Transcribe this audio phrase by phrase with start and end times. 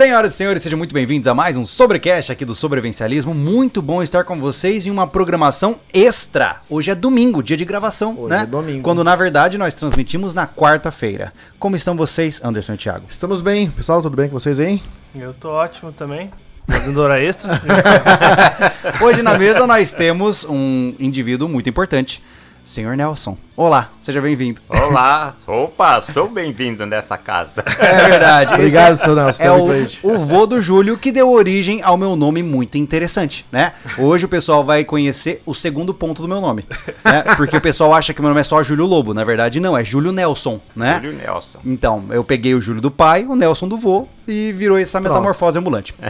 [0.00, 3.34] Senhoras e senhores, sejam muito bem-vindos a mais um Sobrecast aqui do Sobrevivencialismo.
[3.34, 6.56] Muito bom estar com vocês em uma programação extra.
[6.70, 8.44] Hoje é domingo, dia de gravação, Hoje né?
[8.44, 8.82] é domingo.
[8.82, 11.34] Quando na verdade nós transmitimos na quarta-feira.
[11.58, 13.04] Como estão vocês, Anderson e Thiago?
[13.10, 14.82] Estamos bem, pessoal, tudo bem com vocês aí?
[15.14, 16.30] Eu tô ótimo também.
[16.66, 17.60] Fazendo hora extra.
[19.04, 22.22] Hoje na mesa nós temos um indivíduo muito importante,
[22.70, 23.36] Senhor Nelson.
[23.56, 24.60] Olá, seja bem-vindo.
[24.68, 27.64] Olá, opa, sou bem-vindo nessa casa.
[27.80, 28.54] É verdade.
[28.54, 32.44] Obrigado, seu Nelson, É o, o vô do Júlio que deu origem ao meu nome
[32.44, 33.72] muito interessante, né?
[33.98, 36.64] Hoje o pessoal vai conhecer o segundo ponto do meu nome,
[37.04, 37.24] né?
[37.36, 39.82] Porque o pessoal acha que meu nome é só Júlio Lobo, na verdade não, é
[39.82, 41.00] Júlio Nelson, né?
[41.02, 41.58] Júlio Nelson.
[41.64, 45.58] Então, eu peguei o Júlio do pai, o Nelson do vô e virou essa metamorfose
[45.58, 45.94] ambulante.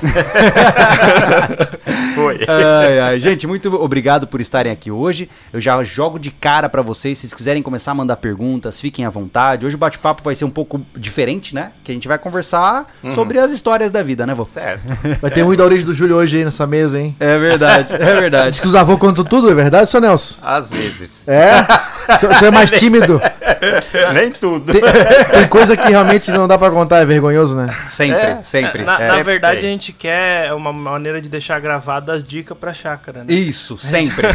[2.14, 2.40] Foi.
[2.46, 3.20] Ai, ai.
[3.20, 5.28] Gente, muito obrigado por estarem aqui hoje.
[5.52, 7.18] Eu já jogo de cara pra vocês.
[7.18, 9.64] Se vocês quiserem começar a mandar perguntas, fiquem à vontade.
[9.64, 11.72] Hoje o bate-papo vai ser um pouco diferente, né?
[11.82, 14.44] Que a gente vai conversar sobre as histórias da vida, né, vô?
[14.44, 14.82] Certo.
[15.20, 17.14] Vai ter muito da origem do Júlio hoje aí nessa mesa, hein?
[17.20, 18.50] É verdade, é verdade.
[18.50, 20.38] Diz que os avôs contam tudo, é verdade, seu Nelson?
[20.42, 21.24] Às vezes.
[21.26, 21.50] É?
[22.14, 23.20] O senhor é mais tímido?
[24.14, 24.72] Nem tudo.
[24.72, 24.80] Tem,
[25.32, 27.74] tem coisa que realmente não dá pra contar, é vergonhoso, né?
[27.86, 28.38] Sempre, É.
[28.42, 28.82] sempre.
[28.84, 29.08] Na, É.
[29.08, 33.32] na verdade, a gente quer uma maneira de deixar gravado as dicas pra chácara, né?
[33.32, 34.26] Isso, sempre.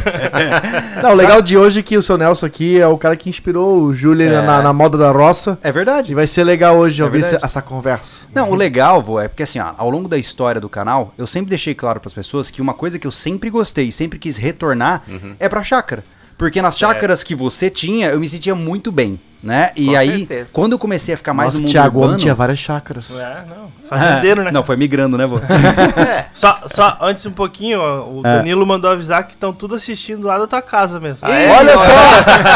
[1.01, 3.29] Não, o legal de hoje é que o seu Nelson aqui é o cara que
[3.29, 4.41] inspirou o Júlio É.
[4.41, 5.57] na, na moda da roça.
[5.63, 6.13] É E verdade.
[6.15, 7.35] vai ser legal hoje ouvir verdade.
[7.37, 8.19] essa, essa conversa.
[8.33, 11.25] Não, o legal, vô, é porque assim, ó, ao longo da história do canal, eu
[11.27, 15.01] sempre deixei claro pras pessoas que uma coisa que eu sempre gostei, sempre quis retornar,
[15.39, 16.03] é pra chácara.
[16.37, 19.71] Porque nas chácaras que você tinha, eu me sentia muito bem, né?
[19.75, 20.49] E Com aí, certeza.
[20.51, 22.17] quando eu comecei a ficar mais Nossa, no mundo Thiago urbano...
[22.19, 23.17] Tinha várias chácaras.
[23.17, 23.71] É, não.
[23.87, 24.51] Fazendeiro, né?
[24.51, 25.37] Não, foi migrando, né, vô?
[25.97, 26.25] É.
[26.33, 28.37] Só, só antes um pouquinho, o É.
[28.37, 31.19] Danilo mandou avisar que estão tudo assistindo lá da tua casa mesmo.
[31.21, 31.51] Ah, é?
[31.57, 31.91] Olha só!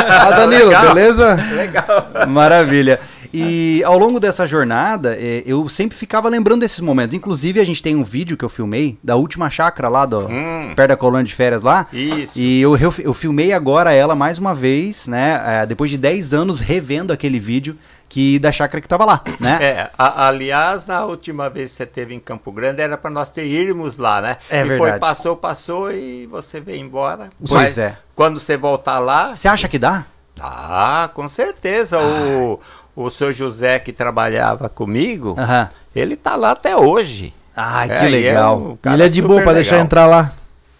[0.09, 0.88] Ah, Danilo, Legal.
[0.88, 1.38] beleza?
[2.27, 2.99] Maravilha.
[3.33, 7.13] E ao longo dessa jornada, eh, eu sempre ficava lembrando desses momentos.
[7.13, 10.73] Inclusive, a gente tem um vídeo que eu filmei da última chácara lá, do, Hum.
[10.75, 11.85] perto da colônia de férias lá.
[11.93, 12.39] Isso.
[12.39, 15.41] E eu, eu, eu filmei agora ela mais uma vez, né?
[15.45, 19.59] eh, depois de 10 anos revendo aquele vídeo que da chácara que tava lá, né?
[19.61, 23.29] É, a- aliás, na última vez que você teve em Campo Grande era para nós
[23.29, 24.37] ter irmos lá, né?
[24.49, 24.99] É e foi, verdade.
[24.99, 27.29] passou, passou e você veio embora.
[27.37, 27.95] Pois Mas é.
[28.15, 30.05] Quando você voltar lá, Você acha que dá?
[30.41, 31.99] ah, com certeza.
[31.99, 32.59] O,
[32.95, 35.70] o seu José que trabalhava comigo, Aham.
[35.95, 37.33] ele tá lá até hoje.
[37.54, 38.58] Que É, e é legal.
[38.58, 40.32] um cara Ele é de boa pra deixar entrar lá.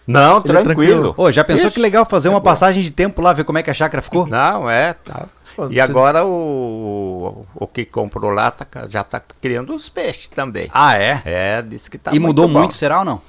[0.06, 1.02] Não, Ele é tranquilo.
[1.02, 1.14] tranquilo.
[1.16, 3.62] Ô, já pensou que legal fazer é uma passagem de tempo lá, ver como é
[3.62, 4.26] que a chácara ficou?
[4.26, 4.94] Não, é.
[4.94, 5.26] Tá.
[5.68, 10.70] E você- agora o, o que comprou lá tá já tá criando os peixes também.
[10.72, 11.20] Ah, é?
[11.24, 12.60] É, disse que tá e mudou bom.
[12.60, 13.20] muito, será ou não?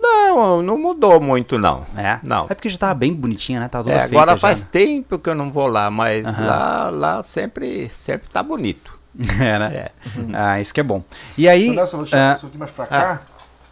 [0.00, 1.84] Não, não mudou muito não.
[1.96, 2.18] É?
[2.22, 2.46] Não.
[2.48, 3.68] É porque já tava bem bonitinha, né?
[3.68, 4.68] Tava toda É, feita agora já, faz né?
[4.72, 6.46] tempo que eu não vou lá, mas Aham.
[6.46, 8.98] lá, lá sempre, sempre tá bonito.
[9.40, 9.74] É, né?
[9.74, 9.90] É.
[10.32, 11.02] Ah, isso que é bom.
[11.36, 11.70] E aí.
[11.74, 13.20] Nelson, vou ah, deixar isso aqui mais pra cá.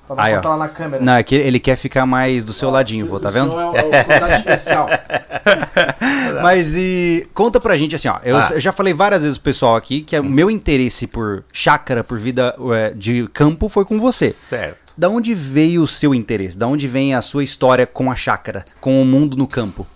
[0.07, 0.37] Pra não Aí, ó.
[0.37, 1.05] botar lá na câmera.
[1.05, 3.53] não, é que ele quer ficar mais do seu ladinho, vô, tá vendo?
[3.53, 4.89] É o, é o convidado especial.
[6.43, 8.19] Mas e conta pra gente assim, ó.
[8.23, 8.49] Eu, Ah.
[8.53, 12.19] eu já falei várias vezes pro pessoal aqui que o meu interesse por chácara, por
[12.19, 12.55] vida
[12.97, 14.31] de campo foi com você.
[14.31, 14.88] Certo.
[14.99, 16.59] Da onde veio o seu interesse?
[16.59, 19.87] Da onde vem a sua história com a chácara, com o mundo no campo?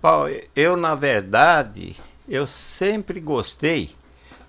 [0.00, 1.96] Bom, eu na verdade,
[2.28, 3.90] eu sempre gostei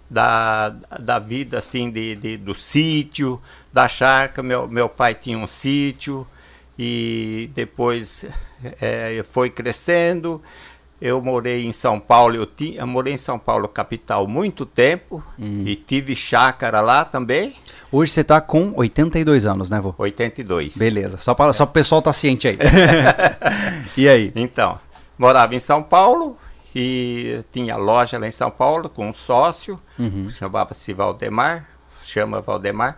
[0.07, 4.45] da, da vida assim de, de- do sítio, da chácara.
[4.47, 6.27] Meu, meu pai tinha um sítio
[6.77, 8.25] e depois
[8.79, 10.39] eh, foi crescendo.
[11.05, 15.21] Eu morei em São Paulo, eu, ti, eu morei em São Paulo, capital, muito tempo
[15.37, 17.53] e tive chácara lá também,
[17.91, 19.93] Hoje você tá com 82 anos, né, vô?
[19.97, 20.77] 82.
[20.77, 22.57] Beleza, só para só pro pessoal tá ciente aí.
[23.95, 24.31] e aí?
[24.33, 24.79] Então,
[25.15, 26.35] morava em São Paulo
[26.73, 30.27] e tinha loja lá em São Paulo com um sócio, Uhum.
[30.31, 31.67] chamava-se Valdemar,
[32.03, 32.97] chama Valdemar,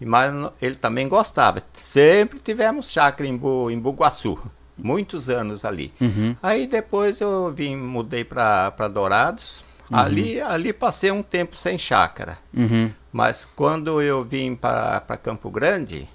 [0.00, 0.32] e mas
[0.62, 1.60] ele também gostava.
[1.72, 4.38] Sempre tivemos chácara em, Bu, em Bugaçu,
[4.78, 5.92] muitos anos ali.
[6.00, 6.36] Uhum.
[6.42, 9.66] Aí depois eu vim, mudei para Dourados.
[9.90, 12.38] Ali, ali passei um tempo sem chácara.
[12.54, 12.90] Uhum.
[13.12, 16.06] Mas quando eu vim para Campo Grande,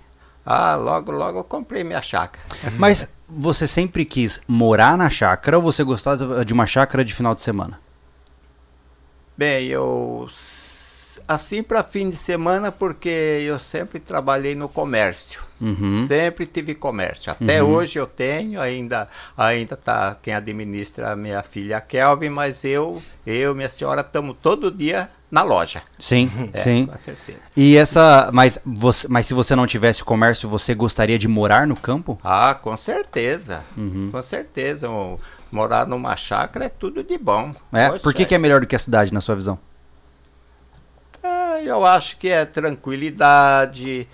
[0.45, 2.45] ah, logo, logo eu comprei minha chácara.
[2.77, 7.33] Mas você sempre quis morar na chácara ou você gostava de uma chácara de final
[7.33, 7.80] de semana?
[9.36, 10.30] Bem, eu
[11.27, 15.41] assim para fim de semana porque eu sempre trabalhei no comércio.
[15.61, 16.05] Uhum.
[16.05, 17.31] Sempre tive comércio.
[17.31, 23.01] Até hoje eu tenho, ainda ainda tá quem administra a minha filha Kelvin, mas eu,
[23.25, 25.81] eu, minha senhora estamos todo dia na loja.
[25.97, 26.85] Sim, É, sim.
[26.85, 27.39] com certeza.
[27.55, 31.75] E essa, mas você, mas se você não tivesse comércio, você gostaria de morar no
[31.75, 32.19] campo?
[32.23, 33.63] Ah, com certeza.
[33.77, 34.09] Uhum.
[34.11, 34.87] Com certeza.
[35.51, 37.53] Morar numa chácara é tudo de bom.
[37.71, 39.57] É, Poxa, por que, que é melhor do que a cidade na sua visão?
[41.53, 44.07] Ah, eu acho que é tranquilidade,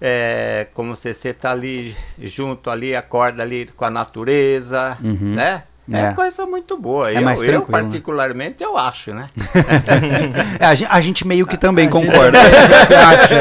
[0.00, 5.64] é, como você está ali junto ali, acorda ali com a natureza, né?
[5.92, 6.00] É.
[6.00, 6.12] É.
[6.14, 7.10] coisa muito boa.
[7.12, 7.66] É eu, mais eu, né?
[7.70, 9.28] particularmente, eu acho, né?
[10.58, 12.38] É, a, gente, a gente meio que também concorda.
[12.40, 13.36] Você acha?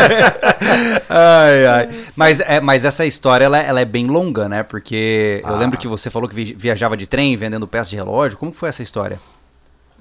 [1.10, 1.90] ai, ai.
[2.18, 4.62] Mas, é, mas essa história ela, ela é bem longa, né?
[4.62, 5.58] Porque eu Ah.
[5.58, 8.38] lembro que você falou que vi- viajava de trem vendendo peças de relógio.
[8.38, 9.20] Como foi essa história?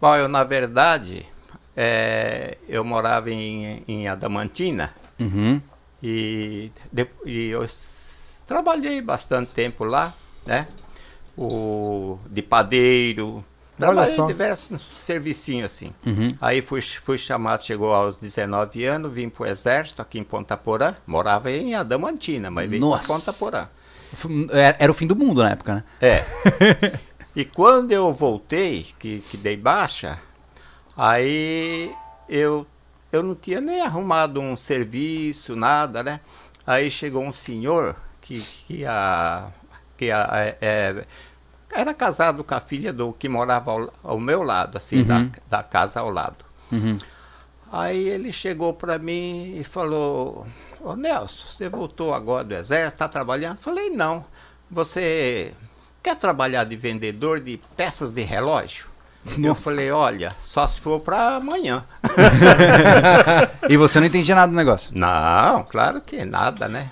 [0.00, 1.25] Bom, eu, na verdade,
[1.76, 5.60] é, eu morava em, em Adamantina Uhum.
[6.02, 7.66] e, de- e eu
[8.46, 10.12] trabalhei bastante tempo lá,
[10.46, 10.66] né?
[11.36, 13.42] O, de padeiro,
[13.78, 15.92] trabalhei em diversos servicinhos assim.
[16.04, 16.26] Uhum.
[16.40, 20.56] Aí fui, fui chamado, chegou aos 19 anos, vim para o exército aqui em Ponta
[20.56, 23.06] Porã, morava em Adamantina, mas vim para.
[23.06, 23.66] Ponta Porã.
[24.50, 25.84] Era era o fim do mundo na época, né?
[26.02, 26.22] É.
[27.34, 30.19] e quando eu voltei, que, que dei baixa,
[30.97, 31.94] aí
[32.29, 32.67] eu,
[33.11, 36.21] eu não tinha nem arrumado um serviço, nada, né?
[36.67, 39.49] Aí chegou um senhor que, que, a,
[39.97, 41.05] que a, é, é,
[41.73, 45.62] era casado com a filha do que morava ao, ao meu lado, assim, da, da
[45.62, 46.44] casa ao lado.
[46.71, 46.99] Uhum.
[47.73, 50.47] Aí ele chegou para mim e falou:
[50.81, 53.59] Ô Nelson, você voltou agora do exército, está trabalhando?
[53.59, 54.25] Falei: Não.
[54.71, 55.55] Você
[56.03, 58.87] quer trabalhar de vendedor de peças de relógio?
[59.24, 59.64] Eu Nossa.
[59.64, 61.84] falei: Olha, só se for para amanhã.
[63.69, 64.90] E você não entendia nada do negócio.
[64.96, 66.90] Não, claro que nada, né?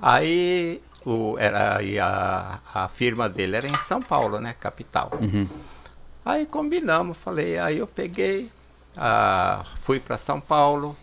[0.00, 4.54] aí o, era, aí a, a firma dele era em São Paulo, né?
[4.58, 5.12] Capital.
[6.24, 8.50] Aí combinamos, falei, aí eu peguei,
[8.96, 10.96] ah, fui para São Paulo,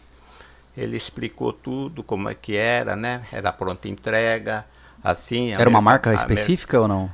[0.76, 3.24] ele explicou tudo, como é que era, né?
[3.32, 4.66] Era pronta entrega,
[5.04, 5.52] assim.
[5.54, 7.10] a Era uma mer- marca a mer- específica ou não?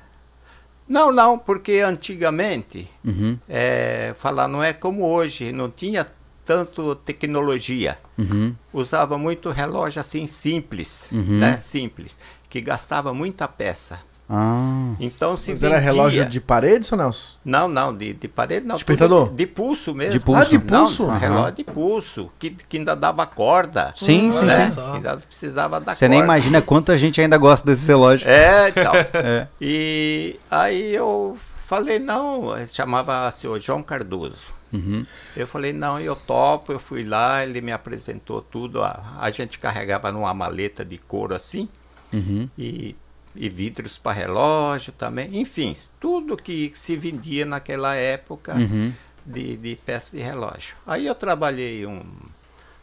[0.89, 3.38] Não, não, porque antigamente, Uhum.
[3.47, 6.06] é, falar não é como hoje, não tinha
[6.44, 8.00] tanto tecnologia.
[8.18, 8.56] Uhum.
[8.74, 11.57] Usava muito relógio assim simples, né?
[11.59, 12.18] Simples,
[12.50, 14.00] que gastava muita peça.
[14.31, 14.94] Ah.
[15.00, 15.92] Então se Mas era vendia...
[15.92, 17.34] relógio de parede, seu Nelson?
[17.44, 18.76] Não, não, de, de parede não.
[18.76, 19.26] Despertador?
[19.30, 20.14] tudo De pulso mesmo.
[20.14, 20.42] De pulso.
[20.42, 21.04] Ah, de Não, pulso?
[21.06, 21.18] Aham.
[21.18, 23.92] relógio de pulso, que, que ainda dava corda.
[23.96, 24.70] Sim, sim, né?
[24.70, 24.80] sim.
[24.94, 26.10] Ainda precisava da Você corda.
[26.16, 28.28] nem imagina quanta gente ainda gosta desse relógio.
[28.30, 28.94] É, então.
[29.14, 29.48] É.
[29.60, 31.36] E aí eu
[31.66, 34.54] falei, não, chamava senhor João Cardoso.
[34.72, 35.04] Uhum.
[35.36, 38.84] Eu falei, não, eu topo, eu fui lá, ele me apresentou tudo.
[38.84, 41.68] A, a gente carregava numa maleta de couro assim,
[42.14, 42.48] Uhum.
[42.58, 42.96] e,
[43.36, 45.38] e vidros para relógio também.
[45.40, 48.92] Enfim, tudo que se vendia naquela época Uhum.
[49.26, 50.76] de, de peça de relógio.
[50.86, 52.04] Aí eu trabalhei um,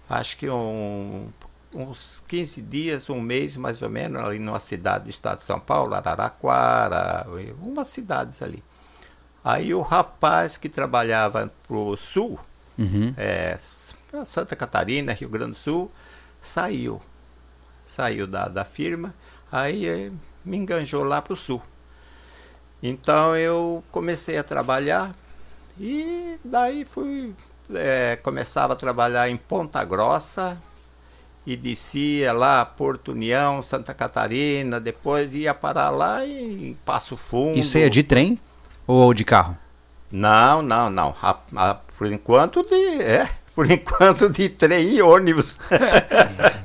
[0.09, 1.29] acho que um,
[1.75, 5.59] uns 15 dias, um mês mais ou menos, ali numa cidade do estado de São
[5.61, 7.27] Paulo, Araraquara,
[7.61, 8.63] umas cidades ali.
[9.45, 12.39] Aí o rapaz que trabalhava pro sul,
[12.79, 13.15] Uhum.
[13.17, 13.57] é,
[14.25, 15.91] Santa Catarina, Rio Grande do Sul,
[16.43, 17.01] saiu.
[17.87, 19.15] Saiu da, da firma,
[19.51, 20.13] aí
[20.47, 21.61] me enganjou lá pro sul.
[22.83, 25.15] Então eu comecei a trabalhar
[25.79, 27.35] e daí fui.
[27.75, 30.57] eh, começava a trabalhar em Ponta Grossa
[31.47, 37.59] e descia lá Porto União, Santa Catarina, depois ia parar lá em Passo Fundo.
[37.59, 38.38] Isso é de trem
[38.87, 39.57] ou de carro?
[40.12, 41.15] Não, não, não.
[41.21, 43.03] A- a- por enquanto de.
[43.03, 45.59] É, por enquanto de trem e ônibus.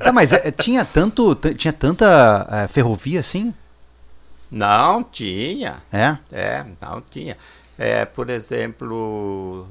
[0.01, 3.53] Tá, mas é, tinha tanto, tinha tanta é, ferrovia assim?
[4.51, 5.81] Não tinha.
[5.91, 6.17] É?
[6.31, 7.37] É, não tinha.
[7.77, 9.67] É, por exemplo,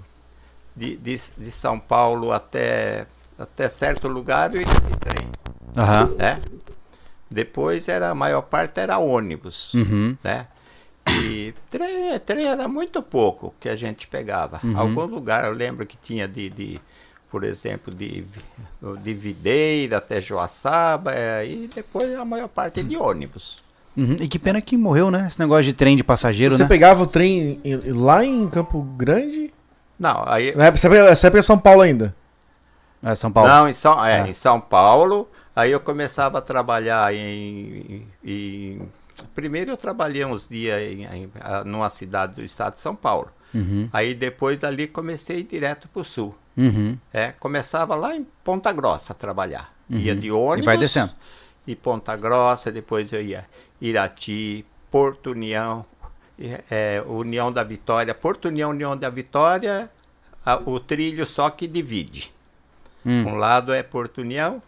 [0.75, 3.07] de, de, de São Paulo até,
[3.39, 5.29] até certo lugar eu ia de trem.
[5.77, 6.07] Aham.
[6.17, 6.41] Né?
[7.31, 9.75] Depois era, a maior parte era ônibus.
[9.75, 10.17] Uhum.
[10.25, 10.49] né?
[11.23, 14.61] E trem, trem era muito pouco que a gente pegava.
[14.65, 14.79] Uhum.
[14.79, 16.81] Algum lugar eu lembro que tinha de, de
[17.31, 18.25] por exemplo, de,
[19.03, 23.63] de Videira até Joaçaba, é, e depois a maior parte de ônibus.
[23.97, 24.17] Uhum.
[24.21, 25.27] E que pena que morreu, né?
[25.27, 26.69] Esse negócio de trem de passageiro, Você né?
[26.69, 29.53] pegava o trem em- lá em Campo Grande?
[29.99, 32.15] Não, aí, época, você pega- Essa época é São Paulo ainda.
[33.03, 33.49] É, São Paulo.
[33.49, 34.29] não em, São, é, É.
[34.29, 38.07] em São Paulo, aí eu começava a trabalhar em.
[38.25, 38.89] em-
[39.35, 41.31] primeiro eu trabalhei uns dias em, em,
[41.65, 43.29] numa cidade do estado de São Paulo.
[43.55, 43.89] Uhum.
[43.93, 46.35] Aí depois dali comecei direto para o sul.
[46.57, 46.97] Uhum.
[47.13, 49.73] É, começava lá em Ponta Grossa a trabalhar.
[49.89, 50.57] Ia de ônibus.
[50.59, 50.63] Uhum.
[50.63, 51.11] E vai descendo.
[51.67, 53.45] E Ponta Grossa, depois eu ia
[53.81, 55.85] Irati, Porto União,
[56.39, 58.15] e, é, União da Vitória.
[58.15, 59.91] Porto União, União da Vitória,
[60.45, 62.33] a- o trilho só que divide.
[63.05, 63.27] Hum.
[63.29, 64.63] Um lado é Porto União,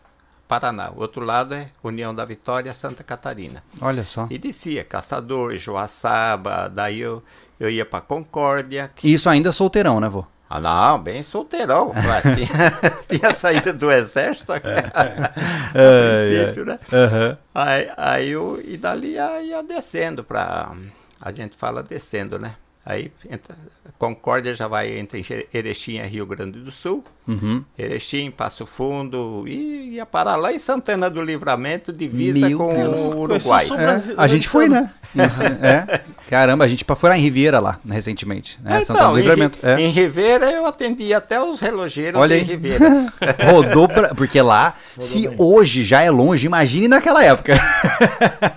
[0.49, 0.91] Paraná.
[0.91, 3.63] O outro lado é União da Vitória, Santa Catarina.
[3.81, 4.27] Olha só.
[4.31, 7.23] E descia Caçador, Joaçaba, daí eu,
[7.59, 10.25] eu ia para Concórdia, que E isso ainda solteirão, né, vô?
[10.55, 11.95] Ah, não, bem solteirão.
[12.37, 14.53] tinha, tinha saído do exército.
[14.61, 16.79] a princípio, né?
[16.93, 17.39] Aham.
[17.55, 20.71] Aí, aí eu, e dali ia, ia descendo para.
[21.21, 22.55] A gente fala descendo, né?
[22.85, 23.57] Aí entra,
[23.97, 27.03] Concórdia já vai entre Ere- Erechim e Rio Grande do Sul.
[27.27, 27.65] Uhum.
[27.79, 33.01] Erechim, Passo Fundo e ia parar lá em Santana do Livramento, divisa Meu com Deus.
[33.01, 33.67] o Uruguai.
[33.67, 34.91] É, a gente foi, né?
[35.15, 36.01] Isso, é.
[36.29, 38.59] Caramba, a gente foi lá em Riviera lá, né, recentemente.
[38.63, 38.79] Né?
[38.79, 39.59] Ah, Santana do em, Livramento.
[39.63, 39.81] É.
[39.81, 42.45] em Ribeira eu atendi até os relogeiros Olha de.
[42.45, 42.89] Ribeira.
[43.53, 44.15] Rodou pra...
[44.15, 47.55] Porque lá, se hoje já é longe, imagine naquela época.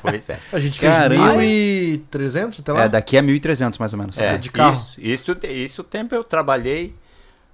[0.01, 0.39] pois é.
[0.51, 1.35] A gente fez Caramba.
[1.35, 2.83] 1.300 até lá.
[2.85, 4.17] É, daqui a 1.300 mais ou menos.
[4.17, 4.73] É, de carro.
[4.97, 6.95] Isso, isso, isso tempo eu trabalhei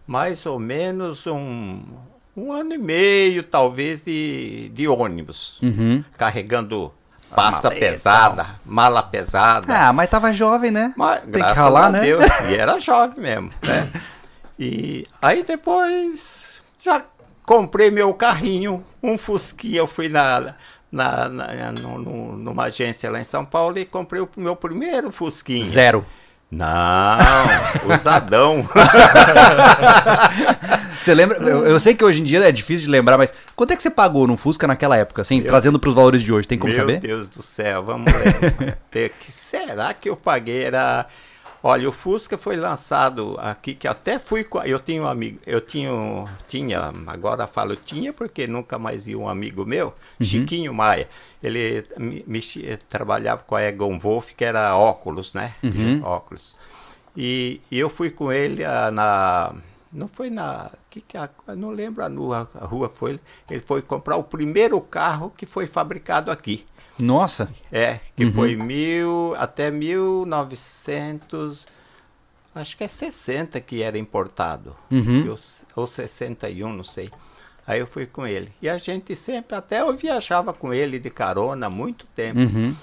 [0.08, 1.82] mais ou menos um,
[2.36, 5.60] um ano e meio, talvez, de, de ônibus.
[5.62, 6.04] Uhum.
[6.18, 6.94] Carregando
[7.34, 9.74] pasta maletas, pesada, mala pesada.
[9.74, 10.94] Ah, mas tava jovem, né?
[10.98, 12.02] Mas, Tem que ralar, né?
[12.02, 13.52] Deus, e era jovem mesmo.
[13.62, 13.92] Né?
[14.60, 17.04] E aí depois já
[17.46, 19.78] comprei meu carrinho, um Fusquinha.
[19.78, 20.56] Eu fui na,
[20.92, 25.64] na, na- no- numa agência lá em São Paulo e comprei o meu primeiro Fusquinha.
[25.64, 26.06] Zero.
[26.52, 27.18] Não,
[27.96, 28.68] usadão.
[31.00, 31.38] Você lembra?
[31.38, 33.82] Eu, eu sei que hoje em dia é difícil de lembrar, mas quanto é que
[33.82, 36.48] você pagou num Fusca naquela época, assim, trazendo pros valores de hoje?
[36.48, 37.00] Tem como Meu saber?
[37.00, 38.78] Deus do céu, vamos ver.
[39.20, 40.66] Que será que eu paguei?
[40.66, 41.08] Era.
[41.64, 44.60] Olha, o Fusca foi lançado aqui, que até fui com.
[44.64, 49.16] Eu tinha um amigo, eu tinha, um- tinha, agora falo tinha, porque nunca mais vi
[49.16, 51.08] um amigo meu, Chiquinho Maia.
[51.42, 52.42] Ele me, me
[52.90, 55.54] trabalhava com a Egon Wolf, que era óculos, né?
[56.04, 56.56] Óculos.
[57.16, 59.54] E, e eu fui com ele ah, na.
[59.94, 60.72] Não foi na.
[60.90, 63.20] Que que a- não lembro a, rua- a rua que foi.
[63.50, 66.66] Ele foi comprar o primeiro carro que foi fabricado aqui.
[67.00, 67.50] Nossa.
[67.72, 71.66] É, que foi mil, até 1900,
[72.56, 75.30] acho que é 60 que era importado, Uhum.
[75.30, 75.40] ou,
[75.84, 77.10] ou 61, não sei.
[77.66, 78.52] Aí eu fui com ele.
[78.62, 82.40] E a gente sempre, até eu viajava com ele de carona há muito tempo.
[82.40, 82.76] Uhum.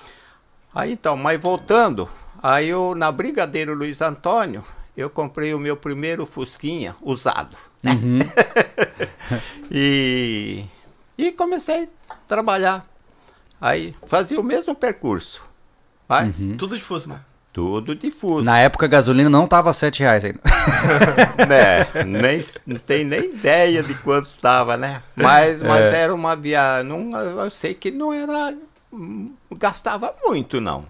[0.74, 2.08] Aí então, mas voltando,
[2.42, 4.64] aí eu na Brigadeiro Luiz Antônio,
[4.96, 7.56] eu comprei o meu primeiro Fusquinha usado.
[7.82, 7.92] né?
[7.92, 8.18] Uhum.
[9.70, 10.64] e,
[11.16, 12.86] e comecei a trabalhar.
[13.60, 15.42] Aí fazia o mesmo percurso.
[16.08, 17.24] Mas Tudo de Fusca.
[17.52, 18.44] tudo de Fusca.
[18.44, 20.40] Na época a gasolina não tava 7 reais ainda.
[21.48, 22.04] né?
[22.04, 25.02] Nem, não tem nem ideia de quanto estava, né?
[25.16, 26.88] Mas, mas era uma viagem.
[26.88, 28.56] Não, eu sei que não era.
[29.58, 30.86] Gastava muito, não.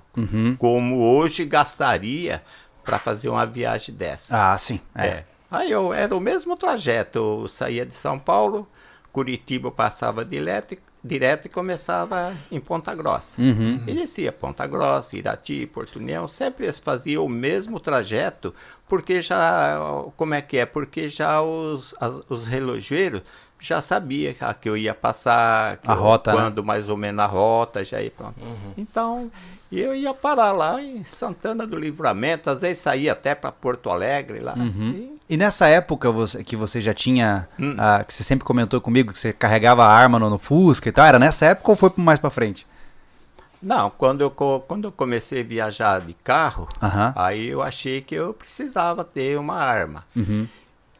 [0.58, 2.42] Como hoje gastaria
[2.84, 4.52] para fazer uma viagem dessa.
[4.52, 4.80] Ah, sim.
[4.94, 5.06] É.
[5.06, 5.24] É.
[5.50, 7.18] Aí eu era o mesmo trajeto.
[7.18, 8.68] Eu saía de São Paulo,
[9.12, 13.40] Curitiba eu passava direto, e- direto e começava em Ponta Grossa.
[13.40, 13.82] Uhum.
[13.86, 18.54] E descia Ponta Grossa, Irati, Porto União, sempre eles faziam o mesmo trajeto,
[18.88, 19.78] porque já,
[20.16, 20.66] como é que é?
[20.66, 23.22] Porque já os, as- os relogeiros
[23.60, 26.36] já sabia que- que eu ia passar, que A eu- rota, né?
[26.38, 28.34] quando mais ou menos a rota, já ia pronto.
[28.76, 29.30] Então,
[29.72, 34.38] eu ia parar lá em Santana do Livramento, às vezes saía até para Porto Alegre
[34.40, 34.54] lá.
[34.56, 37.74] E- E nessa época você- que você já tinha, Hum.
[37.78, 40.92] ah, que você sempre comentou comigo, que você carregava a arma no, no Fusca e
[40.92, 42.66] tal, era nessa época ou foi mais pra frente?
[43.60, 47.12] Não, quando eu, quando eu comecei a viajar de carro, Aham.
[47.16, 50.06] aí eu achei que eu precisava ter uma arma.
[50.16, 50.46] Uhum.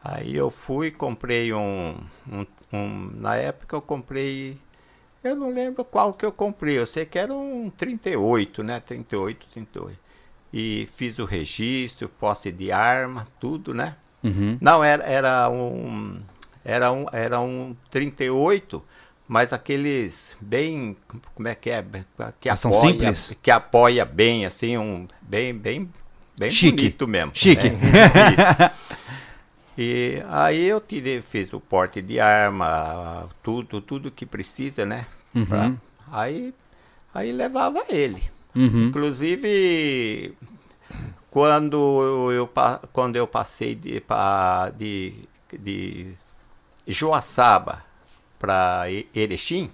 [0.03, 1.95] Aí eu fui, comprei um,
[2.31, 4.57] um, um- Na época eu comprei.
[5.23, 8.79] Eu não lembro qual que eu comprei, eu sei que era um 38, né?
[8.79, 9.97] 38, 38.
[10.53, 13.95] E fiz o registro, posse de arma, tudo, né?
[14.23, 14.57] Uhum.
[14.61, 16.19] Não, era, era um.
[16.65, 18.83] Era um, era um 38,
[19.27, 20.95] mas aqueles bem.
[21.33, 21.83] Como é que é?
[22.39, 23.37] Que são apoia, simples?
[23.41, 25.07] Que apoia bem, assim, um.
[25.21, 25.89] Bem, bem,
[26.37, 26.75] bem Chique.
[26.75, 27.31] bonito mesmo.
[27.33, 27.69] Chique.
[27.69, 28.71] né?
[29.81, 35.05] E aí eu tirei, fiz o porte de arma, tudo, tudo que precisa, né?
[35.47, 35.71] Pra-
[36.11, 36.53] aí,
[37.13, 38.21] aí levava ele.
[38.53, 38.87] Uhum.
[38.87, 40.33] Inclusive,
[41.29, 42.49] quando eu,
[42.91, 44.03] quando eu passei de,
[44.77, 45.13] de,
[45.57, 46.13] de
[46.87, 47.83] Joaçaba
[48.39, 49.69] para Erechim,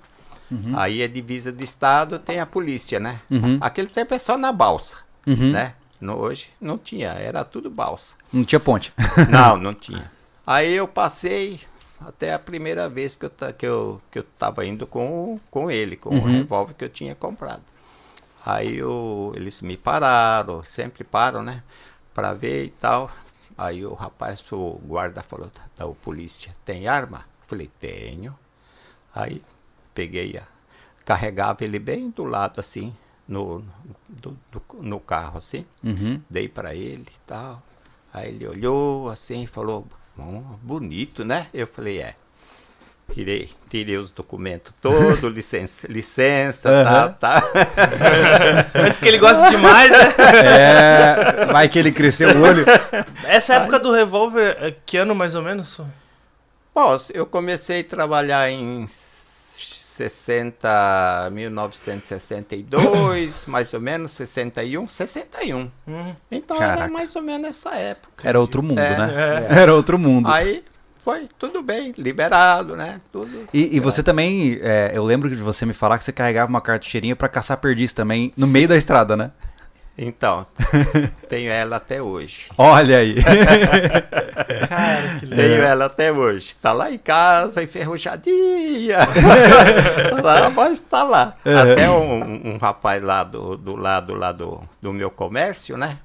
[0.76, 3.22] aí é divisa de estado, tem a polícia, né?
[3.30, 3.58] Uhum.
[3.62, 4.98] Aquele tempo é só na balsa,
[5.28, 5.52] Uhum.
[5.52, 5.74] né?
[6.00, 8.16] No, hoje não tinha, era tudo balsa.
[8.32, 8.94] Não tinha ponte.
[9.30, 10.12] Não, não tinha.
[10.46, 11.60] Aí eu passei
[12.00, 15.96] até a primeira vez que eu, que eu, que eu tava indo com, com ele,
[15.96, 17.64] com o revólver que eu tinha comprado.
[18.46, 21.64] Aí eu, eles me pararam, sempre param, né?
[22.14, 23.10] Pra ver e tal.
[23.58, 27.20] Aí o rapaz, o guarda falou, da polícia, tem arma?
[27.42, 28.38] Eu falei, tenho.
[29.14, 29.42] Aí
[29.94, 30.44] peguei, a,
[31.04, 32.94] carregava ele bem do lado assim,
[33.28, 33.64] no,
[34.08, 36.22] do- do- no carro assim Uhum.
[36.30, 37.64] dei para ele e tal.
[38.14, 41.48] Aí ele olhou assim e falou, "Bom, bonito, né?
[41.54, 42.16] Eu falei, é.
[43.14, 47.16] Tirei, tirei os documentos todos, licença, licença, Aham.
[47.20, 47.48] tá, tá.
[48.86, 50.14] Antes que ele gosta demais, né?
[50.44, 52.66] É, vai que ele cresceu o olho.
[53.26, 55.80] Essa época do revólver, eh, que ano mais ou menos?
[56.74, 65.72] Bom, eu comecei a trabalhar em 60, 1962, mais ou menos, 61, 61.
[65.88, 66.14] Hum.
[66.30, 66.84] Então Caraca.
[66.84, 68.28] era mais ou menos essa época.
[68.28, 69.14] Era outro mundo, É, né?
[69.50, 70.30] Era outro mundo.
[70.30, 70.64] Aí
[71.06, 73.00] foi tudo bem, liberado, né?
[73.12, 73.48] Tudo.
[73.54, 76.60] E, e você também, é, eu lembro de você me falar que você carregava uma
[76.60, 79.30] cartucheirinha pra caçar perdiz também no meio da estrada, né?
[79.96, 80.48] Então,
[81.30, 82.48] tenho ela até hoje.
[82.58, 83.18] Olha aí.
[84.68, 85.46] Cara, que legal.
[85.46, 86.56] Tenho ela até hoje.
[86.60, 88.98] Tá lá em casa, enferrujadinha.
[90.24, 91.36] lá, mas tá lá.
[91.46, 96.00] Até um, um rapaz lá do, do lado lá do, do meu comércio, né?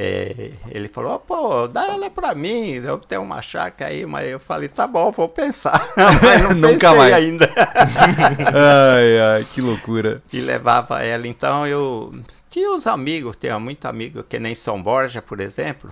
[0.00, 4.38] É, ele falou, pô, dá ela pra mim, eu tenho uma chácara aí, mas eu
[4.38, 5.80] falei, tá bom, vou pensar.
[6.22, 7.12] mas Nunca mais.
[7.14, 7.50] ainda.
[8.54, 10.22] ai, ai, que loucura.
[10.32, 11.26] e levava ela.
[11.26, 12.12] Então eu
[12.48, 15.90] tinha uns amigos, tinha muito amigo, que nem São Borja, por exemplo.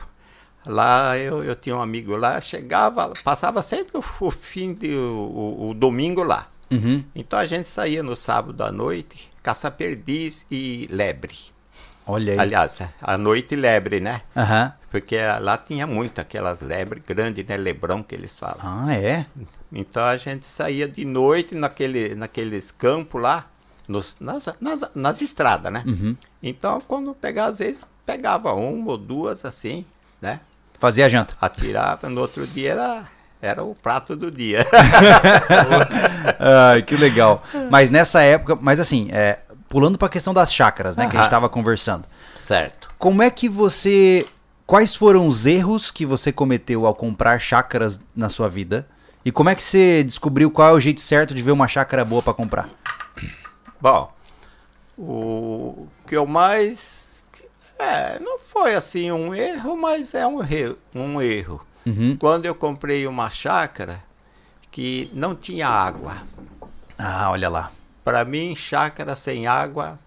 [0.65, 5.69] Lá eu, eu tinha um amigo lá, chegava, passava sempre o, o fim de o,
[5.71, 6.49] o- domingo lá.
[6.71, 7.05] Uhum.
[7.15, 11.35] Então a gente saía no sábado à noite, caçar perdiz e lebre.
[12.07, 12.39] Olha aí.
[12.39, 14.21] Aliás, à noite lebre, né?
[14.37, 14.73] Aham.
[14.91, 17.57] Porque lá tinha muito aquelas lebres grandes, né?
[17.57, 18.59] Lebrão que eles falam.
[18.61, 19.27] Ah, é?
[19.73, 23.47] Então a gente saía de noite naquele, naqueles campos lá,
[23.89, 25.83] nos- nas, nas, nas estradas, né?
[25.87, 26.17] Uhum.
[26.43, 29.85] Então quando pegava, às vezes pegava uma ou duas assim,
[30.23, 30.41] né?
[30.79, 31.35] Fazia a janta.
[31.41, 33.03] Atirava, no outro dia era,
[33.43, 34.65] era o prato do dia.
[36.39, 37.43] Ai, que legal.
[37.71, 39.39] Mas nessa época, mas assim, é,
[39.77, 41.31] pulando pra questão das chácaras, né, que a gente Aham.
[41.31, 42.09] tava conversando.
[42.35, 42.89] certo.
[42.99, 44.25] Como é que você.
[44.67, 48.89] Quais foram os erros que você cometeu ao comprar chácaras na sua vida?
[49.23, 52.07] E como é que você descobriu qual é o jeito certo de ver uma chácara
[52.07, 52.71] boa pra comprar?
[53.79, 54.11] Bom,
[54.97, 57.23] o que eu mais.
[57.79, 61.61] É, não foi assim um erro, mas é um, re- um erro.
[61.85, 62.17] Uhum.
[62.19, 64.03] Quando eu comprei uma chácara
[64.71, 66.15] que não tinha água.
[66.99, 67.71] Ah, olha lá.
[68.07, 69.99] Para mim, chácara sem água,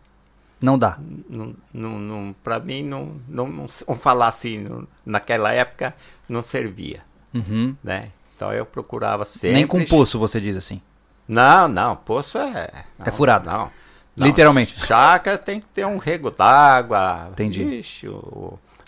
[0.61, 0.97] Não dá.
[1.29, 5.93] não, não, não, para mim, não, não, não, vamos falar assim, não- naquela época
[6.29, 7.01] não servia,
[7.33, 7.75] Uhum.
[7.83, 8.11] né?
[8.37, 9.51] Então eu procurava sempre.
[9.57, 10.81] Nem com poço, você diz assim.
[11.27, 12.85] Não, não, poço é.
[12.97, 13.49] não, É furado.
[13.49, 13.69] Não.
[14.15, 14.25] não.
[14.27, 14.79] Literalmente.
[14.85, 17.27] Chácara tem que ter um rego d'água.
[17.33, 17.61] Entendi.
[17.63, 18.07] Ixi,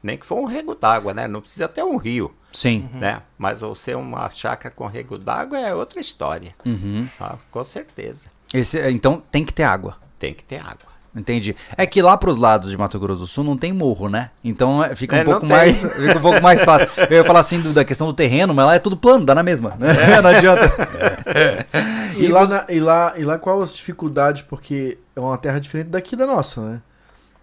[0.01, 1.27] nem que for um rego d'água, né?
[1.27, 2.89] Não precisa ter um rio, Sim.
[2.93, 3.21] né?
[3.37, 6.55] Mas você uma chácara com rego d'água é outra história.
[6.65, 7.07] Uhum.
[7.19, 8.29] Ah, com certeza.
[8.53, 9.95] Esse, então tem que ter água.
[10.19, 10.91] Tem que ter água.
[11.13, 11.53] Entendi.
[11.75, 14.29] É que lá pros lados de Mato Grosso do Sul não tem morro, né?
[14.41, 16.87] Então é, fica um É, pouco mais, fica um pouco mais fácil.
[17.09, 19.35] Eu ia falar assim do- da questão do terreno, mas lá é tudo plano, dá
[19.35, 20.21] na mesma, né?
[20.21, 20.71] não adianta.
[22.17, 24.41] E, lá, na- e, lá, e lá qual as dificuldades?
[24.43, 26.81] Porque é uma terra diferente daqui da nossa, né?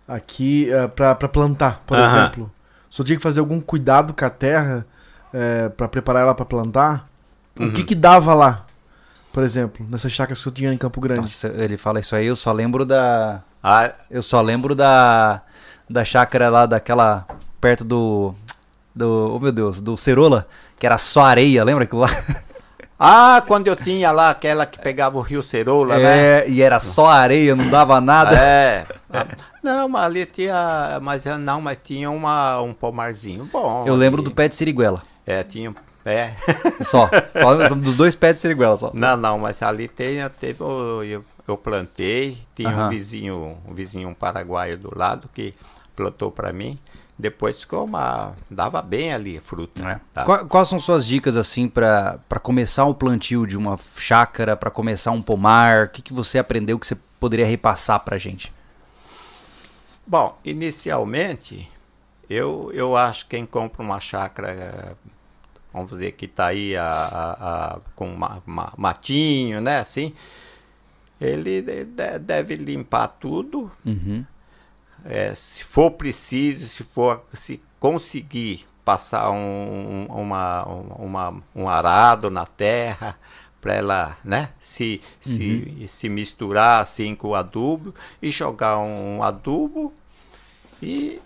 [0.07, 2.07] Aqui, é, pra, pra plantar, por Aham.
[2.19, 2.51] exemplo.
[2.89, 4.87] Só tinha que fazer algum cuidado com a terra
[5.35, 7.09] é, para preparar ela pra plantar.
[7.59, 7.73] O Uhum.
[7.73, 8.65] que que dava lá?
[9.33, 11.21] Por exemplo, nessas chácaras que eu tinha em Campo Grande.
[11.21, 15.43] Nossa, ele fala isso aí, eu só lembro da Ah, eu só lembro da
[15.89, 17.27] da chácara lá daquela
[17.61, 18.35] perto do
[18.95, 20.47] do, oh meu Deus, do Cerola,
[20.79, 22.09] que era só areia, lembra aquilo lá?
[22.99, 26.41] ah, quando eu tinha lá aquela que pegava o rio Ceroula, né?
[26.41, 28.37] É, e era só areia, não dava nada.
[28.37, 28.87] É.
[29.63, 30.99] Não, mas ali tinha.
[31.03, 33.85] Mas não, mas tinha uma, um pomarzinho bom.
[33.87, 34.35] Eu lembro do ali.
[34.35, 35.03] pé de siriguela.
[35.27, 35.75] É, tinha.
[36.09, 36.35] É.
[36.85, 37.09] Só.
[37.69, 38.91] só dos dois pés de siriguela só.
[38.95, 42.87] Não, não, mas ali tem, teve, eu, eu plantei, tinha Aham.
[42.87, 45.55] um vizinho, um vizinho um paraguaio do lado que
[45.95, 46.79] plantou para mim.
[47.19, 48.33] Depois ficou uma.
[48.49, 49.83] dava bem ali a fruta.
[49.83, 50.01] É.
[50.15, 50.25] tá?
[50.25, 54.71] Qua- Quais são suas dicas assim pra pra começar o plantio de uma chácara, pra
[54.71, 55.87] começar um pomar?
[55.87, 58.53] O que, que você aprendeu que você poderia repassar pra gente?
[60.07, 61.69] Bom, inicialmente,
[62.31, 64.97] eu, eu acho que quem compra uma chácara,
[65.79, 67.33] vamos dizer que está aí a, a-
[67.77, 70.13] a- com ma- ma- matinho, né, assim,
[71.21, 74.25] ele de- de- deve limpar tudo, Uhum.
[75.05, 82.47] eh, se for preciso, se for se conseguir passar um, uma, uma, um arado na
[82.47, 83.17] terra
[83.61, 89.93] para ela né, se, se, se misturar assim com o adubo e jogar um adubo
[90.83, 91.21] e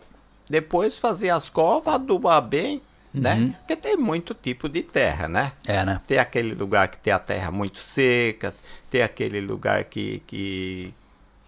[0.49, 2.81] depois fazer as covas, adubar bem,
[3.15, 3.55] né?
[3.59, 5.53] Porque tem muito tipo de terra, né?
[5.67, 6.01] É, né?
[6.07, 8.55] Tem aquele lugar que tem a terra muito seca,
[8.91, 10.95] tem aquele lugar que, que,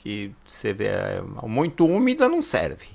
[0.03, 2.89] que você vê é, muito úmida não serve.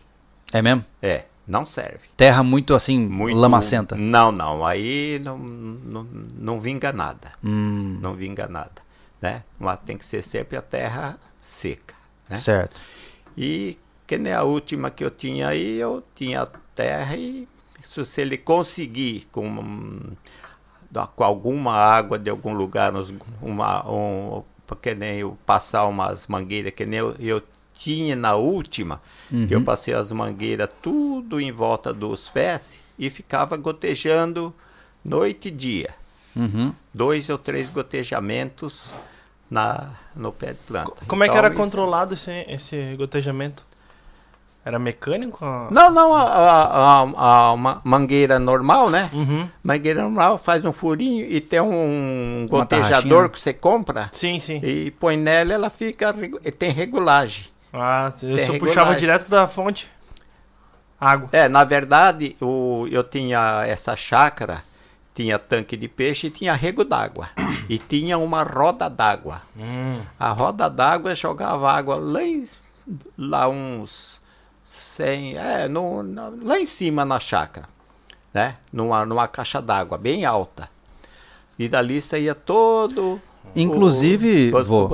[0.52, 0.84] É mesmo?
[1.02, 2.10] É, Não serve.
[2.16, 3.96] Terra muito assim, Muito, lamacenta.
[3.96, 4.66] Não, não.
[4.66, 6.04] Aí não, não,
[6.36, 7.32] não vinga nada.
[7.44, 8.82] Hum, Não vinga nada.
[9.22, 9.44] Né?
[9.60, 11.96] Mas tem que ser sempre a terra seca.
[12.30, 12.38] Né?
[12.38, 12.80] certo.
[13.38, 17.48] E que nem a última que eu tinha aí, eu tinha terra e
[17.90, 20.00] se se ele conseguir com,
[21.16, 22.94] com alguma água de algum lugar,
[23.42, 24.44] uma, um,
[24.82, 27.42] que nem eu passar umas mangueiras, que nem eu, eu
[27.74, 29.02] tinha na última,
[29.48, 34.54] que eu passei as mangueiras tudo em volta dos pés e ficava gotejando
[35.04, 35.96] noite e dia.
[36.36, 36.74] Uhum.
[36.94, 38.94] Dois ou três gotejamentos
[39.50, 40.94] na, no pé de planta.
[41.08, 43.66] Como é que Então, era isso- controlado esse, esse gotejamento?
[44.70, 45.44] Era mecânico?
[45.72, 49.10] Não, não, a, a- a- a ma- mangueira normal, né?
[49.12, 49.50] Uhum.
[49.64, 54.60] Mangueira normal faz um furinho e tem um Uma gotejador que você compra Sim, sim.
[54.64, 56.14] e põe nela, ela fica
[56.58, 57.46] tem regulagem.
[57.74, 58.60] Ah, eu Tem só regulagem.
[58.60, 59.90] puxava direto da fonte.
[61.02, 61.30] Água.
[61.32, 64.62] É, na verdade, o, eu tinha essa chácara,
[65.16, 67.30] tinha tanque de peixe e tinha rego d'água.
[67.68, 69.42] e tinha uma roda d'água.
[69.58, 70.00] Hum.
[70.20, 72.20] A roda d'água jogava água lá,
[73.18, 74.19] lá uns
[74.72, 77.68] 100, é, no, na- lá em cima na chácara,
[78.34, 78.56] né?
[78.72, 80.70] Numa, numa caixa d'água bem alta.
[81.58, 83.20] E dali saía todo
[83.56, 84.90] Inclusive, o, vô.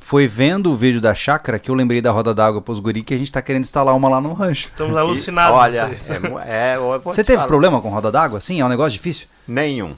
[0.00, 3.12] Foi vendo o vídeo da chácara que eu lembrei da roda d'água pros guri que
[3.12, 4.68] a gente tá querendo instalar uma lá no rancho.
[4.68, 5.58] Estamos E, alucinados.
[5.58, 7.48] olha, Isso- é, é, eu vou Você te teve falar.
[7.48, 8.40] problema com roda d'água?
[8.40, 9.28] Sim, é um negócio difícil?
[9.46, 9.94] Nenhum.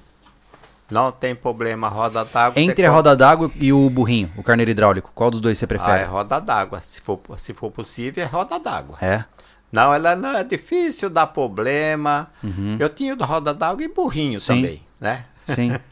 [0.91, 2.61] Não tem problema, roda d'água.
[2.61, 5.67] Entre a roda d'água e o burrinho, o carneiro hidráulico, qual dos dois você Ah,
[5.67, 6.05] é prefere?
[6.05, 6.81] roda d'água.
[6.81, 8.99] Se for, se for possível, é roda d'água.
[9.01, 9.25] É.
[9.71, 12.29] Não, ela não é difícil, dá problema.
[12.79, 14.41] Eu tinha da roda d'água e burrinho Uhum.
[14.41, 14.55] Sim.
[14.63, 15.25] também, né?
[15.55, 15.73] Sim.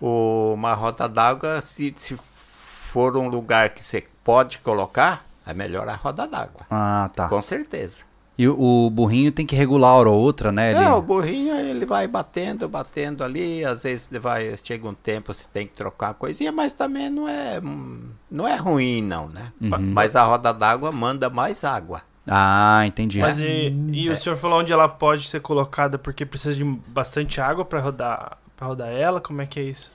[0.00, 5.88] O, uma roda d'água, se, se for um lugar que você pode colocar, é melhor
[5.88, 6.60] a roda d'água.
[6.70, 7.28] Ah, tá.
[7.28, 8.02] Com certeza.
[8.38, 10.70] E o, o burrinho tem que regular hora ou outra, né?
[10.70, 10.84] Ele...
[10.84, 15.34] É, o burrinho ele vai batendo, batendo ali, às vezes ele vai, chega um tempo
[15.34, 19.26] você tem que trocar uma coisinha, mas também não é, hum, não é ruim não,
[19.26, 19.52] né?
[19.60, 19.70] Uhum.
[19.92, 22.00] Mas a roda d'água manda mais água.
[22.30, 23.18] Ah, entendi.
[23.18, 24.16] Mas e, e o É.
[24.16, 28.66] senhor falou onde ela pode ser colocada porque precisa de bastante água para rodar, para
[28.68, 29.20] rodar ela?
[29.20, 29.90] Como é que é isso?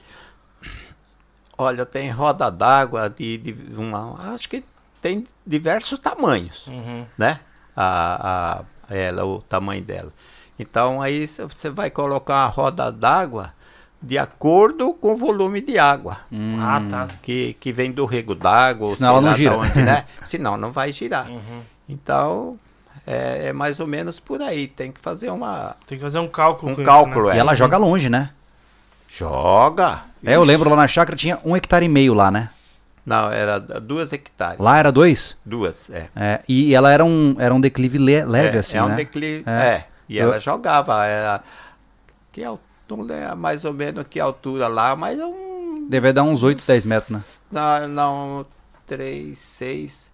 [1.56, 4.64] Olha, tem roda d'água de, de uma, acho que
[5.00, 7.06] tem diversos tamanhos, Uhum.
[7.16, 7.40] né?
[7.76, 10.12] A, a ela, o tamanho dela.
[10.58, 13.52] Então aí cê- você vai colocar a roda d'água
[14.00, 16.18] de acordo com o volume de água
[16.60, 17.08] Ah, tá.
[17.22, 19.56] que, que vem do rego d'água, Senão ela não gira.
[19.56, 20.04] onde, né?
[20.22, 21.28] Senão não vai girar.
[21.30, 21.62] Uhum.
[21.88, 22.58] Então
[23.06, 24.68] é, é mais ou menos por aí.
[24.68, 26.72] Tem que fazer uma Tem que fazer um cálculo.
[26.72, 27.36] Um cálculo, né?
[27.36, 28.30] E ela joga longe, né?
[29.16, 30.02] joga.
[30.24, 32.50] É, eu lembro lá na chácara tinha um hectare e meio lá, né?
[33.04, 34.58] Não, era duas hectares.
[34.58, 35.36] Lá era dois.
[35.44, 36.08] Duas, é.
[36.16, 38.94] É, e ela era um, era um declive le- leve, é, assim, é um né?
[38.96, 39.44] declive.
[39.46, 39.50] É.
[39.66, 39.86] É.
[40.08, 41.04] E Eu- ela jogava.
[41.04, 41.42] Era,
[42.32, 45.86] que altura, mais ou menos que altura lá, mas é um.
[45.88, 47.22] Deve dar uns 8, 10 metros, né?
[47.50, 48.46] Não, não
[48.86, 50.10] 3, 6.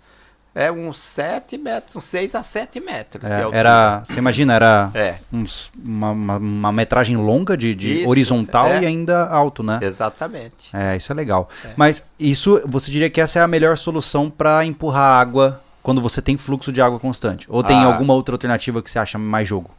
[0.52, 3.30] É uns 7 metros, uns 6 a 7 metros.
[3.30, 8.08] É, era, você imagina, era É, uns- uma, uma- uma metragem longa de, de Isso,
[8.08, 8.82] horizontal é.
[8.82, 9.78] e ainda alto, né?
[9.80, 10.76] exatamente.
[10.76, 11.48] É, isso é legal.
[11.76, 16.20] Mas isso, você diria que essa é a melhor solução para empurrar água quando você
[16.20, 17.46] tem fluxo de água constante?
[17.48, 17.84] Ou tem Ah.
[17.84, 19.70] alguma outra alternativa que você acha mais jogo?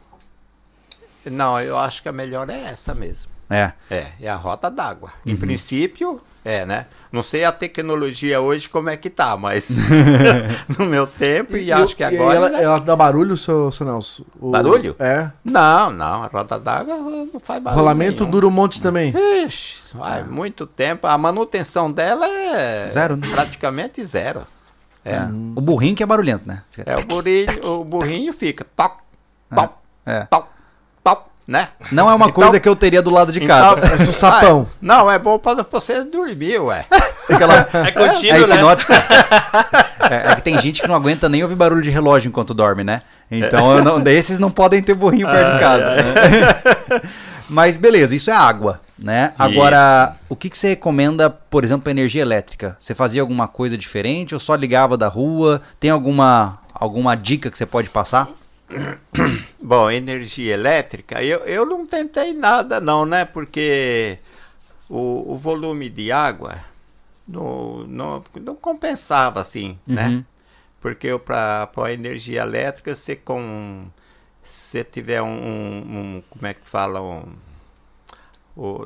[1.26, 3.30] Não, eu acho que a melhor é essa mesmo.
[3.48, 3.72] É.
[3.90, 5.10] É, é a rota d'água.
[5.24, 5.32] Uhum.
[5.32, 6.86] Em princípio, é, né?
[7.12, 9.68] Não sei a tecnologia hoje como é que tá, mas
[10.78, 12.34] no meu tempo e, acho que e agora.
[12.36, 12.62] ela, né?
[12.62, 14.24] ela dá barulho, seu, seu Nelson?
[14.40, 14.96] O- Barulho?
[14.98, 15.30] É.
[15.44, 17.80] Não, não, a roda d'água não faz barulho.
[17.80, 18.30] Rolamento nenhum.
[18.30, 19.14] dura um monte também.
[19.46, 21.06] Ixi, vai muito tempo.
[21.06, 23.28] A manutenção dela é Zero, né?
[23.30, 24.42] praticamente zero.
[25.04, 25.18] É,
[25.56, 26.62] O burrinho que é barulhento, né?
[26.70, 28.98] Fica- é o, burrinho, o burrinho fica toc,
[29.54, 29.72] toc,
[30.06, 30.20] É.
[30.30, 30.51] toc, toc,
[31.46, 31.68] né?
[31.90, 33.78] Não é uma Então- coisa que eu teria do lado de casa.
[33.78, 34.68] Então- Parece um sapão.
[34.70, 36.84] Ah, não, é bom para você dormir, ué.
[37.26, 37.66] Fica lá.
[37.72, 38.54] É É contínuo, né?
[38.56, 38.92] hipnótico.
[40.10, 42.84] é, é que tem gente que não aguenta nem ouvir barulho de relógio enquanto dorme,
[42.84, 43.02] né?
[43.30, 45.84] Então, eu não, desses não podem ter burrinho perto de casa.
[45.96, 47.00] né?
[47.48, 49.32] Mas beleza, isso é água, né?
[49.38, 52.76] Agora, o que, que você recomenda, por exemplo, para energia elétrica?
[52.80, 55.60] Você fazia alguma coisa diferente ou só ligava da rua?
[55.80, 58.28] Tem alguma, alguma dica que você pode passar?
[59.62, 63.24] Bom, energia elétrica, eu, eu não tentei nada não, né?
[63.24, 64.18] Porque
[64.88, 66.56] o, o volume de água
[67.26, 70.08] não, não, não compensava assim, né?
[70.08, 70.24] Uhum.
[70.80, 73.86] Porque para a energia elétrica, você com
[74.42, 77.24] se tiver um, um- como é que fala, um,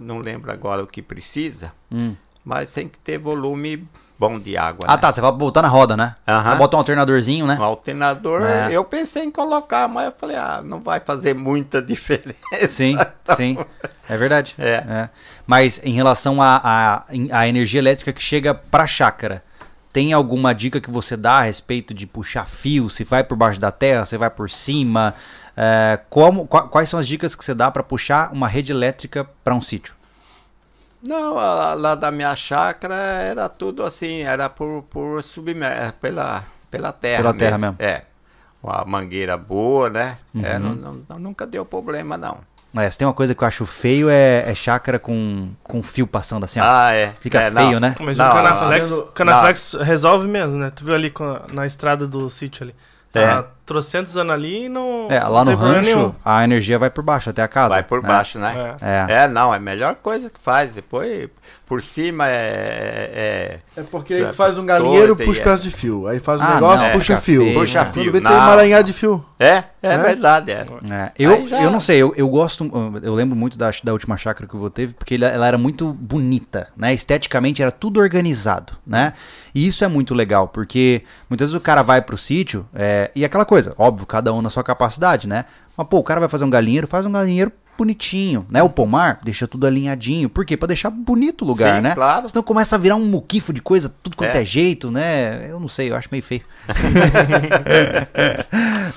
[0.00, 2.14] não lembro agora o que precisa, Hum.
[2.44, 4.84] mas tem que ter volume bom de água.
[4.88, 4.98] Ah, né?
[5.00, 5.12] tá.
[5.12, 6.14] Você vai botar na roda, né?
[6.26, 7.56] Vai botar um alternadorzinho, né?
[7.60, 8.68] Um alternador, É.
[8.72, 12.66] eu pensei em colocar, mas eu falei, ah, não vai fazer muita diferença.
[12.66, 12.96] Sim,
[13.36, 13.56] sim.
[14.08, 14.54] É verdade.
[14.58, 15.08] É.
[15.46, 19.42] Mas em relação à à- em- à energia elétrica que chega pra chácara,
[19.92, 22.88] tem alguma dica que você dá a respeito de puxar fio?
[22.90, 25.14] Se vai por baixo da terra, se vai por cima?
[25.56, 29.26] É, como, qua- quais são as dicas que você dá pra puxar uma rede elétrica
[29.42, 29.94] pra um sítio?
[31.06, 36.92] Não, lá, lá da minha chácara era tudo assim, era por, por submer pela, pela
[36.92, 37.76] terra Pela terra mesmo.
[37.78, 38.02] É.
[38.62, 40.18] Uma mangueira boa, né?
[40.42, 40.74] É, Uhum.
[40.74, 42.38] não, não- nunca deu problema, não.
[42.78, 46.06] É, se tem uma coisa que eu acho feio é, é chácara com, com fio
[46.06, 46.64] passando assim, ó.
[46.66, 47.12] Ah, é.
[47.20, 47.80] Fica É, feio, não.
[47.80, 47.94] né?
[48.00, 50.70] Mas Não, o Canaflex, fazendo- o Canaflex resolve mesmo, né?
[50.74, 52.74] Tu viu ali a- na estrada do sítio ali.
[53.12, 53.44] Tá É.
[53.66, 55.08] trocentos anos ali e não.
[55.10, 56.14] É, lá não no rancho, nenhum.
[56.24, 57.74] a energia vai por baixo até a casa.
[57.74, 58.08] Vai por né?
[58.08, 58.76] baixo, né?
[58.80, 59.12] É.
[59.12, 59.24] É.
[59.24, 60.72] É, não, é a melhor coisa que faz.
[60.72, 61.28] Depois,
[61.66, 63.58] por cima é.
[63.76, 65.44] É porque aí tu faz um galinheiro, puxa e é.
[65.44, 66.06] pedaço de fio.
[66.06, 67.42] Aí faz um Ah, negócio, não, puxa fio.
[67.42, 67.90] feio, Puxa né?
[67.92, 68.02] fio.
[68.04, 69.24] Quando vê, tem emaranhado de fio.
[69.38, 69.98] É, é, É?
[69.98, 70.50] verdade.
[70.52, 70.64] É.
[70.90, 72.70] É, eu, já- eu não sei, eu, eu gosto,
[73.02, 75.92] eu lembro muito da, da última chácara que eu vou teve, porque ela era muito
[75.92, 76.94] bonita, né?
[76.94, 79.12] Esteticamente era tudo organizado, né?
[79.54, 83.24] E isso é muito legal, porque muitas vezes o cara vai pro sítio, é, e
[83.24, 85.44] aquela coisa, óbvio, cada um na sua capacidade, né?
[85.76, 88.62] Mas, pô, o cara vai fazer um galinheiro, faz um galinheiro bonitinho, né?
[88.62, 90.30] O pomar deixa tudo alinhadinho.
[90.30, 90.56] Por quê?
[90.56, 91.94] Pra deixar bonito o lugar, Sim, né?
[91.94, 92.28] claro.
[92.28, 94.42] Senão começa a virar um muquifo de coisa, tudo quanto é.
[94.42, 94.44] É.
[94.44, 95.50] jeito, né?
[95.50, 96.42] Eu não sei, eu acho meio feio.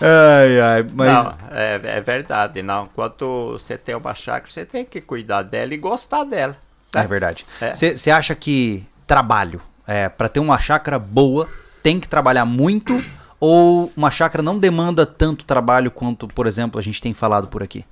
[0.01, 1.11] ai, ai, mas...
[1.11, 2.61] Não, é, é verdade.
[2.61, 2.87] Não.
[2.87, 6.55] Quando você tem uma chácara, você tem que cuidar dela e gostar dela.
[6.95, 7.03] né?
[7.03, 7.45] É verdade.
[7.61, 7.73] É.
[7.73, 11.49] Você acha que trabalho, é, para ter uma chácara boa,
[11.83, 13.03] tem que trabalhar muito?
[13.39, 17.63] Ou uma chácara não demanda tanto trabalho quanto, por exemplo, a gente tem falado por
[17.63, 17.85] aqui?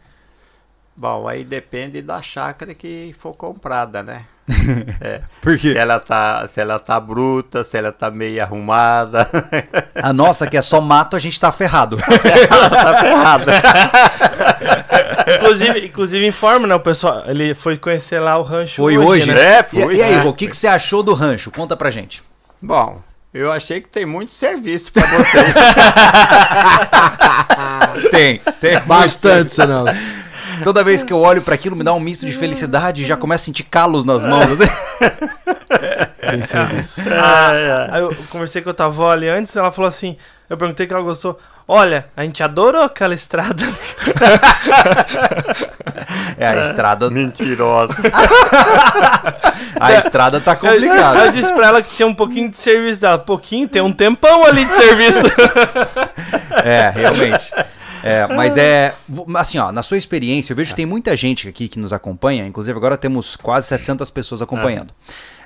[0.96, 4.26] Bom, aí depende da chácara que for comprada, né?
[5.00, 5.22] É.
[5.42, 9.30] Por Se ela tá, se ela tá bruta, se ela tá meio arrumada,
[10.02, 11.98] A nossa, que é só mato, a gente tá ferrado.
[12.50, 13.54] ela tá ferrada.
[15.36, 16.76] Inclusive, inclusive informa, né?
[16.76, 18.76] O pessoal, ele foi conhecer lá o rancho.
[18.76, 19.58] Foi hoje, né?
[19.60, 20.22] É, fui, E, e aí, né?
[20.22, 21.52] Ivo, o que, que você achou do rancho?
[21.52, 22.24] Conta pra gente.
[22.62, 23.02] Bom,
[23.34, 25.56] eu achei que tem muito serviço pra vocês.
[28.12, 29.86] Tem, tem Bastante, senão.
[30.64, 33.18] Toda vez que eu olho pra aquilo, me dá um misto de felicidade e já
[33.18, 34.50] começo a sentir calos nas mãos.
[34.52, 34.72] assim.
[36.30, 37.02] Tem serviço.
[37.12, 40.18] Ah, aí eu conversei com a tua avó ali antes, ela falou assim:
[40.50, 41.40] eu perguntei que ela gostou.
[41.68, 43.64] Olha, a gente adorou aquela estrada.
[46.38, 47.96] É, a estrada, Mentirosa.
[49.80, 51.32] a estrada tá Aí eu complicada.
[51.32, 53.18] disse pra ela que tinha um pouquinho de serviço dela.
[53.18, 55.26] Pouquinho, tem um tempão ali de serviço.
[56.64, 57.52] É, realmente.
[58.04, 58.94] É, mas é.
[59.36, 62.46] Assim, ó, na sua experiência, eu vejo que tem muita gente aqui que nos acompanha,
[62.46, 64.94] inclusive agora temos quase 700 pessoas acompanhando.
[64.94, 65.37] É,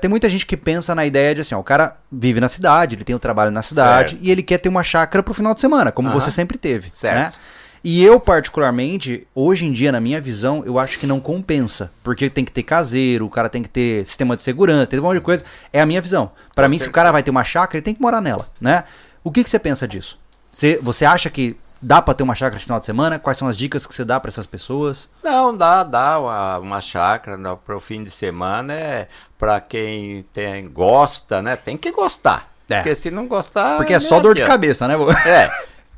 [0.00, 2.94] tem muita gente que pensa na ideia de assim, ó, o cara vive na cidade,
[2.96, 4.24] ele tem o trabalho na cidade Certo.
[4.24, 6.90] e ele quer ter uma chácara pro final de semana, como você sempre teve.
[6.90, 7.16] Certo.
[7.16, 7.32] Né?
[7.82, 11.90] E eu, particularmente, hoje em dia, na minha visão, eu acho que não compensa.
[12.02, 15.02] Porque tem que ter caseiro, o cara tem que ter sistema de segurança, tem um
[15.02, 15.44] monte de coisa.
[15.72, 16.30] É a minha visão.
[16.54, 18.48] Pra Com mim, se o cara vai ter uma chácara, ele tem que morar nela,
[18.60, 18.84] né?
[19.22, 20.18] O que, que você pensa disso?
[20.50, 23.18] Você, você acha que dá pra ter uma chácara de final de semana?
[23.18, 25.08] Quais são as dicas que você dá pra essas pessoas?
[25.22, 30.68] Não, dá, dá uma, uma chácara para o fim de semana é para quem tem,
[30.68, 31.54] gosta, né?
[31.56, 32.52] Tem que gostar.
[32.68, 32.76] É.
[32.78, 33.76] Porque se não gostar.
[33.76, 34.52] Porque é só dor de adianta.
[34.52, 34.94] cabeça, né?
[35.26, 35.50] É,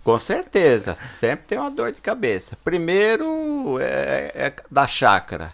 [0.04, 0.96] com certeza.
[1.18, 2.56] Sempre tem uma dor de cabeça.
[2.62, 5.52] Primeiro é, é da chácara.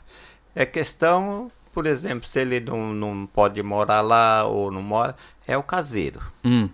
[0.55, 5.15] É questão, por exemplo, se ele não, não pode morar lá ou não mora,
[5.47, 6.21] é o caseiro.
[6.45, 6.69] Hum,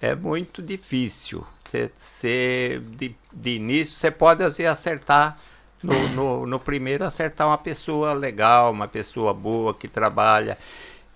[0.00, 1.46] É muito difícil.
[1.76, 5.38] Você, você- de, de início, você pode assim, acertar.
[5.82, 10.56] No, no, no primeiro, acertar uma pessoa legal, uma pessoa boa que trabalha.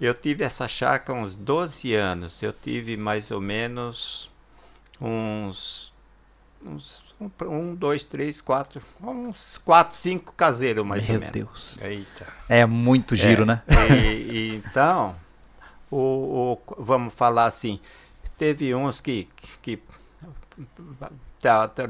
[0.01, 2.43] Eu tive essa chácara há uns 12 anos.
[2.43, 4.31] Eu tive mais ou menos
[5.01, 5.93] uns.
[6.65, 8.81] uns um, um, dois, três, quatro.
[9.03, 11.33] Uns quatro, cinco caseiros, mais ou meu menos.
[11.33, 11.77] Deus.
[11.83, 12.27] Eita.
[12.49, 13.63] É muito giro, É, né?
[13.91, 15.15] E, e então,
[15.91, 17.79] o, o- vamos falar assim,
[18.39, 19.29] teve uns que,
[19.61, 19.79] que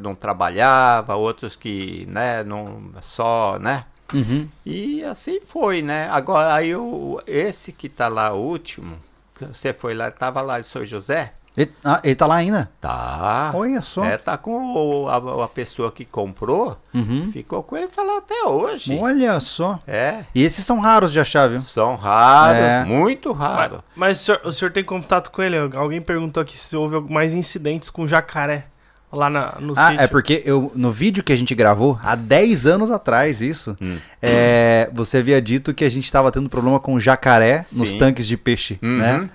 [0.00, 3.84] não trabalhava, outros que, né, não só, né?
[4.12, 4.48] Uhum.
[4.66, 6.08] E assim foi, né?
[6.10, 8.98] Agora aí o, esse que tá lá o último,
[9.38, 11.32] você foi lá, tava lá em São José?
[11.56, 12.70] Ele, ah, ele tá lá ainda?
[12.80, 13.50] Tá.
[13.54, 14.04] Olha só.
[14.04, 17.28] É, tá com o- a, a pessoa que comprou, Uhum.
[17.32, 18.96] ficou com ele tá lá até hoje.
[19.02, 19.80] Olha só.
[19.86, 20.20] É.
[20.34, 21.60] E esses são raros de achar, viu?
[21.60, 22.84] São raros, É.
[22.84, 23.80] muito Mas, raros.
[23.96, 25.56] mas o, senhor, o senhor tem contato com ele?
[25.76, 28.66] Alguém perguntou aqui se houve mais incidentes com jacaré
[29.12, 30.00] lá na, no Ah, sítio.
[30.02, 33.98] é porque eu, no vídeo que a gente gravou, há 10 anos atrás, isso, Hum.
[34.22, 37.98] é, você havia dito que a gente estava tendo problema com jacaré nos Sim.
[37.98, 38.98] tanques de peixe, Uhum.
[38.98, 39.30] né?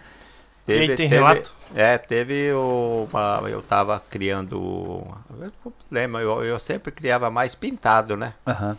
[0.68, 1.54] E aí tem relato?
[1.74, 3.42] É, teve uma.
[3.50, 5.08] Eu tava criando.
[5.40, 8.34] Eu lembro, eu, eu sempre criava mais pintado, né?
[8.46, 8.78] Aham.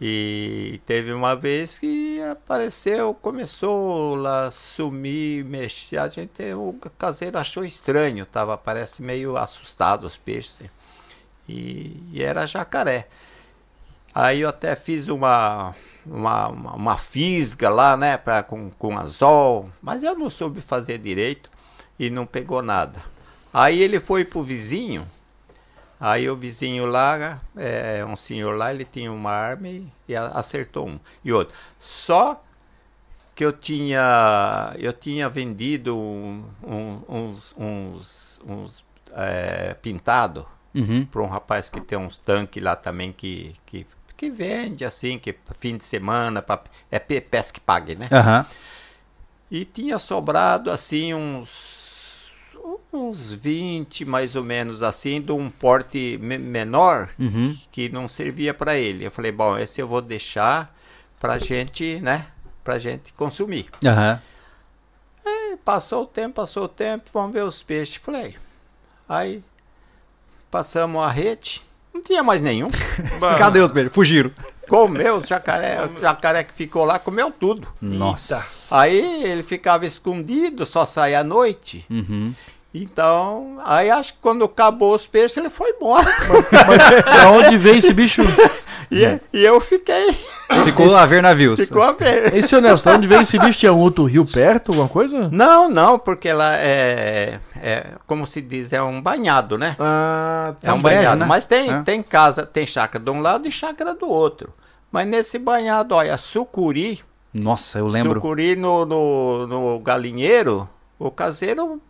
[0.00, 5.98] E teve uma vez que apareceu, começou lá a sumir, mexer.
[5.98, 10.60] A gente, o caseiro achou estranho, tava, parece meio assustado os peixes.
[11.48, 13.08] E, e era jacaré.
[14.14, 15.74] Aí eu até fiz uma,
[16.06, 20.98] uma, uma, uma fisga lá, né, pra, com, com anzol, mas eu não soube fazer
[20.98, 21.50] direito
[21.98, 23.02] e não pegou nada.
[23.52, 25.06] Aí ele foi pro vizinho,
[26.00, 30.86] aí o vizinho lá, é, um senhor lá, ele tinha uma arma e, e acertou
[30.88, 31.00] um.
[31.24, 31.54] E outro.
[31.80, 32.42] Só
[33.34, 41.04] que eu tinha, eu tinha vendido um- um- uns, uns, uns é, pintado Uhum.
[41.06, 45.34] para um rapaz que tem uns tanques lá também que, que, que vende assim, que
[45.58, 48.08] fim de semana, pra, é pe- pesca e pague, né?
[48.12, 48.44] Aham.
[49.50, 51.77] E tinha sobrado assim uns
[52.92, 57.54] uns 20 mais ou menos assim, de um porte me- menor Uhum.
[57.70, 59.04] que não servia para ele.
[59.04, 60.74] Eu falei, bom, esse eu vou deixar
[61.20, 62.26] pra gente, né?
[62.64, 63.66] Pra gente consumir.
[65.24, 67.96] E passou o tempo, passou o tempo, vamos ver os peixes.
[67.96, 68.36] Falei,
[69.08, 69.42] aí
[70.50, 72.68] passamos a rede, não tinha mais nenhum.
[73.38, 73.92] Cadê os peixes?
[73.92, 74.30] Fugiram.
[74.68, 77.68] Comeu o jacaré, o jacaré que ficou lá comeu tudo.
[77.80, 78.42] Nossa.
[78.74, 81.84] Aí ele ficava escondido, só saía à noite.
[81.90, 82.34] Uhum.
[82.72, 86.06] Então, aí acho que quando acabou os peixes, ele foi embora.
[87.04, 88.22] Da onde veio esse bicho?
[88.92, 90.14] e, e eu fiquei,
[90.64, 91.60] Ficou a ver navios.
[91.60, 92.34] ficou a ver.
[92.34, 93.58] Esse seu Nelson, onde veio esse bicho?
[93.58, 95.28] Tinha um outro rio perto, alguma coisa?
[95.32, 99.74] Não, não, porque ela é, é, como se diz, é um banhado, né?
[99.78, 101.20] Ah, É um banhado.
[101.20, 101.26] né?
[101.26, 101.82] Mas tem, É.
[101.82, 104.52] tem casa, tem chácara de um lado e chácara do outro.
[104.92, 107.00] Mas nesse banhado, olha, sucuri,
[107.32, 108.14] Nossa, eu lembro.
[108.20, 111.80] sucuri no, no, no galinheiro, o caseiro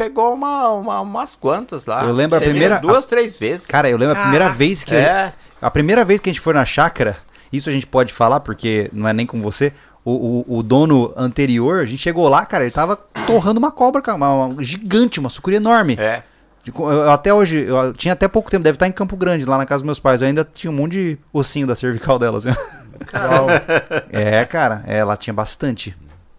[0.00, 2.02] pegou uma, uma- umas quantas lá.
[2.04, 3.66] Eu lembro a primeira- Duas, três vezes.
[3.66, 4.94] Cara, eu lembro a primeira vez que.
[4.94, 7.18] é, A primeira vez que a gente foi na chácara,
[7.52, 9.74] isso a gente pode falar, porque não é nem com você.
[10.02, 14.00] O, o, o dono anterior, a gente chegou lá, cara, ele tava torrando uma cobra,
[14.00, 15.96] cara, uma, uma gigante, uma sucuri enorme.
[16.00, 16.22] é.
[16.66, 19.66] Eu- até hoje, eu tinha até pouco tempo, deve estar em Campo Grande, lá na
[19.66, 20.20] casa dos meus pais.
[20.22, 22.50] Eu ainda tinha um monte de ossinho da cervical dela, assim.
[24.12, 25.94] é, cara, é, ela tinha bastante.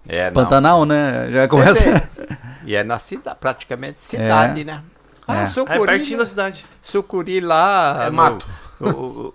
[0.08, 0.34] É, não.
[0.34, 1.28] Pantanal, né?
[1.32, 1.84] Já começa.
[2.66, 4.82] E é na cidade, praticamente cidade, né?
[5.28, 5.46] Ah, É.
[5.46, 6.24] sucuri, É pertinho né?
[6.24, 6.66] da cidade.
[6.82, 8.04] sucuri lá.
[8.06, 8.48] É no- mato.
[8.82, 9.34] o- o-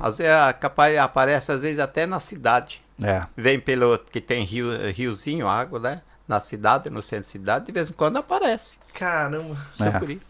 [0.00, 2.82] às vezes, é capaz, aparece às vezes até na cidade.
[3.02, 3.22] É.
[3.36, 6.02] Vem pelo que tem rio, riozinho, água, né?
[6.28, 8.76] Na cidade, no centro da cidade, de vez em quando aparece.
[8.94, 9.56] Caramba.
[9.80, 9.90] É.
[9.92, 10.20] Sucuri.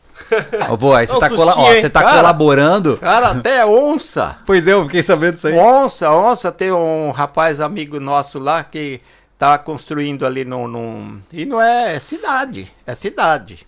[0.71, 2.17] Ô, vô, aí você tá, cola- ó, você tá Cara.
[2.17, 2.97] colaborando.
[2.99, 4.39] Cara, até onça.
[4.47, 5.55] Pois é, eu fiquei sabendo disso aí.
[5.59, 9.01] Onça, onça, tem um rapaz amigo nosso lá que
[9.39, 13.67] tá construindo ali num, num- E não é, é cidade, é cidade.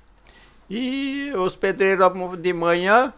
[0.68, 3.12] E os pedreiros de manhã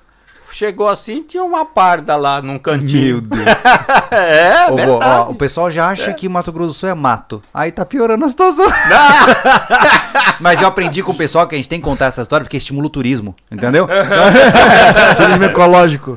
[0.53, 3.21] chegou assim, tinha uma parda lá num Meu cantinho.
[3.21, 3.45] Deus.
[4.11, 5.05] é, Ô, verdade.
[5.05, 7.43] ó, o pessoal já acha que Mato Grosso do Sul é mato.
[7.53, 8.67] Aí tá piorando a situação.
[10.41, 12.57] Mas eu aprendi com o pessoal que a gente tem que contar essa história porque
[12.57, 13.89] estimula o turismo, entendeu?
[15.17, 16.15] Turismo ecológico.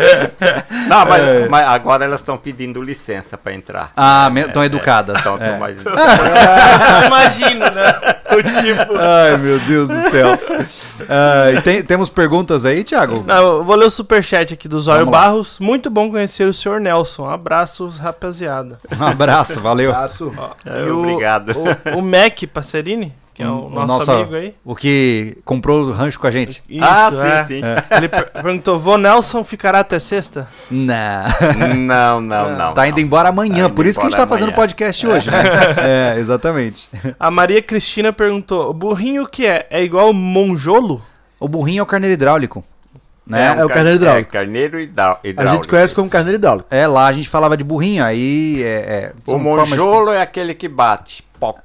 [0.87, 3.91] Não, mas, mas agora elas estão pedindo licença para entrar.
[3.95, 5.19] Ah, me- tão educadas.
[5.19, 5.57] Então, É.
[5.57, 5.77] mais...
[5.83, 7.93] Eu só imagino, né?
[8.31, 8.97] O tipo.
[8.97, 10.37] Ai, meu Deus do céu.
[11.57, 13.23] E tem- temos perguntas aí, Thiago?
[13.25, 13.89] Não, eu vou ler o
[14.21, 15.21] superchat aqui do Zóio Vamos lá.
[15.25, 15.59] Barros.
[15.59, 17.29] Muito bom conhecer o senhor Nelson.
[17.29, 18.79] Abraços, rapaziada.
[18.99, 19.91] Um abraço, valeu.
[19.91, 20.31] Braço.
[20.65, 21.53] E o- Obrigado.
[21.95, 24.53] O, o Mac Passerini, que é o, nosso, amigo aí.
[24.63, 26.61] O que comprou o rancho com a gente.
[26.69, 27.43] Isso, ah, sim, é.
[27.45, 27.61] sim.
[27.97, 30.47] Ele per- perguntou: Vô Nelson ficará até sexta?
[30.69, 31.23] Não.
[31.77, 32.73] Não, não, não.
[32.73, 33.03] Tá indo não.
[33.03, 34.61] embora amanhã, Tá por isso que a gente tá embora fazendo amanhã.
[34.67, 35.37] podcast hoje, né?
[36.13, 36.89] É, exatamente.
[37.19, 39.65] A Maria Cristina perguntou: o burrinho o que é?
[39.71, 41.01] É igual monjolo?
[41.39, 42.63] O burrinho é o carneiro hidráulico.
[43.25, 43.55] Né?
[43.57, 44.29] É o car- carneiro hidráulico.
[44.29, 45.55] É, carneiro hidrá- A hidráulico.
[45.63, 46.67] gente conhece como carneiro hidráulico.
[46.71, 48.67] É, lá a gente falava de burrinho, aí é.
[48.67, 51.23] é, O monjolo é aquele que bate.
[51.39, 51.57] Poc.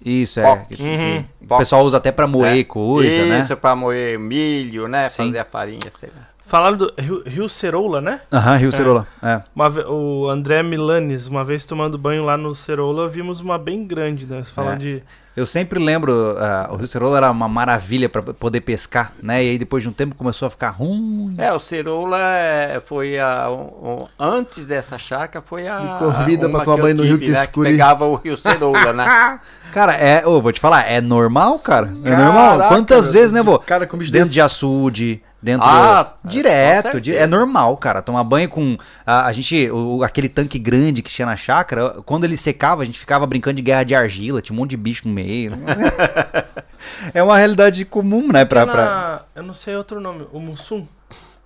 [0.00, 0.42] de- Isso, é.
[0.44, 0.68] Poc.
[0.68, 1.24] que- Uhum.
[1.46, 2.64] que O pessoal usa até pra moer É.
[2.64, 3.40] coisa, né?
[3.40, 5.08] Isso, pra moer milho, né?
[5.08, 5.26] Sim.
[5.26, 6.28] Fazer a farinha, sei lá.
[6.46, 8.20] Falaram do Rio, Rio Ceroula, né?
[8.32, 9.06] Aham, Rio Cerola.
[9.22, 9.40] É.
[9.54, 14.26] Uma o André Milanes, uma vez tomando banho lá no Ceroula, vimos uma bem grande,
[14.26, 14.42] né?
[14.42, 14.78] Você falando É.
[14.78, 15.02] de
[15.36, 19.42] Eu sempre lembro, ah, o Rio Ceroula era uma maravilha pra poder pescar, né?
[19.44, 21.34] E aí depois de um tempo começou a ficar ruim.
[21.38, 23.48] É, o Ceroula é, foi a.
[23.48, 25.78] um- um- antes dessa chácara foi a.
[25.80, 29.38] Me convida uma pra tomar banho no Rio né, que pegava o Rio Ceroula, né?
[29.72, 31.92] Cara, é, ô, vou te falar, é normal, cara.
[32.04, 32.68] É Caraca, normal.
[32.68, 33.56] Quantas meu, vezes, né, vô?
[33.60, 34.34] cara com bicho Dentro desse.
[34.34, 38.02] de açude, dentro Ah, direto, di- é normal, cara.
[38.02, 38.76] Tomar banho com
[39.06, 42.84] a, a gente, o- aquele tanque grande que tinha na chácara, quando ele secava, a
[42.84, 45.19] gente ficava brincando de guerra de argila, tinha um monte de bicho no meio.
[47.14, 50.26] é uma realidade comum, né, pra, Na- pra Eu não sei outro nome.
[50.32, 50.86] O Mussum.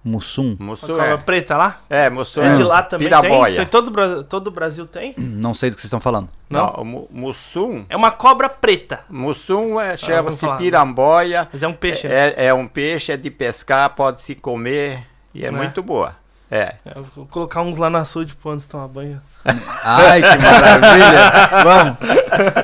[0.06, 0.54] Mussum.
[0.58, 1.16] Cobra é.
[1.16, 1.80] preta lá?
[1.88, 3.20] É, moço É de lá também tem?
[3.20, 3.56] Piraboia.
[3.56, 5.14] tem todo, o Bra- todo o Brasil tem?
[5.16, 6.28] Não sei do que vocês estão falando.
[6.50, 6.66] Não?
[6.84, 7.86] Não, Mussum.
[7.88, 9.00] É uma cobra preta.
[9.08, 10.58] Mussum é, vamos chama-se falar.
[10.58, 11.48] piramboia.
[11.50, 12.14] Mas é um peixe, né?
[12.36, 15.50] É, é um peixe, é de pescar, pode se comer e é, É.
[15.50, 16.14] muito boa.
[16.50, 16.74] É.
[16.84, 19.20] É, eu vou colocar uns lá no açude pro antes de tomar banho.
[19.82, 21.32] Ai, que maravilha!
[21.64, 21.96] Vamos!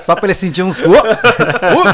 [0.04, 0.78] Só pra ele sentir uns.
[0.80, 0.84] Uh!
[1.70, 1.84] Uh!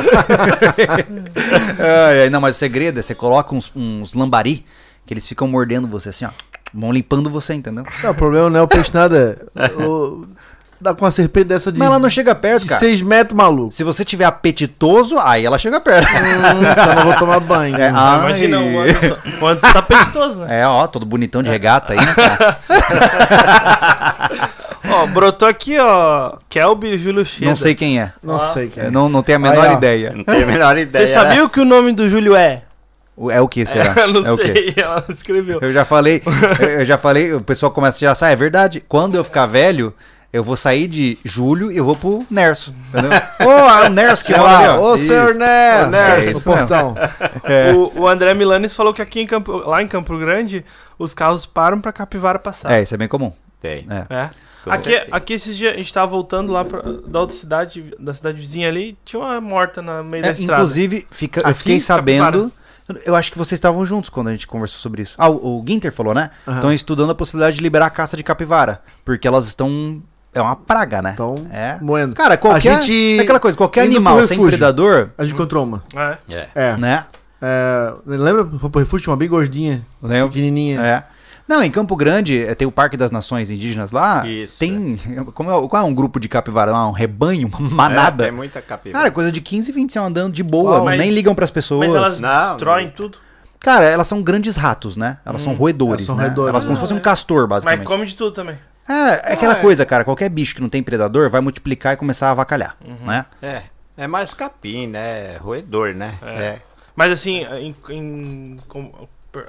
[2.09, 4.65] ai, ai, não, mas o segredo é você coloca uns, uns lambari
[5.05, 6.31] que eles ficam mordendo você assim, ó.
[6.75, 7.87] Vão limpando você, entendeu?
[8.03, 9.47] Não, o problema não é o peixe nada.
[9.79, 10.27] O-
[10.81, 12.81] Dá com uma serpente dessa de, Mas ela não chega perto, de cara.
[12.81, 13.73] 6 metros, maluco.
[13.73, 16.07] Se você tiver apetitoso, aí ela chega perto.
[16.07, 17.77] Hum, então não vou tomar banho.
[17.81, 20.61] É, ah, Imagina, o Anderson, o Anderson tá apetitoso, né?
[20.61, 22.59] É, ó, todo bonitão de regata aí, né, cara?
[24.89, 27.47] Ó, brotou aqui, ó, Kelby Júlio Cheda.
[27.47, 28.13] Não sei quem é.
[28.23, 28.87] Não sei, cara.
[28.89, 30.13] Eu não, não tenho a menor Aí, ideia.
[30.15, 31.07] Não tenho a menor ideia.
[31.07, 32.63] Você sabia o que o nome do Júlio é?
[33.31, 33.95] É o que será?
[34.03, 34.47] Eu não é o quê?
[34.47, 35.59] sei, ela não escreveu.
[35.61, 36.23] Eu já falei,
[36.61, 38.85] eu- eu já falei, o pessoal começa a tirar sai, é verdade.
[38.87, 39.93] Quando eu ficar velho,
[40.37, 43.11] eu vou sair de Júlio e eu vou pro Nerso, entendeu?
[43.47, 44.93] Ô, é o Nerso que ali, lá, ó.
[44.93, 45.39] ô senhor Isso.
[45.39, 46.95] Nerd, É Nerso, isso no portão.
[47.45, 47.73] É.
[47.73, 50.65] O, o André Milanes falou que aqui em Campo, lá em Campo Grande,
[50.99, 52.73] os carros param pra capivara passar.
[52.73, 53.33] É, isso é bem comum.
[53.61, 53.87] Tem.
[53.89, 54.15] É.
[54.15, 54.31] É.
[54.69, 58.37] Aqui, aqui esses dias a gente tava voltando lá pra, da outra cidade, da cidade
[58.41, 60.55] vizinha ali, tinha uma morta no meio É, da estrada.
[60.63, 62.25] inclusive, fica, eu Aqui, fiquei sabendo.
[62.25, 62.51] capivara.
[63.05, 65.15] Eu acho que vocês estavam juntos quando a gente conversou sobre isso.
[65.19, 66.31] Ah, o, o Ginter falou, né?
[66.49, 68.81] Estão estudando a possibilidade de liberar a caça de capivara.
[69.05, 70.01] Porque elas estão.
[70.37, 71.13] É uma praga, né?
[71.15, 71.79] Então, é.
[71.81, 72.15] moendo.
[72.15, 72.77] Cara, qualquer.
[72.77, 75.83] A gente é aquela coisa, qualquer indo animal sem predador, A gente encontrou uma.
[75.95, 76.19] É.
[76.29, 76.49] É.
[76.55, 76.77] É.
[76.77, 77.05] né?
[77.41, 78.47] é lembra?
[78.59, 80.29] Foi pro refúgio, uma bem gordinha, Lembra?
[80.29, 80.81] pequenininha.
[80.81, 81.05] É.
[81.49, 84.27] Não, em Campo Grande eh, tem o Parque das Nações Indígenas lá.
[84.27, 84.99] Isso, Tem.
[85.33, 86.75] Como é, qual é um grupo de capivara?
[86.75, 88.25] Um rebanho, uma É, manada.
[88.25, 89.05] tem muita capivara.
[89.05, 91.87] Cara, coisa de 15, 20 anos andando de boa, Uau, mas- nem ligam pras pessoas.
[91.87, 92.93] Mas elas Não, destroem não.
[92.93, 93.19] tudo.
[93.61, 95.19] Cara, elas são grandes ratos, né?
[95.25, 96.25] Elas são roedores, elas são né?
[96.25, 96.51] roedores.
[96.51, 97.87] Elas como se fosse um castor, Mas basicamente.
[97.87, 98.59] come de tudo também.
[98.89, 99.61] É, é aquela Ah, é.
[99.63, 100.05] coisa, cara.
[100.05, 103.27] Qualquer bicho que não tem predador vai multiplicar e começar a avacalhar, né?
[103.43, 103.63] É.
[103.97, 105.37] É mais capim, né?
[105.39, 106.15] Roedor, né?
[106.23, 106.59] É.
[106.95, 108.93] Mas assim, em, em com-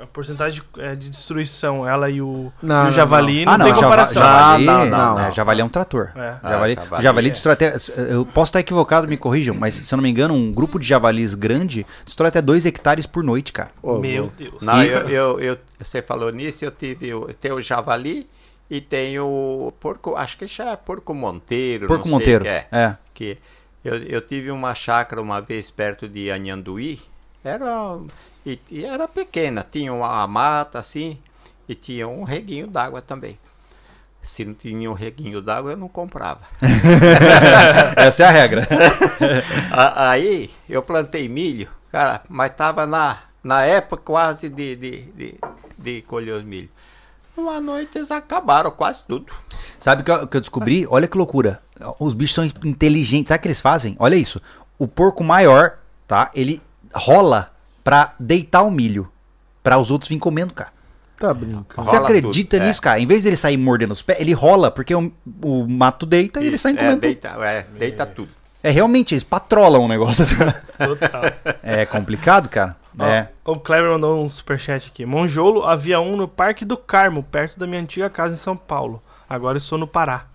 [0.01, 3.53] a porcentagem de, é, de destruição, ela e o, Não, e o não, javali não,
[3.53, 4.21] ah, não, tem java- comparação.
[4.21, 5.25] javali, Não, não, não, não.
[5.27, 6.11] é, javali é um trator.
[6.13, 6.33] É.
[6.43, 7.31] Ah, Javali, javali javali é.
[7.31, 7.75] destrói até.
[8.09, 10.85] Eu posso estar equivocado, me corrijam, mas se eu não me engano, um grupo de
[10.85, 13.69] javalis grande destrói até 2 hectares por noite, cara.
[13.81, 14.29] Ô, Meu.
[14.37, 14.61] Deus.
[14.61, 18.27] Não, eu, eu, eu- você falou nisso, eu tive o, tem o javali
[18.69, 21.87] e tem o porco, acho que já é porco monteiro.
[21.87, 22.43] Porco Monteiro.
[22.43, 22.67] que é.
[22.71, 22.97] É.
[23.13, 23.37] Que
[23.83, 26.99] eu, eu tive uma chácara uma vez perto de Anhanduí,
[27.43, 27.99] era,
[28.45, 31.17] e, e era pequena, tinha uma mata assim,
[31.67, 33.39] e tinha um reguinho d'água também.
[34.21, 36.41] Se não tinha um reguinho d'água, eu não comprava.
[37.95, 38.67] Essa é a regra.
[39.95, 45.39] Aí eu plantei milho, cara, mas tava na, na época quase de, de, de,
[45.77, 46.69] de colher os milho.
[47.37, 49.25] Uma noite eles acabaram quase tudo.
[49.79, 50.87] Sabe o que, eu- que eu descobri?
[50.89, 51.61] Olha que loucura.
[51.99, 53.29] Os bichos são inteligentes.
[53.29, 53.95] Sabe o que eles fazem?
[53.99, 54.41] Olha isso.
[54.79, 55.77] O porco maior,
[56.07, 56.31] tá?
[56.33, 56.61] Ele
[56.93, 57.51] rola
[57.83, 59.07] pra deitar o milho.
[59.63, 60.71] Pra os outros virem comendo, cara.
[61.17, 61.65] Tá brincando.
[61.83, 62.67] Você Rola acredita tudo, é.
[62.67, 62.99] nisso, cara?
[62.99, 65.11] Em vez dele sair mordendo os pés, ele rola, porque o,
[65.43, 67.01] o mato deita e eles saem é, comendo.
[67.01, 68.29] deita, é, deita tudo.
[68.61, 70.25] É realmente, eles patrolam o negócio.
[70.77, 71.21] Total.
[71.63, 72.75] é complicado, cara.
[72.99, 73.27] É.
[73.45, 75.05] Ó, O Kleber mandou um superchat aqui.
[75.05, 79.01] Monjolo havia um no Parque do Carmo, perto da minha antiga casa em São Paulo.
[79.29, 80.25] Agora estou no Pará.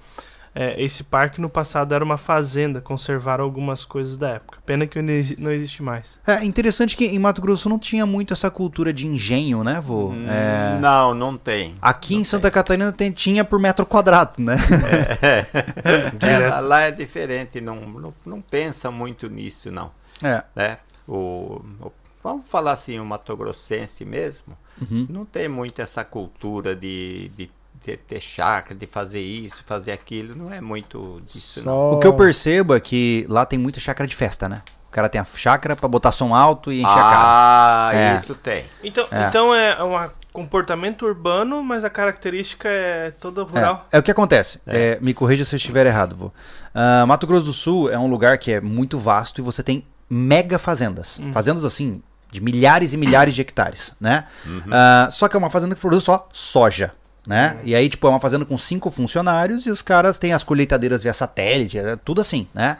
[0.54, 4.58] É, esse parque no passado era uma fazenda, conservaram algumas coisas da época.
[4.66, 6.20] Pena que não exi- não existe mais.
[6.26, 10.12] É interessante que em Mato Grosso não tinha muito essa cultura de engenho, né, vô?
[10.28, 11.74] É, Não, não tem.
[11.80, 14.56] Aqui em Santa Catarina tem- tinha por metro quadrado, né?
[16.20, 19.90] É, lá- lá é diferente, não, não, não pensa muito nisso, não.
[20.22, 20.42] É.
[20.54, 20.76] né?
[21.08, 21.92] O, o-
[22.22, 25.06] vamos falar assim, o Mato Grossense mesmo, Uhum.
[25.08, 27.50] não tem muito essa cultura de, de
[27.80, 31.92] ter, ter chácara, de fazer isso, fazer aquilo, não é muito disso, não.
[31.92, 34.62] O que eu percebo é que lá tem muita chácara de festa, né?
[34.88, 37.22] O cara tem a chácara pra botar som alto e encher a cara.
[37.24, 38.14] Ah, É.
[38.14, 38.64] isso tem.
[38.84, 39.28] Então É.
[39.28, 43.86] então é uma comportamento urbano, mas a característica é toda É, rural.
[43.92, 44.60] é o que acontece.
[44.66, 46.32] É, me corrija se eu estiver errado, vô.
[46.74, 49.84] Ah, Mato Grosso do Sul é um lugar que é muito vasto e você tem
[50.08, 51.20] mega fazendas.
[51.32, 52.02] Fazendas assim,
[52.32, 54.24] de milhares e milhares de hectares, né?
[54.72, 56.90] Ah, só que é uma fazenda que produz só soja.
[57.24, 57.60] Né?
[57.62, 61.04] E aí, tipo, é uma fazenda com cinco funcionários e os caras têm as colheitadeiras
[61.04, 62.76] via satélite, é tudo assim, né?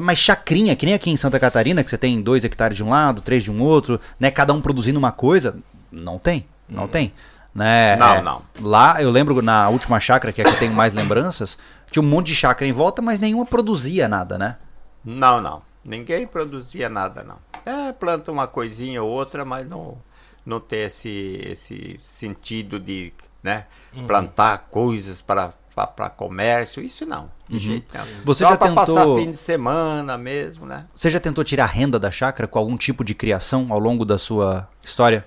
[0.00, 2.90] Mas chacrinha, que nem aqui em Santa Catarina, que você tem dois hectares de um
[2.90, 4.30] lado, três de um outro, né?
[4.30, 5.56] Cada um produzindo uma coisa,
[5.90, 7.12] não tem, não tem.
[7.52, 7.96] Né?
[7.96, 8.42] Não, É, não.
[8.60, 11.58] Lá, eu lembro na última chácara, que é que eu tenho mais lembranças,
[11.90, 14.58] tinha um monte de chácara em volta, mas nenhuma produzia nada, né?
[15.04, 15.60] Não, não.
[15.84, 17.38] Ninguém produzia nada, não.
[17.64, 19.96] É, planta uma coisinha ou outra, mas não,
[20.44, 24.06] não tem esse, esse sentido de né, Uhum.
[24.06, 25.52] plantar coisas para
[25.96, 26.82] para comércio.
[26.82, 28.06] Isso não, de jeito nenhum.
[28.06, 28.22] Uhum.
[28.26, 30.86] Você Só já tentou- passar fim de semana mesmo, né?
[30.94, 34.18] Você já tentou tirar renda da chácara com algum tipo de criação ao longo da
[34.18, 35.26] sua história?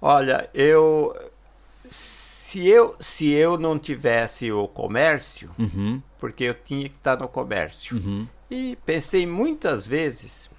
[0.00, 1.14] Olha, eu
[1.88, 7.28] se eu se eu não tivesse o comércio, Uhum, porque eu tinha que estar no
[7.28, 7.96] comércio.
[7.96, 10.50] uhum, E pensei muitas vezes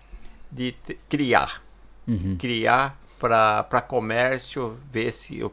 [0.57, 0.71] de
[1.07, 1.61] criar.
[2.07, 2.35] uhum.
[2.37, 5.51] Criar para comércio, ver se eu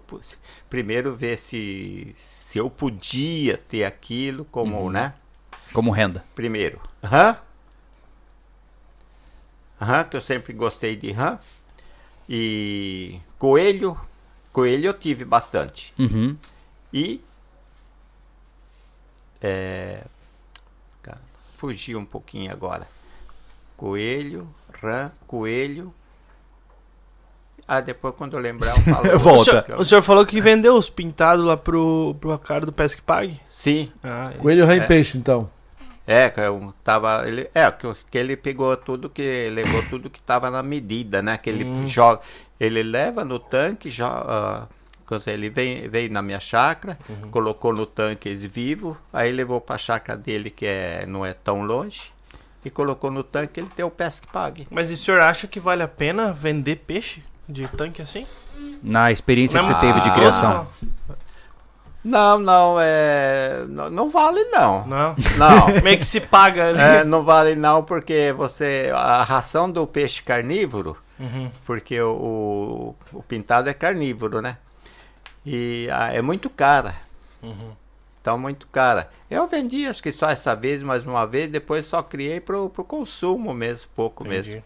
[0.68, 5.14] primeiro ver se, se eu podia ter aquilo como, né?
[5.72, 6.24] Como renda.
[6.34, 7.36] Primeiro, rã.
[9.80, 11.38] Rã, que eu sempre gostei de rã.
[12.28, 13.98] E coelho.
[14.52, 15.92] Coelho eu tive bastante.
[15.98, 16.36] Uhum.
[16.92, 17.22] E.
[19.40, 20.04] É,
[21.64, 22.86] fugi um pouquinho agora.
[23.76, 24.46] Coelho,
[24.82, 25.92] rã, coelho.
[27.66, 29.18] Ah, depois quando eu lembrar eu falo.
[29.18, 29.40] Volta.
[29.40, 33.00] O senhor, o senhor falou que vendeu os pintados lá pro, pro cara do Pesque
[33.02, 33.40] Pague?
[33.46, 34.32] Sim, Ah.
[34.38, 34.86] Coelho rã e É.
[34.86, 35.50] peixe, então.
[36.06, 37.26] é, que eu tava.
[37.26, 39.48] Ele, é, que, que ele pegou tudo que.
[39.50, 41.38] Levou tudo que tava na medida, né?
[41.38, 42.20] Que ele joga.
[42.60, 44.68] Ele leva no tanque, joga.
[45.26, 46.98] ele vem, veio na minha chácara,
[47.30, 51.62] colocou no tanque esse vivo, aí levou pra chácara dele, que é, não é tão
[51.64, 52.12] longe,
[52.64, 54.66] e colocou no tanque, ele tem o pesque pague.
[54.70, 58.26] Mas e o senhor acha que vale a pena vender peixe de tanque assim?
[58.82, 60.12] Na experiência que você Não, teve de Ah.
[60.12, 60.66] criação.
[62.04, 63.64] Não, não, é.
[63.66, 64.86] Não, não vale não.
[64.86, 65.16] Não.
[65.38, 65.66] Não.
[65.82, 66.78] Meio que se paga ali.
[66.80, 68.90] É, não vale não, porque você.
[68.94, 71.50] A ração do peixe carnívoro, Uhum.
[71.64, 74.58] porque o, o, pintado é carnívoro, né?
[75.46, 76.94] E ah, é muito cara.
[77.42, 77.72] Uhum.
[78.24, 79.10] Então, muito cara.
[79.30, 82.82] Eu vendi, acho que só essa vez, mais uma vez, depois só criei pro, pro
[82.82, 84.48] consumo mesmo, pouco Entendi.
[84.52, 84.62] mesmo.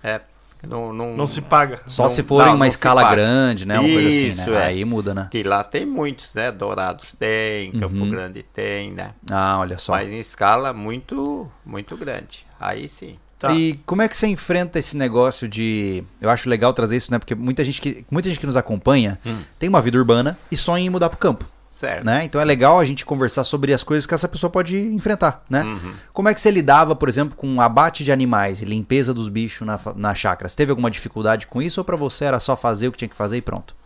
[0.00, 0.20] É.
[0.62, 1.80] Não, não, Não se paga.
[1.88, 3.80] Só Não- se for em não, uma não se escala grande, né?
[3.80, 4.56] Uma coisa assim, Isso, né?
[4.62, 4.66] é.
[4.66, 5.26] Aí muda, né?
[5.28, 6.52] Que lá tem muitos, né?
[6.52, 8.10] Dourados tem, Campo Uhum.
[8.12, 9.12] Grande tem, né?
[9.28, 9.90] Ah, olha só.
[9.90, 12.46] Mas em escala muito, muito grande.
[12.60, 13.18] Aí sim.
[13.40, 13.52] Tá.
[13.52, 16.04] E como é que você enfrenta esse negócio de.
[16.20, 17.18] Eu acho legal trazer isso, né?
[17.18, 19.40] Porque muita gente que, muita gente que nos acompanha Hum.
[19.58, 21.44] tem uma vida urbana e sonha em mudar pro campo.
[21.70, 22.04] Certo.
[22.04, 22.24] Né?
[22.24, 25.62] Então é legal a gente conversar sobre as coisas que essa pessoa pode enfrentar, né?
[25.62, 25.94] Uhum.
[26.12, 29.64] Como é que você lidava, por exemplo, com abate de animais e limpeza dos bichos
[29.64, 30.48] na, na chácara?
[30.48, 33.08] Você teve alguma dificuldade com isso ou pra você era só fazer o que tinha
[33.08, 33.76] que fazer e pronto?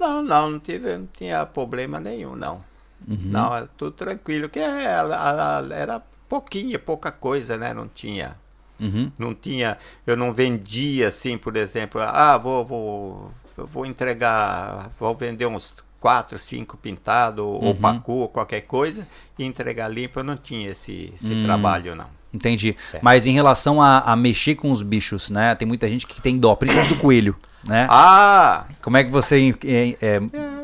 [0.00, 2.64] Não, não, não, tive, não tinha problema nenhum, não.
[3.06, 3.18] Uhum.
[3.26, 4.48] Não, era tudo tranquilo.
[4.48, 5.14] Que ela,
[5.60, 7.74] ela- era pouquinha, pouca coisa, né?
[7.74, 8.36] Não tinha.
[8.80, 9.12] Uhum.
[9.18, 9.76] Não tinha.
[10.06, 15.84] Eu não vendia assim, por exemplo, ah, vou, vou, eu vou entregar, vou vender uns
[16.06, 17.74] quatro, cinco pintados, ou Uhum.
[17.74, 20.20] pacu, ou qualquer coisa, e entregar limpo.
[20.20, 21.42] Eu não tinha esse, esse Hum.
[21.42, 22.06] trabalho, não.
[22.32, 22.76] Entendi.
[22.94, 23.00] É.
[23.02, 25.54] Mas em relação a, a mexer com os bichos, né?
[25.56, 27.34] Tem muita gente que tem dó, principalmente do coelho,
[27.64, 27.88] né?
[27.90, 28.66] Ah!
[28.82, 30.20] Como é que você eh, eh,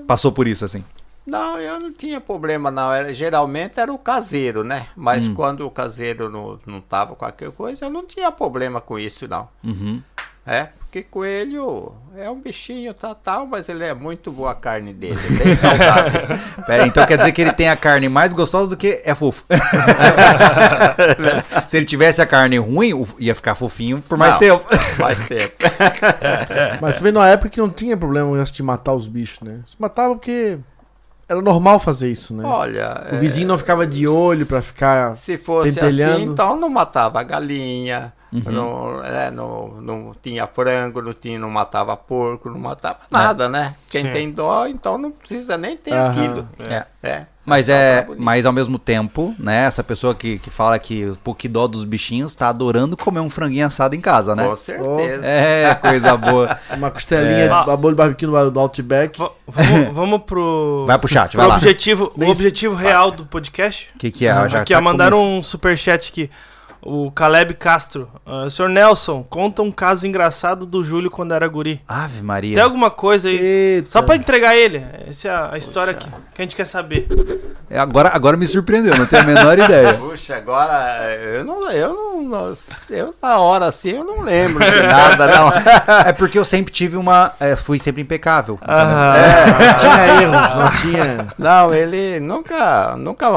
[0.07, 0.85] passou por isso, assim?
[1.27, 2.93] Não, eu não tinha problema não.
[2.93, 4.87] Era, geralmente era o caseiro, né?
[4.95, 5.35] Mas Hum.
[5.35, 9.27] quando o caseiro não, não tava com qualquer coisa, eu não tinha problema com isso,
[9.27, 9.49] não.
[9.65, 10.01] Uhum.
[10.47, 14.93] É, porque coelho é um bichinho, tá, tal, mas ele é muito boa a carne
[14.93, 16.21] dele, é bem saudável.
[16.67, 19.43] Pera, então quer dizer que ele tem a carne mais gostosa do que é fofo.
[21.67, 24.39] Se ele tivesse a carne ruim, ia ficar fofinho por mais Não.
[24.39, 24.77] tempo.
[24.99, 25.55] Faz tempo.
[26.83, 29.61] Mas você vê numa época que não tinha problema antes de matar os bichos, né?
[29.67, 30.59] Se matava porque
[31.27, 32.45] era normal fazer isso, né?
[32.45, 35.17] Olha, o vizinho não ficava de olho pra ficar.
[35.17, 36.13] se fosse pentelhando.
[36.13, 38.41] assim, então não matava a galinha, Uhum.
[38.51, 43.75] não, é, não, não tinha frango, não, tinha, não matava porco, não matava nada, né?
[43.91, 44.11] Quem Sim.
[44.11, 46.11] tem dó, então não precisa nem ter Aham.
[46.11, 46.49] aquilo.
[46.67, 46.85] É.
[47.03, 47.27] É.
[47.45, 49.65] Mas Só é, tá mas ao mesmo tempo, né?
[49.65, 53.29] Essa pessoa que, que fala que pô, que dó dos bichinhos tá adorando comer um
[53.29, 54.47] franguinho assado em casa, né?
[54.49, 55.27] Com certeza.
[55.27, 56.57] É, coisa boa.
[56.75, 57.49] Uma costelinha, É.
[57.49, 59.19] de bolo de barbecue no do Outback.
[59.19, 60.85] Va- vamos, vamos pro.
[60.87, 61.57] Vai pro chat, pro vai lá.
[61.57, 63.91] objetivo, o Nem objetivo real do podcast.
[63.95, 64.49] O que, que é?
[64.49, 65.39] Já aqui, tá ó, mandaram começando.
[65.39, 66.31] um superchat aqui.
[66.85, 68.09] O Caleb Castro.
[68.27, 71.81] Uh, senhor Nelson, conta um caso engraçado do Júlio quando era guri.
[71.87, 72.55] Ave Maria.
[72.57, 73.39] Tem alguma coisa aí?
[73.39, 73.89] Eita.
[73.89, 74.85] Só pra entregar ele.
[75.09, 77.07] Essa é a, história que, que a gente quer saber.
[77.71, 79.95] É, Agora, agora me surpreendeu, não tenho a menor ideia.
[79.95, 82.53] Puxa, agora eu não, eu não,
[82.91, 85.53] eu na hora assim eu não lembro de nada, não.
[86.05, 87.33] É porque eu sempre tive uma.
[87.39, 88.59] é, fui sempre impecável.
[88.61, 89.15] Aham.
[89.47, 91.29] Não tinha erros, não tinha.
[91.39, 93.29] Não, ele nunca, nunca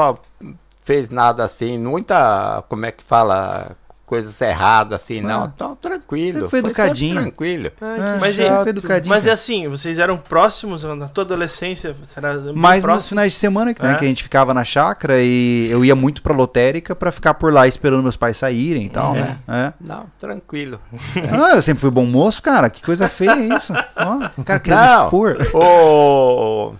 [0.86, 3.76] fez nada assim, muita, como é que fala,
[4.06, 5.42] coisas erradas assim, não.
[5.42, 5.52] Ah.
[5.52, 6.34] Então, tranquilo.
[6.34, 7.20] Sempre foi educadinho.
[7.22, 7.72] tranquilo.
[7.80, 11.92] Ah, Mas já e- foi educadinho, Mas é assim, vocês eram próximos na tua adolescência?
[11.92, 13.08] Bem Mas nos próximo?
[13.08, 13.96] finais de semana que, né, É.
[13.96, 17.52] que a gente ficava na chácara e eu ia muito pra lotérica pra ficar por
[17.52, 19.20] lá esperando meus pais saírem e tal, É.
[19.20, 19.38] né?
[19.48, 19.72] É.
[19.80, 20.80] Não, tranquilo.
[21.32, 22.70] Ah, eu sempre fui bom moço, cara.
[22.70, 23.72] Que coisa feia isso.
[23.96, 25.04] Ó, o cara queria me Não.
[25.06, 25.36] expor.
[25.52, 26.74] O,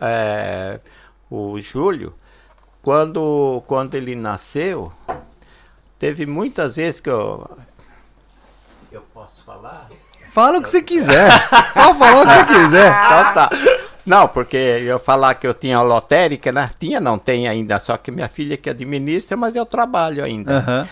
[0.00, 0.80] é,
[1.30, 2.12] o Júlio,
[2.84, 4.92] quando, quando ele nasceu,
[5.98, 7.50] teve muitas vezes que eu.
[8.92, 9.88] Eu posso falar?
[10.30, 11.30] Fala o que você quiser.
[11.72, 12.88] Pode falar o que você quiser.
[12.88, 13.50] Então tá.
[14.04, 16.70] Não, porque eu falar que eu tinha lotérica, né?
[16.78, 20.58] Tinha, não tem ainda, só que minha filha que administra, mas eu trabalho ainda.
[20.58, 20.88] Aham.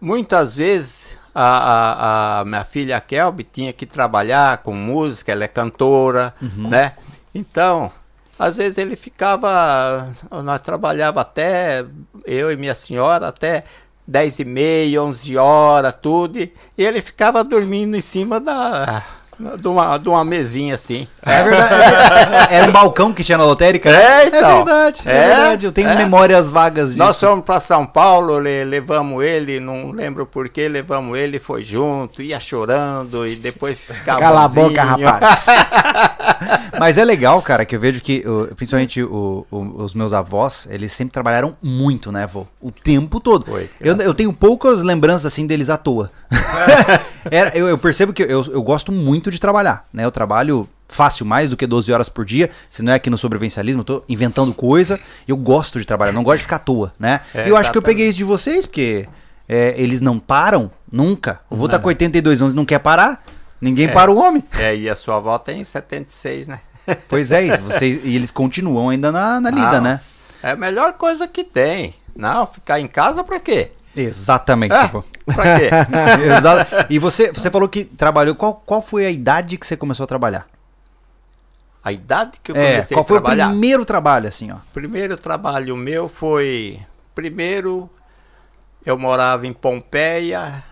[0.00, 5.48] Muitas vezes a, a, a minha filha Kelby tinha que trabalhar com música, ela é
[5.48, 6.94] cantora, né?
[7.32, 7.92] Então,
[8.38, 10.12] às vezes ele ficava,
[10.44, 11.84] nós trabalhava até,
[12.24, 13.64] eu e minha senhora, até
[14.06, 19.02] 10 e meia, 11 horas, tudo, e ele ficava dormindo em cima da,
[19.38, 21.06] de, uma, de uma mesinha assim.
[21.22, 21.74] É verdade.
[21.74, 22.54] é verdade.
[22.54, 23.90] Era um balcão que tinha na lotérica?
[23.90, 24.50] É, então.
[24.50, 25.02] É verdade.
[25.04, 25.66] É, É, verdade.
[25.66, 25.96] Eu tenho é.
[25.96, 26.98] memórias vagas disso.
[26.98, 31.62] Nós fomos para São Paulo, le- levamos ele, não lembro por que, levamos ele, foi
[31.64, 34.18] junto, ia chorando e depois ficava.
[34.20, 34.68] Cala a bonzinho.
[34.68, 35.44] boca, rapaz.
[36.78, 38.22] Mas é legal, cara, que eu vejo que,
[38.54, 42.46] principalmente o- o- os meus avós, eles sempre trabalharam muito, né, vô?
[42.60, 43.46] O tempo todo.
[43.46, 46.10] Foi, eu, eu tenho poucas lembranças, assim, deles à toa.
[47.30, 50.04] Era- eu, eu percebo que eu, eu gosto muito de trabalhar, né?
[50.04, 53.18] Eu trabalho fácil mais do que 12 horas por dia, se não é aqui no
[53.18, 56.92] sobrevivencialismo, eu tô inventando coisa, eu gosto de trabalhar, não gosto de ficar à toa,
[56.98, 57.20] né?
[57.34, 57.84] É, e eu acho que eu exatamente.
[57.84, 59.08] peguei isso de vocês, porque
[59.48, 61.40] é, eles não param nunca.
[61.50, 63.24] O vô tá com 82 anos e não quer parar,
[63.60, 64.42] ninguém para o homem.
[64.58, 66.60] É, e a sua avó tem 76, né?
[67.08, 70.00] Pois é, isso, vocês, e eles continuam ainda na, na lida, Não, né?
[70.40, 71.92] É a melhor coisa que tem.
[72.14, 73.72] Não, ficar em casa pra quê?
[73.96, 74.72] Exatamente.
[74.74, 75.02] Ah, pô.
[75.24, 75.70] pra quê?
[76.90, 78.34] E você, você falou que trabalhou.
[78.34, 80.46] Qual, qual foi a idade que você começou a trabalhar?
[81.82, 83.46] A idade que eu É, comecei qual a foi trabalhar.
[83.46, 84.56] o primeiro trabalho, assim, ó?
[84.74, 86.80] primeiro trabalho meu foi.
[87.14, 87.88] Primeiro,
[88.84, 90.62] eu morava em Pompeia,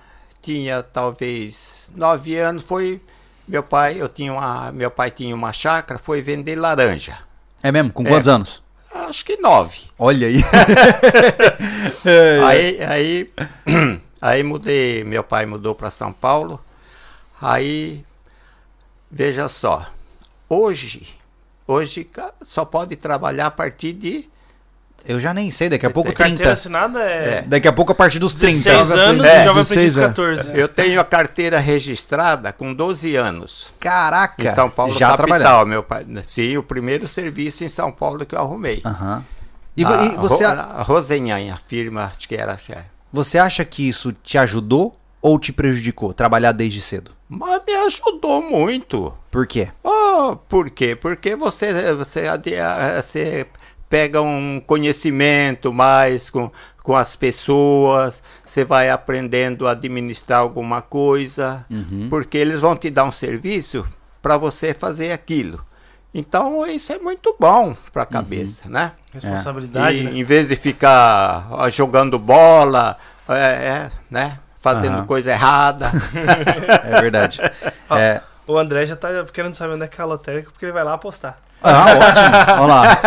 [0.43, 2.65] tinha talvez nove anos.
[2.65, 3.01] Foi
[3.47, 7.17] meu pai, eu tinha uma, meu pai tinha uma chácara, foi vender laranja.
[7.63, 7.93] É mesmo?
[7.93, 8.09] Com É.
[8.09, 8.63] quantos anos?
[8.95, 9.81] Acho que nove.
[9.99, 10.41] Olha aí.
[12.47, 13.33] Aí, aí,
[14.21, 16.63] aí mudei, meu pai mudou para São Paulo.
[17.41, 18.05] Aí,
[19.11, 19.87] veja só,
[20.49, 21.17] hoje,
[21.67, 22.07] hoje
[22.43, 24.29] só pode trabalhar a partir de
[25.07, 26.53] Eu já nem sei, daqui a pouco Carteira 30.
[26.53, 27.43] assinada é, É.
[27.43, 28.57] Daqui a pouco a partir dos 30.
[28.57, 30.09] 16 anos É, e já vai aprender os 16 é.
[30.09, 30.51] 14.
[30.59, 33.73] Eu tenho a carteira registrada com 12 anos.
[33.79, 34.43] Caraca.
[34.43, 35.67] Em São Paulo, já capital, trabalhando.
[35.69, 36.07] meu pai.
[36.25, 38.81] Sim, o primeiro serviço em São Paulo que eu arrumei.
[38.85, 39.25] Aham.
[39.77, 42.57] E, a, e você, a Rosenhan, a firma, acho que era.
[42.71, 42.85] é.
[43.13, 46.15] você acha que isso te ajudou ou te prejudicou?
[46.15, 47.11] Trabalhar desde cedo?
[47.29, 49.13] Mas me ajudou muito.
[49.31, 49.69] Por quê?
[49.83, 50.95] Oh, por quê?
[50.95, 52.23] Porque você, você,
[53.03, 53.47] você
[53.89, 56.51] pega um conhecimento mais com,
[56.83, 61.65] com as pessoas, você vai aprendendo a administrar alguma coisa,
[62.11, 63.87] porque eles vão te dar um serviço
[64.21, 65.65] para você fazer aquilo.
[66.15, 68.93] Então isso é muito bom para a cabeça, né?
[69.13, 70.13] Responsabilidade, E, né?
[70.13, 72.97] Em vez de ficar ah, jogando bola,
[73.29, 74.39] é, é, né?
[74.61, 75.07] Fazendo Aham.
[75.07, 75.91] coisa errada.
[76.85, 77.41] É verdade.
[77.91, 78.23] Ó, é...
[78.47, 80.85] O André já tá querendo saber onde é que é a lotérica, porque ele vai
[80.85, 81.39] lá apostar.
[81.65, 82.63] Ah, ótimo.
[82.63, 82.99] Olha lá.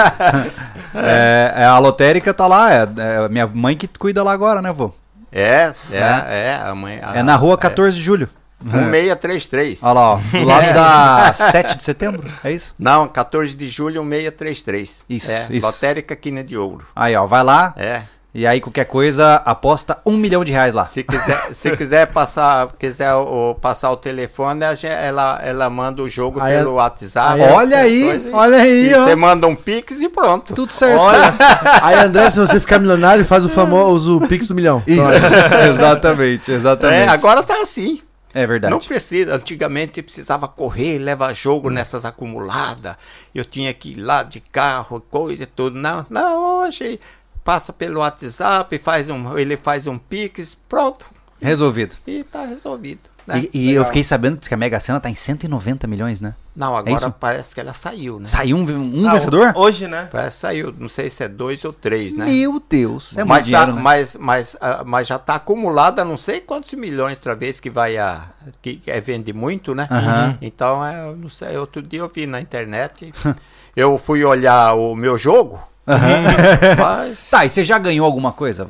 [0.99, 2.74] É, é, a lotérica tá lá.
[2.74, 4.91] É, é minha mãe que cuida lá agora, né, vô?
[5.32, 6.99] é, é, é, a mãe.
[7.14, 8.28] É na rua 14 de julho.
[8.64, 9.84] 1633.
[9.84, 10.16] Olha lá, ó.
[10.18, 10.74] Do lado É.
[10.74, 12.74] da 7 de setembro, é isso?
[12.80, 15.03] Não, 14 de julho, 1633.
[15.08, 15.66] Isso, é, isso.
[15.66, 16.86] Lotérica Quina de Ouro.
[16.95, 17.74] Aí, ó, vai lá.
[17.78, 18.01] É.
[18.38, 20.86] E aí, qualquer coisa, aposta um milhão de reais lá.
[20.86, 26.40] Se quiser, se quiser passar, quiser o, passar o telefone, ela, ela manda o jogo
[26.40, 27.42] Aí pelo é- WhatsApp.
[27.42, 28.94] aí é- Olha aí, olha aí.
[28.94, 30.54] Você manda um pix e pronto.
[30.54, 31.00] Tudo certo.
[31.00, 31.34] Olha,
[31.82, 34.84] Aí, André, se você ficar milionário, faz o famoso Pix do milhão.
[34.86, 35.02] Isso,
[35.74, 37.10] exatamente, exatamente.
[37.10, 38.02] É, agora tá assim.
[38.36, 38.72] É verdade.
[38.72, 39.34] Não precisa.
[39.34, 42.98] Antigamente eu precisava correr, levar jogo nessas acumuladas.
[43.34, 45.80] Eu tinha que ir lá de carro, coisa e tudo.
[45.80, 47.00] Não, não, hoje
[47.48, 51.06] passa pelo WhatsApp, faz um, ele faz um Pix, pronto.
[51.41, 51.95] Resolvido.
[52.06, 53.00] E tá resolvido.
[53.26, 53.45] Né?
[53.54, 56.36] E, e eu fiquei sabendo que a Mega Sena tá em 190 milhões, né?
[56.54, 57.12] Não, É agora isso?
[57.18, 58.28] parece que ela saiu, né?
[58.28, 59.54] Saiu um, um Ah, vencedor?
[59.56, 60.10] Hoje, né?
[60.12, 62.26] Parece que saiu, não sei se é dois ou três, né?
[62.26, 63.14] Meu Deus.
[63.16, 63.82] É muito mas, tá- dinheiro, né?
[63.82, 67.98] mas, mas, ah, mas já está acumulada não sei quantos milhões outra vez que vai
[67.98, 68.30] a.
[68.62, 69.88] que é, vende muito, né?
[69.89, 70.38] Aham.
[70.41, 73.14] Então, é, eu não sei, outro dia eu vi na internet.
[73.74, 75.62] eu fui olhar o meu jogo,
[76.78, 77.30] mas.
[77.30, 78.68] Tá, e você já ganhou alguma coisa?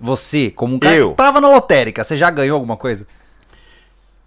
[0.00, 1.10] Você, como um cara Eu?
[1.10, 3.06] que tava na lotérica, você já ganhou alguma coisa?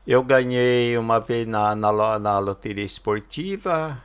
[0.07, 4.01] Eu ganhei uma vez na, na, na loteria esportiva.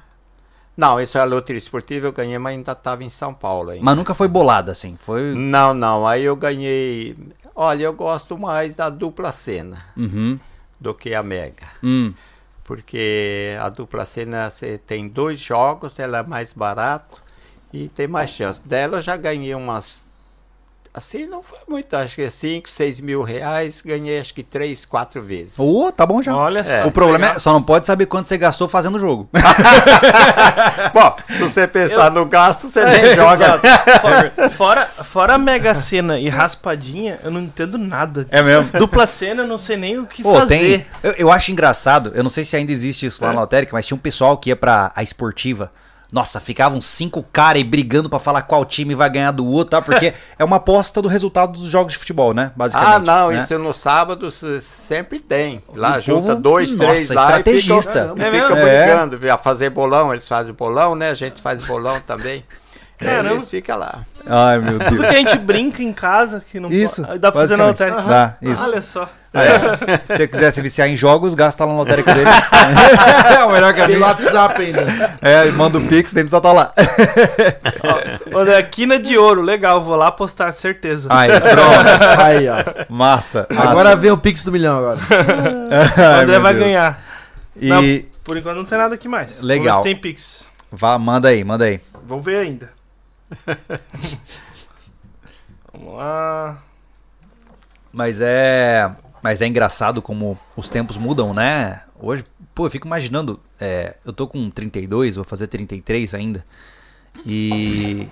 [0.77, 3.85] Não, isso é a loteria esportiva, eu ganhei, mas ainda estava em São Paulo ainda.
[3.85, 4.97] Mas nunca foi bolada, assim.
[4.97, 5.35] Foi.
[5.35, 7.17] Não, não, aí eu ganhei.
[7.55, 10.41] Olha, eu gosto mais da dupla cena Uhum.
[10.81, 11.67] do que a Mega.
[11.85, 12.15] Hum.
[12.65, 17.23] Porque a dupla cena você tem dois jogos, ela é mais barato
[17.73, 18.61] e tem mais chance.
[18.65, 20.09] Dela eu já ganhei umas.
[20.93, 25.23] Assim, não foi muito, acho que 5, 6 mil reais, ganhei acho que 3, 4
[25.23, 25.57] vezes.
[25.57, 26.35] Ô, tá bom já.
[26.37, 26.89] Olha só.
[26.89, 27.37] O problema legal.
[27.37, 29.29] é só não pode saber quanto você gastou fazendo o jogo.
[30.93, 33.61] Bom, se você pensar no gasto, você nem joga.
[34.57, 38.27] Fora, fora, Mega Sena e raspadinha, eu não entendo nada.
[38.31, 38.71] É mesmo?
[38.79, 40.59] Dupla cena, eu não sei nem o que Pô, fazer.
[40.59, 40.87] tem.
[41.03, 43.35] Eu, eu acho engraçado, eu não sei se ainda existe isso lá É.
[43.35, 45.71] na lotérica, mas tinha um pessoal que ia pra a esportiva.
[46.13, 49.83] Nossa, ficavam cinco caras aí brigando pra falar qual time vai ganhar do outro, tá?
[49.83, 52.51] Porque é uma aposta do resultado dos jogos de futebol, né?
[52.57, 52.95] Basicamente.
[52.95, 53.39] Ah, não, né?
[53.39, 54.31] isso no sábado
[54.61, 55.63] sempre tem.
[55.75, 58.13] Lá O junta povo, dois, nossa, três lá estrategista.
[58.17, 59.09] e ficam, É mesmo?
[59.09, 59.33] brigando.
[59.33, 61.11] A fazer bolão, eles fazem bolão, né?
[61.11, 62.45] A gente faz bolão também.
[62.99, 63.35] Caramba.
[63.35, 64.05] Eles ficam lá.
[64.27, 64.91] Ai, meu Deus.
[64.97, 67.19] Porque a gente brinca em casa que não Isso, pode.
[67.19, 68.03] Dá pra fazer na lotérica.
[68.03, 68.63] Dá, isso.
[68.63, 69.09] Olha só.
[69.33, 69.99] É.
[70.07, 72.29] Se você quiser se viciar em jogos, gasta lá na lotérica dele.
[73.39, 74.01] é o melhor caminho.
[74.01, 74.87] WhatsApp ainda.
[75.23, 76.73] É, manda o Pix, nem precisa estar lá.
[78.35, 81.09] Olha, é quina de ouro, legal, vou lá apostar, certeza.
[81.11, 82.21] Aí, pronto.
[82.21, 82.57] Aí, ó.
[82.89, 83.47] Massa.
[83.51, 83.69] massa.
[83.71, 84.99] Agora vem o Pix do milhão agora.
[84.99, 86.65] o Ai, André meu vai Deus.
[86.65, 87.01] ganhar.
[87.57, 87.83] E Não,
[88.25, 89.41] por enquanto não tem nada aqui mais.
[89.43, 89.75] Legal.
[89.75, 90.49] Vamos ver se tem Pix.
[90.73, 91.81] vá, manda aí, manda aí.
[92.05, 92.80] Vou ver ainda.
[95.73, 96.63] Vamos lá.
[97.93, 98.91] Mas é.
[99.23, 101.83] Mas é engraçado como os tempos mudam, né?
[101.99, 102.25] Hoje,
[102.55, 103.39] pô, eu fico imaginando.
[103.61, 106.45] é, eu tô com 32, vou fazer 33 ainda.
[107.27, 108.09] E.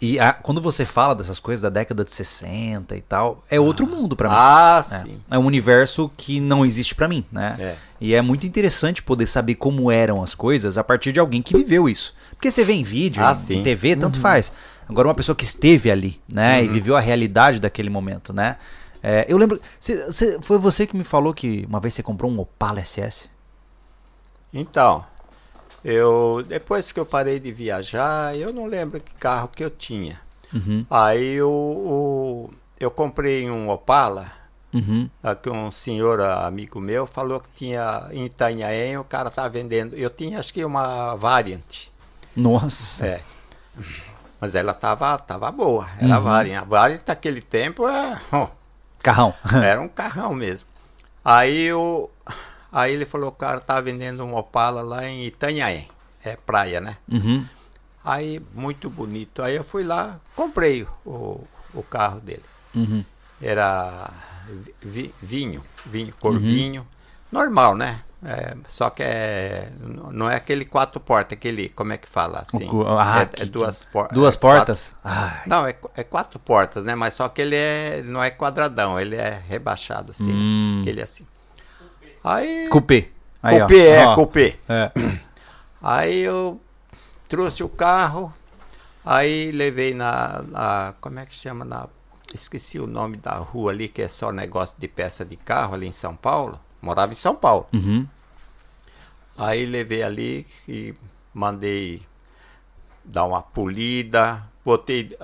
[0.00, 3.84] E a- quando você fala dessas coisas da década de 60 e tal, é outro
[3.84, 4.34] mundo pra mim.
[4.38, 4.82] Ah, É.
[4.82, 5.20] sim.
[5.28, 7.56] É um universo que não existe pra mim, né?
[7.58, 7.74] É.
[8.00, 11.52] E é muito interessante poder saber como eram as coisas a partir de alguém que
[11.56, 12.14] viveu isso.
[12.38, 13.62] Porque você vê em vídeo, Ah, em.
[13.64, 14.52] TV, tanto faz.
[14.88, 16.58] Agora uma pessoa que esteve ali, né?
[16.60, 16.64] Uhum.
[16.64, 18.56] E viveu a realidade daquele momento, né?
[19.02, 19.60] É, eu lembro.
[19.80, 23.28] cê- cê- foi você que me falou que uma vez você comprou um Opala SS?
[24.54, 25.04] Então,
[25.84, 30.20] eu depois que eu parei de viajar, eu não lembro que carro que eu tinha.
[30.54, 30.86] Uhum.
[30.88, 32.48] Aí o-
[32.80, 34.30] eu comprei um Opala,
[34.72, 35.08] Uhum.
[35.22, 39.94] ah, que um senhor amigo meu falou que tinha em Itanhaém, o cara tá vendendo.
[39.96, 41.88] Eu tinha acho que uma Variant.
[42.38, 43.04] Nossa.
[43.04, 43.20] É.
[44.40, 46.62] Mas ela tava, tava boa, era a Variant.
[46.62, 48.48] A Variant naquele tempo é, ó,
[49.02, 49.34] Carrão.
[49.62, 50.68] era um carrão mesmo.
[51.24, 52.08] Aí, o,
[52.72, 55.88] aí ele falou o cara tá vendendo um Opala lá em Itanhaém.
[56.24, 56.96] É praia, né?
[57.10, 57.44] Uhum.
[58.04, 59.42] Aí, muito bonito.
[59.42, 62.44] Aí eu fui lá, comprei o, o carro dele.
[62.74, 63.04] Uhum.
[63.42, 64.10] Era
[64.80, 66.86] vi- vinho, vinho, cor vinho.
[67.30, 68.02] Normal, né?
[68.24, 69.70] É, só que é,
[70.10, 72.68] não é aquele quatro portas, aquele, como é que fala assim?
[72.98, 74.94] ah, é, que- é duas, por- Duas é quatro- portas?
[75.04, 75.42] Ai.
[75.46, 76.96] não, é, é quatro portas, né?
[76.96, 80.80] Mas só que ele é, não é quadradão, ele é rebaixado assim, Hum.
[80.80, 81.24] aquele assim.
[82.24, 83.08] Aí, Cupê.
[83.40, 83.66] Aí, ó.
[83.66, 84.14] cupê, é, Ó.
[84.16, 84.58] cupê.
[84.68, 84.90] É.
[85.80, 86.60] Aí eu
[87.28, 88.34] trouxe o carro,
[89.06, 91.86] aí levei na, na- como é que chama na,
[92.34, 95.86] esqueci o nome da rua ali que é só negócio de peça de carro ali
[95.86, 96.58] em São Paulo.
[96.80, 97.66] Morava em São Paulo.
[97.72, 98.06] Uhum.
[99.36, 100.94] Aí levei ali e
[101.32, 102.02] mandei
[103.04, 105.16] dar uma polida, botei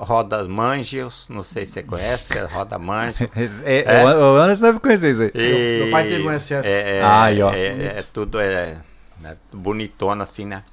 [0.00, 3.30] rodas mangios, não sei se você conhece, que é roda mangio.
[3.64, 4.04] É, É.
[4.04, 5.30] O o Anderson deve conhecer isso aí.
[5.34, 6.66] E- meu pai teve um SS.
[6.68, 7.50] É, é, Ai, ó.
[7.52, 8.80] é, é tudo é,
[9.20, 10.64] né, bonitona assim, né?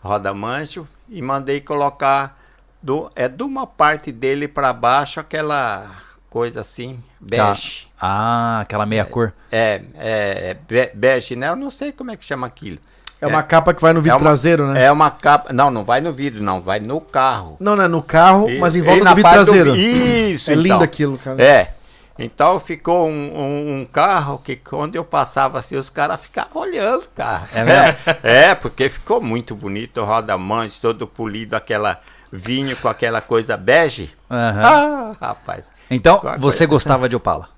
[0.00, 2.38] Roda mancho e mandei colocar
[2.80, 5.90] do, é de uma parte dele para baixo aquela
[6.30, 7.87] coisa assim, bege.
[8.00, 9.32] Ah, aquela meia cor.
[9.50, 11.48] É, é, é be- bege, né?
[11.48, 12.78] Eu não sei como é que chama aquilo.
[13.20, 14.84] É uma capa que vai no vidro uma- traseiro, né?
[14.84, 15.52] É uma capa.
[15.52, 17.56] Não, não vai no vidro, não, vai no carro.
[17.58, 19.74] Não, não é no carro, E- mas em volta do vidro traseiro.
[19.74, 20.82] Isso, É lindo então.
[20.82, 21.42] aquilo, cara.
[21.42, 21.72] É.
[22.16, 27.02] Então ficou um, um- um carro que quando eu passava assim, os caras ficavam olhando
[27.02, 27.46] o carro.
[27.54, 27.98] É mesmo?
[28.22, 31.98] É, porque ficou muito bonito, roda-mães, todo polido, aquela
[32.32, 34.10] vinho com aquela coisa bege.
[34.30, 34.62] Aham.
[34.64, 36.66] Ah, rapaz, Então, você coisa?
[36.66, 37.48] gostava de Opala?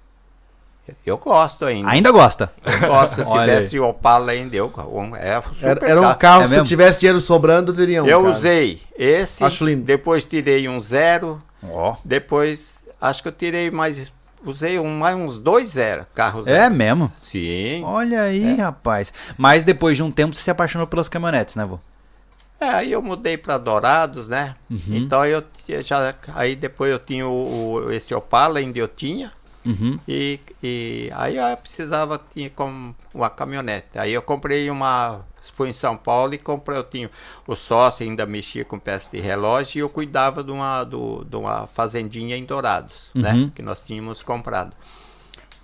[1.04, 1.88] Eu gosto ainda.
[1.90, 2.52] Ainda gosta?
[2.64, 6.42] Eu gosto, se tivesse Opala ainda, eu, um, é super Era, era um carro.
[6.44, 6.66] É se mesmo?
[6.66, 8.06] tivesse dinheiro sobrando, eu teria um.
[8.06, 8.34] Eu cara.
[8.34, 9.82] usei esse, Acho lindo.
[9.84, 11.96] depois tirei um zero, Ó.
[12.04, 14.12] depois acho que eu tirei mais,
[14.44, 17.10] usei um, mais uns dois zero, carros É mesmo?
[17.18, 17.82] Sim.
[17.84, 19.12] Olha aí, rapaz.
[19.38, 21.78] Mas depois de um tempo você se apaixonou pelas caminhonetes, né, vô?
[22.60, 24.54] É, aí eu mudei para Dourados, né?
[24.70, 24.78] Uhum.
[24.90, 25.42] Então eu
[25.82, 29.32] já aí depois eu tinha o, o- esse Opala ainda eu tinha
[29.66, 29.98] Uhum.
[30.08, 33.98] e, e aí eu precisava tinha como uma caminhonete.
[33.98, 35.20] Aí eu comprei uma
[35.54, 37.10] fui em São Paulo e comprei eu tinha
[37.46, 41.36] o sócio ainda mexia com peça de relógio e eu cuidava de uma do, de
[41.36, 43.22] uma fazendinha em Dourados, Uhum.
[43.22, 43.50] né?
[43.54, 44.74] Que nós tínhamos comprado.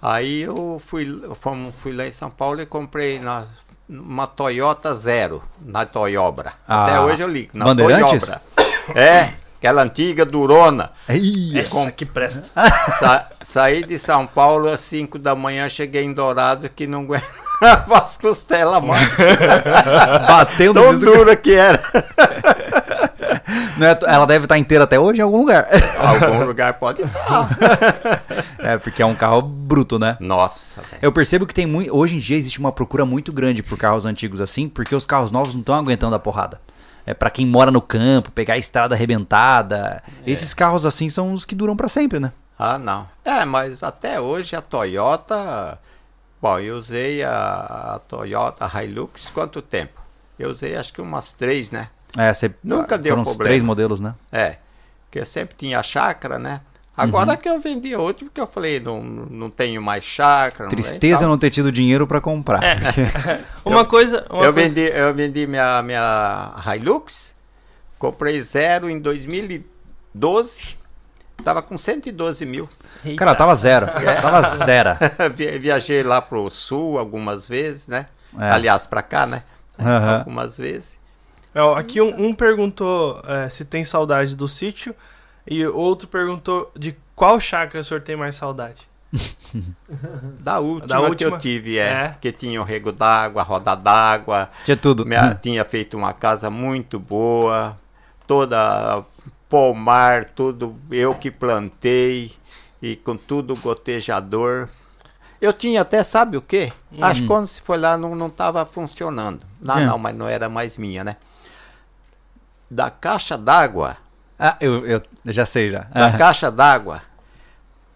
[0.01, 3.47] Aí eu fui, fomos- fui lá em São Paulo e comprei na,
[3.89, 6.53] uma Toyota Zero, na Toyobra.
[6.69, 7.65] Ah, Até hoje eu ligo, na?
[7.75, 8.43] Toyobra.
[8.95, 9.33] É,
[9.67, 10.91] aquela antiga Durona.
[11.09, 12.45] Ih, Essa que presta.
[12.99, 17.99] Sa- saí de São Paulo às 5 da manhã, cheguei em Dourado que não aguentava
[18.03, 19.09] as costelas mais.
[20.29, 21.81] batendo Tão dura que era.
[23.77, 25.67] Não é- Ela deve estar inteira até hoje em algum lugar.
[25.99, 27.49] Algum lugar pode estar.
[28.59, 30.17] É, porque é um carro bruto, né?
[30.21, 30.81] Nossa.
[31.03, 31.95] Eu percebo que tem muito.
[31.95, 35.31] Hoje em dia existe uma procura muito grande por carros antigos assim, porque os carros
[35.33, 36.61] novos não estão aguentando a porrada.
[37.07, 40.03] É para quem mora no campo, pegar a estrada arrebentada.
[40.27, 42.33] Esses carros assim são os que duram pra sempre, né?
[42.59, 43.09] Ah, não.
[43.25, 45.79] É, mas até hoje a Toyota.
[46.43, 50.01] Bom, eu usei a, a Toyota Hilux quanto tempo?
[50.39, 51.89] Eu usei acho que umas três, né?
[52.17, 53.45] É, você, Nunca deu foram problema.
[53.45, 54.15] três modelos, né?
[54.33, 54.57] É.
[55.11, 56.61] Que eu sempre tinha chácara, né?
[56.97, 60.65] Agora que eu vendi outro, porque eu falei, não, não tenho mais chácara.
[60.65, 61.29] não Tristeza tal.
[61.29, 62.61] não ter tido dinheiro pra comprar.
[63.65, 64.25] Uma coisa.
[64.31, 67.35] Uma eu, coisa- vendi, eu vendi minha, minha Hilux,
[67.99, 70.77] comprei zero em 2012,
[71.45, 72.69] tava com 112 mil.
[73.17, 73.87] Cara, tava zero.
[74.23, 74.91] Tava zero.
[75.35, 78.07] Vi- Viajei lá pro sul algumas vezes, né?
[78.39, 78.51] É.
[78.51, 79.43] Aliás, pra cá, né?
[79.79, 80.19] Aham.
[80.21, 80.99] Algumas vezes.
[81.77, 84.95] Aqui um, um perguntou é, se tem saudade do sítio
[85.47, 88.87] e outro perguntou de qual chácara o senhor tem mais saudade.
[90.41, 91.37] Da última, Da que última?
[91.37, 92.17] eu tive, é, É.
[92.21, 95.05] que tinha o rego d'água, roda d'água, Tinha tudo.
[95.07, 97.77] minha- tinha feito uma casa muito boa,
[98.27, 99.03] toda
[99.49, 102.33] pomar, tudo eu que plantei
[102.83, 104.69] e com tudo gotejador.
[105.41, 106.73] Eu tinha até, sabe o quê?
[107.01, 109.47] Acho que quando se foi lá não não estava funcionando.
[109.61, 109.87] Não, É.
[109.87, 111.17] não, mas não era mais minha, né?
[112.71, 113.97] Da caixa d'água,
[114.39, 115.81] Ah, eu, eu já sei já.
[115.93, 117.03] da Ah, caixa d'água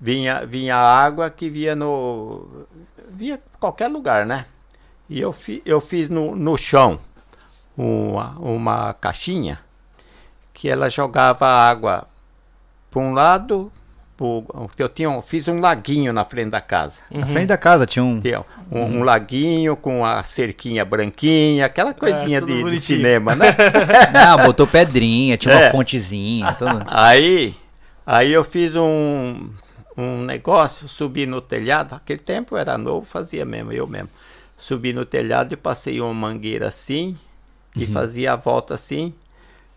[0.00, 2.66] vinha vinha água que via no
[3.10, 4.46] via qualquer lugar, né?
[5.08, 6.98] E eu, fi, eu fiz no, no chão
[7.76, 9.60] uma, uma caixinha
[10.54, 12.06] que ela jogava água
[12.90, 13.72] para um lado,
[14.20, 17.00] pro, eu tinha fiz um laguinho na frente da casa.
[17.10, 18.20] Na frente da casa tinha um.
[18.20, 23.46] Tinha um, um laguinho com a cerquinha branquinha, aquela coisinha É, de, de cinema, né?
[24.12, 25.70] Não, botou pedrinha, tinha uma É.
[25.70, 26.52] fontezinha.
[26.52, 26.84] Tudo.
[26.88, 27.54] Aí,
[28.06, 29.48] aí eu fiz um,
[29.96, 34.10] um negócio, subi no telhado, aquele tempo eu era novo, fazia mesmo, eu mesmo.
[34.58, 37.16] Subi no telhado e passei uma mangueira assim,
[37.74, 39.14] e fazia a volta assim,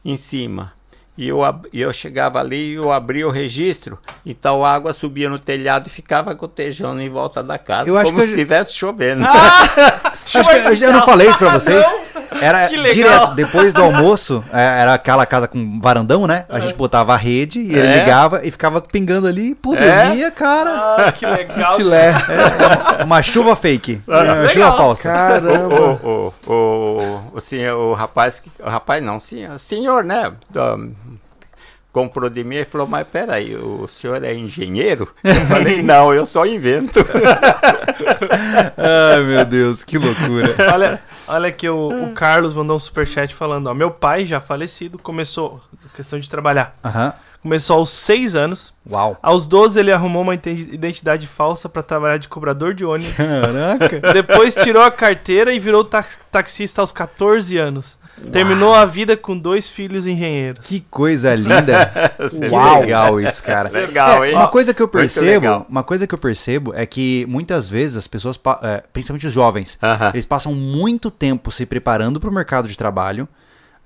[0.03, 0.73] em cima.
[1.15, 1.41] E eu,
[1.71, 5.85] e eu chegava ali e eu abria o registro, então a água subia no telhado
[5.85, 9.23] e ficava gotejando em volta da casa, Eu como eu se estivesse chovendo.
[10.25, 10.49] Acho
[10.79, 11.85] que eu não falei isso pra vocês.
[12.41, 12.93] Era Que legal.
[12.93, 16.45] direto, depois do almoço, é, era aquela casa com varandão, né?
[16.49, 17.99] A gente botava a rede e ele É.
[17.99, 19.53] ligava e ficava pingando ali.
[19.53, 20.05] Pô, É.
[20.07, 20.71] dormia, cara.
[20.97, 21.75] Ah, que legal.
[21.77, 22.11] Filé.
[23.05, 24.01] Uma chuva fake.
[24.07, 25.03] Ah, Uma chuva falsa.
[25.13, 25.75] Caramba.
[25.75, 30.31] O, o, o, o, o, senhor, o rapaz, o rapaz não, senhor, senhor né?
[31.93, 35.07] Comprou de mim e falou, mas peraí, o senhor é engenheiro?
[35.23, 36.99] Eu falei, não, eu só invento.
[38.77, 40.55] Ai, meu Deus, que loucura.
[40.73, 44.97] Olha, olha aqui, o, o Carlos mandou um superchat falando, ó, meu pai, já falecido,
[44.97, 45.61] começou,
[45.95, 47.13] questão de trabalhar, Aham.
[47.41, 49.17] começou aos 6 anos, Uau.
[49.21, 54.13] aos 12 ele arrumou uma iden- identidade falsa pra trabalhar de cobrador de ônibus, Caraca.
[54.13, 58.01] depois tirou a carteira e virou tax- taxista aos 14 anos.
[58.31, 60.65] Terminou a vida com dois filhos engenheiros.
[60.65, 62.11] Que coisa linda.
[62.29, 62.81] que Uau.
[62.81, 63.69] legal isso, cara.
[63.73, 64.35] Legal, hein?
[64.35, 68.07] Uma coisa que eu percebo, uma coisa que eu percebo é que muitas vezes as
[68.07, 70.11] pessoas, é, principalmente os jovens, Aham.
[70.13, 73.27] eles passam muito tempo se preparando para o mercado de trabalho.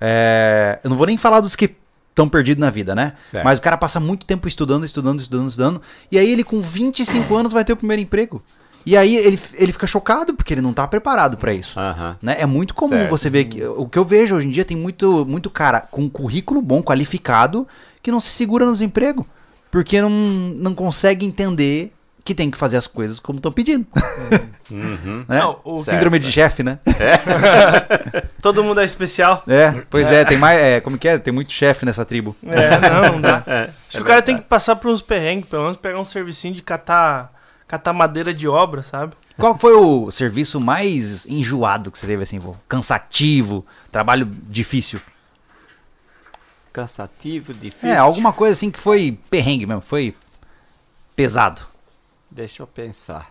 [0.00, 1.74] É, eu não vou nem falar dos que
[2.14, 3.12] tão perdido na vida, né?
[3.20, 3.44] Certo.
[3.44, 5.82] Mas o cara passa muito tempo estudando, estudando, estudando, estudando.
[6.10, 8.42] E aí ele com 25 anos vai ter o primeiro emprego.
[8.88, 11.78] E aí ele, ele fica chocado porque ele não tá preparado pra isso.
[11.78, 12.16] Aham.
[12.22, 12.36] Né?
[12.40, 13.10] É muito comum Certo.
[13.10, 13.62] você ver que.
[13.62, 16.82] O que eu vejo hoje em dia tem muito, muito cara com um currículo bom,
[16.82, 17.68] qualificado,
[18.02, 19.26] que não se segura nos empregos.
[19.70, 21.92] Porque não, não consegue entender
[22.24, 23.86] que tem que fazer as coisas como estão pedindo.
[24.70, 25.24] Uhum.
[25.28, 25.38] né?
[25.38, 26.78] Não, o- Síndrome de chefe, né?
[28.40, 29.42] Todo mundo é especial.
[29.46, 30.58] É, pois é, tem mais.
[30.58, 31.18] É, como que é?
[31.18, 32.34] Tem muito chefe nessa tribo.
[32.46, 33.42] É, não, não dá.
[33.46, 36.04] É, Acho que o cara tem que passar por uns perrengues, pelo menos pegar um
[36.04, 37.32] servicinho de catar,
[37.68, 39.12] catar madeira de obra, sabe?
[39.36, 42.56] Qual foi o serviço mais enjoado que você teve assim, vô?
[42.68, 45.00] Cansativo, trabalho difícil?
[46.72, 47.88] Cansativo, difícil.
[47.90, 50.14] É, alguma coisa assim que foi perrengue mesmo, foi
[51.16, 51.62] pesado.
[52.30, 53.30] Deixa eu pensar.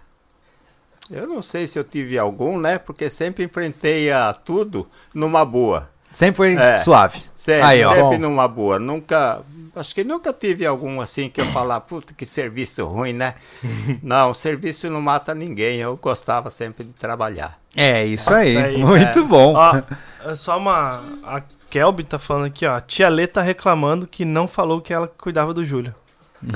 [1.09, 2.77] Eu não sei se eu tive algum, né?
[2.77, 5.89] Porque sempre enfrentei a tudo numa boa.
[6.11, 6.77] Sempre foi É.
[6.79, 7.21] suave.
[7.35, 7.89] Sempre, Aí, ó.
[7.93, 8.23] sempre Bom.
[8.23, 8.79] numa boa.
[8.79, 9.41] Nunca.
[9.79, 13.35] Acho que nunca tive algum assim que eu falar, puta, que serviço ruim, né?
[14.01, 15.79] não, serviço não mata ninguém.
[15.79, 17.59] Eu gostava sempre de trabalhar.
[17.75, 18.55] É isso aí.
[18.55, 19.23] Isso aí, Muito é.
[19.23, 19.53] bom.
[19.55, 19.81] Ó,
[20.25, 21.01] é só uma.
[21.23, 22.75] A Kelby tá falando aqui, ó.
[22.75, 25.93] A tia Lê tá reclamando que não falou que ela cuidava do Júlio.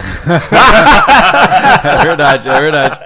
[1.84, 2.99] É verdade, é verdade.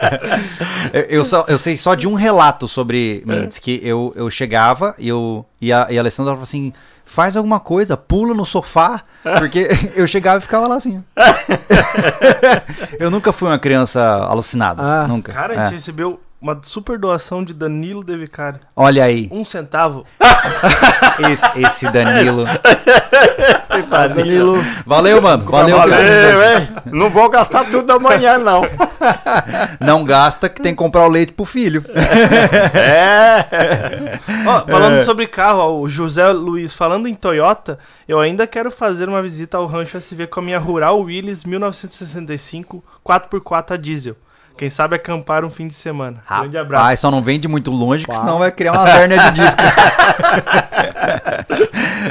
[0.93, 4.93] Eu, eu só, eu sei só de um relato sobre Mendes, que eu, eu chegava
[4.99, 6.73] e, eu, e, a, e a Alessandra falava assim:
[7.05, 9.01] faz alguma coisa, pula no sofá,
[9.39, 11.03] porque eu chegava e ficava lá assim.
[12.99, 14.81] eu nunca fui uma criança alucinada.
[14.81, 15.07] Ah.
[15.07, 15.31] nunca.
[15.33, 15.63] Cara, a É.
[15.65, 18.59] gente recebeu uma super doação de Danilo De Vicari.
[18.75, 20.05] Olha aí, Um centavo.
[21.31, 22.45] esse, esse Danilo.
[23.89, 24.53] Danilo.
[24.85, 25.43] Valeu, mano.
[25.45, 25.75] Valeu.
[25.75, 26.77] Valeu, esse- hein?
[26.85, 28.61] Não vou gastar tudo amanhã, não.
[29.81, 31.83] Não gasta que tem que comprar o leite pro filho.
[32.73, 34.19] É.
[34.47, 37.77] Ó, falando sobre carro, ó, o José Luiz, falando em Toyota,
[38.07, 42.83] eu ainda quero fazer uma visita ao Rancho SV com a minha Rural Willys 1965
[43.05, 44.15] 4x4 a diesel.
[44.57, 46.23] Quem sabe acampar um fim de semana.
[46.27, 46.81] Grande abraço.
[46.83, 49.61] Rapaz, só não vende muito longe, que senão vai criar uma hérnia de disco.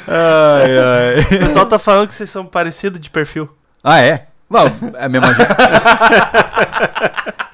[0.07, 1.21] ai, ai.
[1.21, 3.49] O pessoal tá falando que vocês são parecidos de perfil.
[3.83, 4.27] Ah, é?
[4.49, 5.49] Bom, é a mesma gente.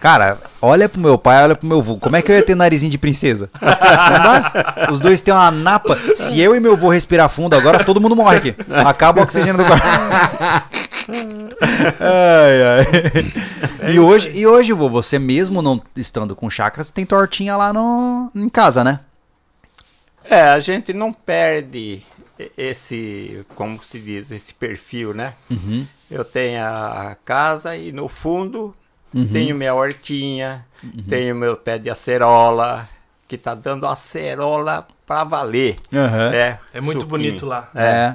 [0.01, 1.97] Cara, olha pro meu pai, olha pro meu avô.
[1.99, 3.51] Como é que eu ia ter narizinho de princesa?
[3.61, 4.89] Não dá?
[4.91, 5.97] Os dois têm uma napa.
[6.17, 8.57] Se eu e meu avô respirar fundo agora, todo mundo morre aqui.
[8.85, 9.85] Acaba o oxigênio do quarto.
[12.01, 13.93] ai, ai.
[13.95, 17.73] e, hoje, e hoje, vô, você mesmo não estando com chácara, você tem tortinha lá
[17.73, 19.01] no, em casa, né?
[20.25, 22.03] É, a gente não perde
[22.57, 25.35] esse, como se diz, esse perfil, né?
[25.51, 25.87] Uhum.
[26.11, 28.75] Eu tenho a casa e no fundo
[29.33, 30.65] tenho minha hortinha,
[31.09, 32.89] tenho meu pé de acerola,
[33.27, 35.77] que tá dando acerola pra valer.
[35.93, 36.33] Aham.
[36.33, 37.09] É, É muito suquinho.
[37.09, 37.69] bonito lá.
[37.75, 38.15] É.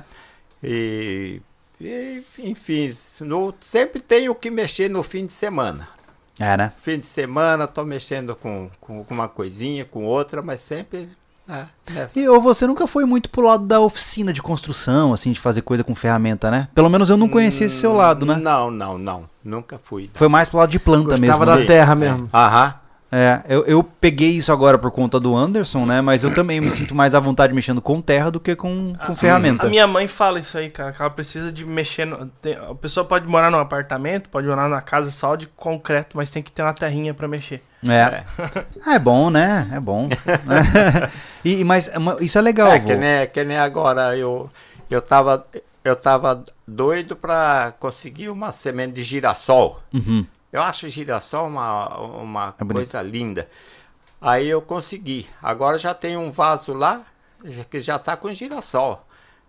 [0.64, 1.42] E,
[1.80, 2.90] e, enfim,
[3.22, 5.88] no- sempre tenho que mexer no fim de semana.
[6.40, 6.72] É, né?
[6.82, 11.10] Fim de semana tô mexendo com, com uma coisinha, com outra, mas sempre
[11.48, 12.20] né, nessa.
[12.20, 15.62] E ou você nunca foi muito pro lado da oficina de construção, assim, de fazer
[15.62, 16.68] coisa com ferramenta, né?
[16.76, 18.40] Pelo menos eu não conhecia esse seu lado, né?
[18.44, 19.30] Não, não, não.
[19.44, 20.10] Nunca fui.
[20.14, 21.38] Foi mais pro lado de planta mesmo.
[21.38, 21.66] Gostava da né?
[21.66, 22.30] terra mesmo.
[22.34, 22.68] Aham.
[22.82, 22.85] É,
[23.48, 26.02] eu, eu peguei isso agora por conta do Anderson, né?
[26.02, 29.16] Mas eu também me sinto mais à vontade mexendo com terra do que com, com
[29.16, 29.68] ferramenta.
[29.68, 32.06] A minha mãe fala isso aí, cara, que ela precisa de mexer.
[32.06, 36.18] No, tem- a pessoa pode morar num apartamento, pode morar numa casa só de concreto,
[36.18, 37.64] mas tem que ter uma terrinha pra mexer.
[37.88, 38.24] É.
[38.86, 39.70] Ah, é bom, né?
[39.72, 40.10] É bom.
[41.46, 41.90] e, mas
[42.20, 42.88] isso é legal, É, vô.
[42.88, 44.50] que nem, que nem agora eu,
[44.90, 45.46] eu, tava,
[45.84, 49.80] eu tava doido pra conseguir uma semente de girassol.
[49.94, 50.26] Uhum.
[50.56, 53.48] Eu acho girassol uma, uma É coisa linda.
[54.22, 55.28] Aí eu consegui.
[55.44, 57.02] Agora já tem um vaso lá
[57.44, 59.06] já- que já tá com girassol.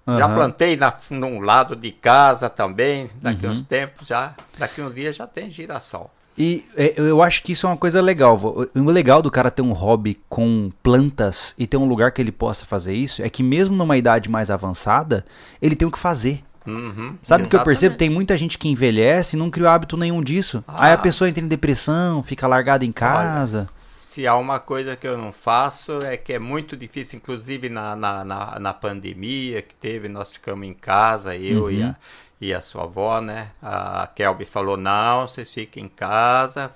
[0.07, 0.35] Já Aham.
[0.35, 3.09] plantei na, num lado de casa também.
[3.21, 3.53] Daqui Uhum.
[3.53, 4.35] uns tempos já.
[4.59, 6.11] Daqui uns dias já tem girassol.
[6.39, 8.37] E é, eu acho que isso é uma coisa legal.
[8.75, 12.31] O legal do cara ter um hobby com plantas e ter um lugar que ele
[12.33, 15.25] possa fazer isso é que mesmo numa idade mais avançada,
[15.63, 16.45] ele tem o que fazer.
[16.67, 17.97] Uhum, Sabe o que eu percebo?
[17.97, 20.65] Tem muita gente que envelhece e não criou hábito nenhum disso.
[20.67, 20.99] Aí a Ah.
[20.99, 23.69] pessoa entra em depressão, fica largada em casa.
[23.99, 27.95] Se há uma coisa que eu não faço é que é muito difícil, inclusive na,
[27.95, 31.91] na, na, na pandemia que teve, nós ficamos em casa, eu e, Uhum.
[31.91, 31.97] a,
[32.41, 33.51] e a sua avó, né?
[33.63, 36.73] A Kelby falou, não, vocês fiquem em casa.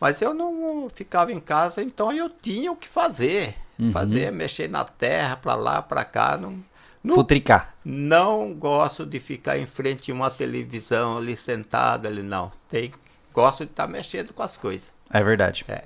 [0.00, 3.54] Mas eu não ficava em casa, então eu tinha o que fazer.
[3.78, 3.90] Uhum.
[3.92, 6.36] Fazer, mexer na terra, pra lá, pra cá.
[6.36, 6.58] Não,
[7.02, 7.74] não, Futricar.
[7.84, 12.50] não gosto de ficar em frente a uma televisão ali sentado ali, não.
[12.68, 12.92] Tem,
[13.32, 14.92] gosto de estar mexendo com as coisas.
[15.10, 15.64] É verdade.
[15.68, 15.84] É.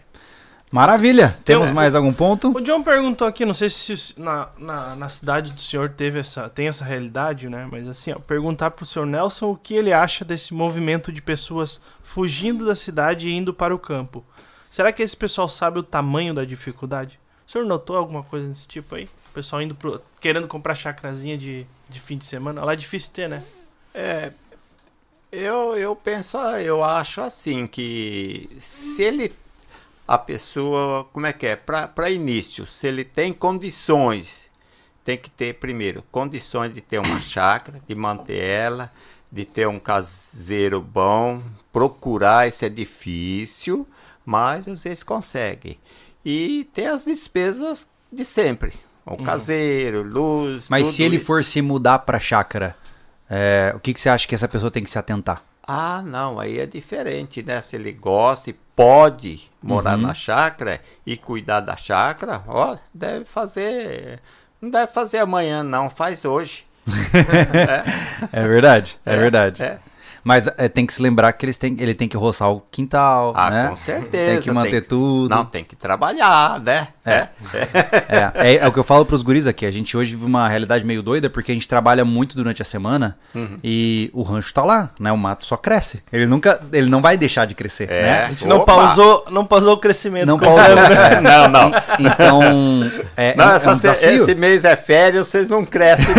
[0.71, 1.39] Maravilha.
[1.45, 2.51] Temos mais algum ponto?
[2.51, 6.49] O John perguntou aqui, não sei se na, na, na cidade do senhor teve essa,
[6.49, 7.69] tem essa realidade, né?
[7.71, 11.81] Mas assim, ó, perguntar pro senhor Nelson o que ele acha desse movimento de pessoas
[12.03, 14.25] fugindo da cidade e indo para o campo.
[14.69, 17.19] Será que esse pessoal sabe o tamanho da dificuldade?
[17.47, 19.05] O senhor notou alguma coisa desse tipo aí?
[19.05, 22.65] O pessoal indo pro, querendo comprar chacrazinha de, de fim de semana?
[22.65, 23.45] Lá é difícil ter, né?
[23.95, 24.33] É,
[25.31, 29.33] eu, eu penso, eu acho assim que se ele,
[30.07, 34.51] a pessoa, como é que é, para início, se ele tem condições,
[35.05, 38.93] tem que ter primeiro condições de ter uma chácara, de manter ela,
[39.31, 41.43] de ter um caseiro bom,
[41.73, 43.87] procurar, isso é difícil,
[44.25, 45.79] mas às vezes consegue.
[46.29, 48.73] E tem as despesas de sempre,
[49.07, 51.25] o caseiro, luz, Mas se ele isso.
[51.27, 52.75] for se mudar pra chácara,
[53.31, 55.41] é, o que, que você acha que essa pessoa tem que se atentar?
[55.63, 57.61] Ah, não, aí é diferente, né?
[57.61, 60.03] Se ele gosta e pode morar Uhum.
[60.07, 64.21] na chácara e cuidar da chácara, ó, deve fazer.
[64.61, 66.65] Não deve fazer amanhã, não, faz hoje.
[68.33, 69.63] É verdade, é, verdade.
[69.63, 69.79] É.
[70.27, 73.33] Mas é, tem que se lembrar que eles têm, ele tem que roçar o quintal,
[73.37, 73.69] Ah, né?
[73.69, 74.33] com certeza.
[74.33, 75.31] Tem que manter tudo.
[75.31, 76.89] Não, tem que trabalhar, né?
[77.07, 77.29] É.
[78.09, 79.65] É, é, é o que eu falo pros guris aqui.
[79.65, 82.65] A gente hoje vive uma realidade meio doida porque a gente trabalha muito durante a
[82.65, 83.59] semana Uhum.
[83.63, 85.13] e o rancho tá lá, né?
[85.13, 86.03] O mato só cresce.
[86.13, 88.03] Ele nunca, ele não vai deixar de crescer, É.
[88.03, 88.25] né?
[88.25, 88.75] A gente não Opa!
[88.75, 90.27] pausou, não pausou o crescimento.
[90.27, 90.63] Não pausou.
[90.63, 91.21] É.
[91.21, 91.73] Não, não.
[91.99, 92.41] Então,
[93.17, 94.23] é, Não, é um essa se- desafio.
[94.23, 96.15] esse mês é férias, vocês não crescem.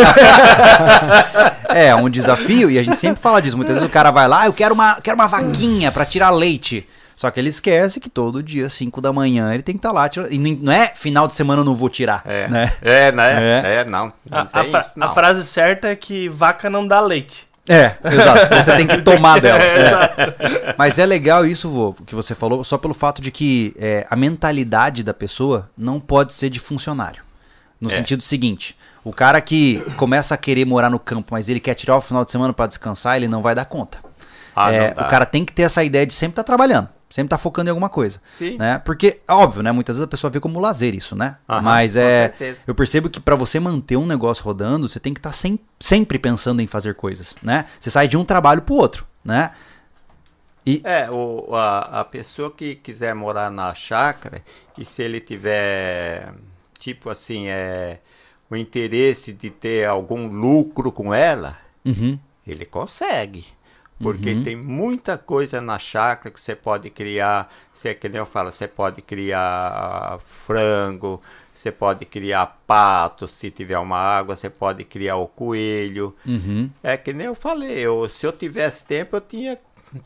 [1.70, 3.56] É, um desafio e a gente sempre fala disso.
[3.58, 6.30] Muitas vezes o cara vai lá, "Ah, eu quero uma, quero uma vaquinha pra tirar
[6.32, 6.88] leite.
[7.18, 10.08] Só que ele esquece que todo dia, 5 da manhã, ele tem que estar lá.
[10.08, 12.72] tirando- E não é final de semana eu não vou tirar, É, né?
[12.82, 13.34] é, né?
[13.66, 13.76] É.
[13.82, 14.14] É, não.
[14.30, 15.08] não A, a fra- isso, não.
[15.08, 17.48] a frase certa é que vaca não dá leite.
[17.68, 18.56] É, exato.
[18.56, 19.60] Você tem que tomar dela.
[19.60, 20.76] É, É.
[20.78, 24.16] Mas é legal isso, vô, que você falou, só pelo fato de que é, a
[24.16, 27.24] mentalidade da pessoa não pode ser de funcionário.
[27.82, 27.94] No É.
[27.96, 31.98] sentido seguinte, o cara que começa a querer morar no campo, mas ele quer tirar
[31.98, 33.98] o final de semana pra descansar, ele não vai dar conta.
[34.56, 35.06] Ah, É, não dá.
[35.06, 37.72] o cara tem que ter essa ideia de sempre estar trabalhando, sempre estar focando em
[37.72, 38.22] alguma coisa.
[38.30, 38.58] Sim.
[38.58, 38.78] Né?
[38.80, 39.72] Porque, óbvio, né?
[39.72, 41.38] Muitas vezes a pessoa vê como lazer isso, né?
[41.48, 42.28] Aham, Mas é.
[42.28, 42.64] certeza.
[42.68, 46.20] Eu percebo que pra você manter um negócio rodando, você tem que estar sem- sempre
[46.20, 47.66] pensando em fazer coisas, né?
[47.80, 49.52] Você sai de um trabalho pro outro, né?
[50.66, 54.44] E, É, o, a, a pessoa que quiser morar na chácara
[54.78, 56.34] e se ele tiver,
[56.78, 58.00] tipo assim, é,
[58.50, 62.20] o interesse de ter algum lucro com ela, Uhum.
[62.46, 63.46] ele consegue.
[64.00, 67.52] Porque tem muita coisa na chácara que você pode criar.
[67.74, 71.22] Você, que nem eu falo, você pode criar frango,
[71.56, 76.16] você pode criar pato, se tiver uma água, você pode criar o coelho.
[76.24, 76.70] Uhum.
[76.84, 79.58] É que nem eu falei, eu, se eu tivesse tempo, eu tinha,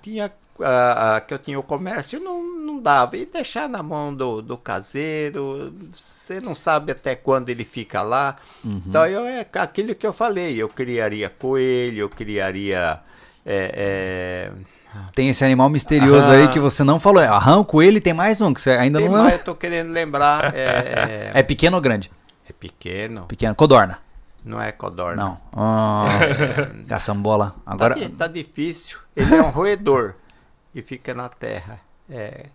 [0.02, 0.32] tinha
[0.62, 3.18] ah, ah, que eu tinha o comércio, não, não dava.
[3.18, 8.38] E deixar na mão do, do caseiro, você não sabe até quando ele fica lá.
[8.64, 13.02] Então, eu, é aquilo que eu falei, eu criaria coelho, eu criaria...
[13.46, 16.38] é, é, Tem esse animal misterioso Aham.
[16.42, 17.22] aí que você não falou.
[17.24, 19.42] Arranco ele, tem mais um que você ainda tem não mais, lembra.
[19.42, 22.12] eu tô querendo lembrar, é, é, É pequeno ou grande?
[22.50, 23.56] é pequeno, Pequeno.
[23.56, 24.00] Codorna.
[24.44, 25.24] não é codorna.
[25.24, 25.38] Não.
[25.54, 26.06] Ah,
[26.88, 27.56] caçambola.
[27.66, 27.96] Agora.
[27.96, 28.98] Tá, tá difícil.
[29.16, 30.16] Ele é um roedor
[30.76, 31.80] e fica na terra.
[32.10, 32.46] É,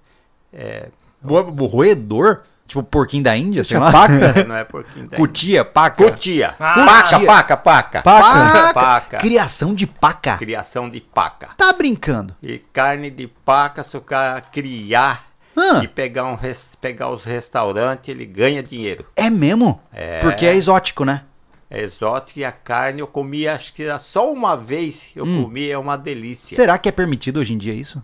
[0.53, 0.89] é,
[1.25, 2.43] o roedor?
[2.67, 3.93] Tipo porquinho da Índia, sei lá.
[3.93, 4.43] paca?
[4.45, 6.03] não é porquinho da Cutia, paca.
[6.05, 6.55] Cutia.
[6.59, 7.27] Ah, paca, cutia.
[7.27, 8.75] paca, paca, Paca.
[8.75, 9.19] Paca.
[9.19, 10.37] Criação de paca.
[10.37, 11.51] Criação de paca.
[11.57, 12.35] Tá brincando.
[12.43, 15.81] E carne de paca, se o cara criar Ah.
[15.83, 19.07] e pegar, um, res- pegar os restaurantes, ele ganha dinheiro.
[19.15, 19.81] É mesmo?
[19.93, 20.21] É.
[20.21, 21.23] Porque é exótico, né?
[21.71, 25.45] É exótico e a carne eu comi, acho que era só uma vez eu Hum.
[25.45, 26.55] comi, é uma delícia.
[26.55, 28.03] Será que é permitido hoje em dia isso?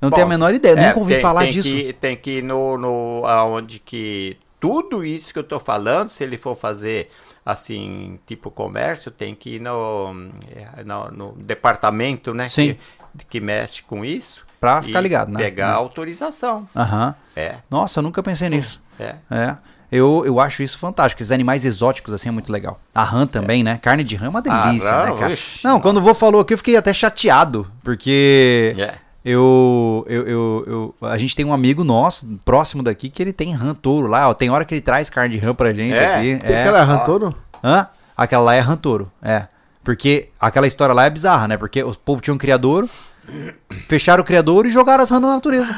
[0.00, 1.68] Não Bom, tenho a menor ideia, É, nunca ouvi tem- falar tem disso.
[1.68, 6.24] Que, tem que ir no, no aonde que tudo isso que eu tô falando, se
[6.24, 7.10] ele for fazer
[7.44, 12.48] assim, tipo comércio, tem que ir no, eh, no, no departamento, né?
[12.48, 12.76] Sim.
[13.18, 14.42] Que, que mexe com isso.
[14.60, 15.38] Pra ficar ligado, né?
[15.38, 15.82] Pegar Hum.
[15.82, 16.68] autorização.
[16.76, 17.14] Aham.
[17.34, 18.80] É, Nossa, eu nunca pensei nisso.
[18.98, 19.16] é.
[19.30, 19.56] É.
[19.92, 21.20] Eu, eu acho isso fantástico.
[21.20, 22.78] Esses animais exóticos, assim, é muito legal.
[22.94, 23.76] A rã também, né?
[23.82, 25.32] Carne de rã é uma delícia, Ah, né, rã, cara?
[25.32, 27.68] ixi, não, quando o vô falou aqui, eu fiquei até chateado.
[27.82, 28.94] Porque É.
[29.24, 33.52] eu, eu, eu, eu- A gente tem um amigo nosso, próximo daqui, que ele tem
[33.54, 34.28] rã touro lá.
[34.28, 34.34] ó.
[34.34, 36.16] Tem hora que ele traz carne de rã pra gente É?
[36.16, 36.34] aqui.
[36.36, 37.34] O cara é rantouro?
[37.62, 37.86] Hã?
[38.16, 39.46] Aquela lá é rã touro, é.
[39.84, 41.56] Porque aquela história lá é bizarra, né?
[41.56, 42.88] Porque o povo tinha um criadouro,
[43.88, 45.74] fecharam o criadouro e jogaram as rãs na natureza.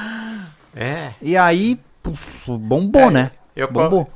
[0.74, 1.12] É.
[1.22, 3.30] E aí, puf, bombou, É, né?
[3.54, 4.10] eu bombou.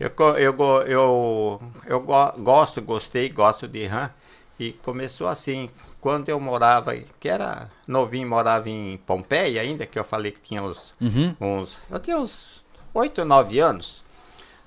[0.00, 4.10] Eu, eu, eu, eu go- gosto, gostei, gosto de rã.
[4.58, 5.70] E começou assim,
[6.02, 10.62] quando eu morava, que era novinho, morava em Pompeia ainda, que eu falei que tinha
[10.62, 11.34] uns, Uhum.
[11.40, 12.62] uns eu tinha uns
[12.92, 14.02] 8, 9 anos.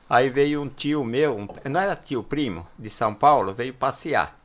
[0.10, 4.40] Aí veio um tio meu, um- não era tio, primo, de São Paulo, veio passear.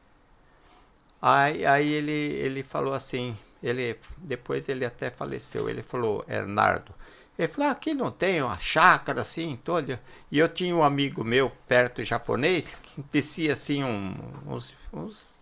[1.23, 6.95] Aí, aí ele, ele falou assim, ele, depois ele até faleceu, ele falou, Hernardo,
[7.39, 10.01] ele falou, "Ah, aqui não tem uma chácara assim, toda.
[10.31, 14.15] E eu tinha um amigo meu, perto japonês, que descia assim um,
[14.47, 15.39] uns, uns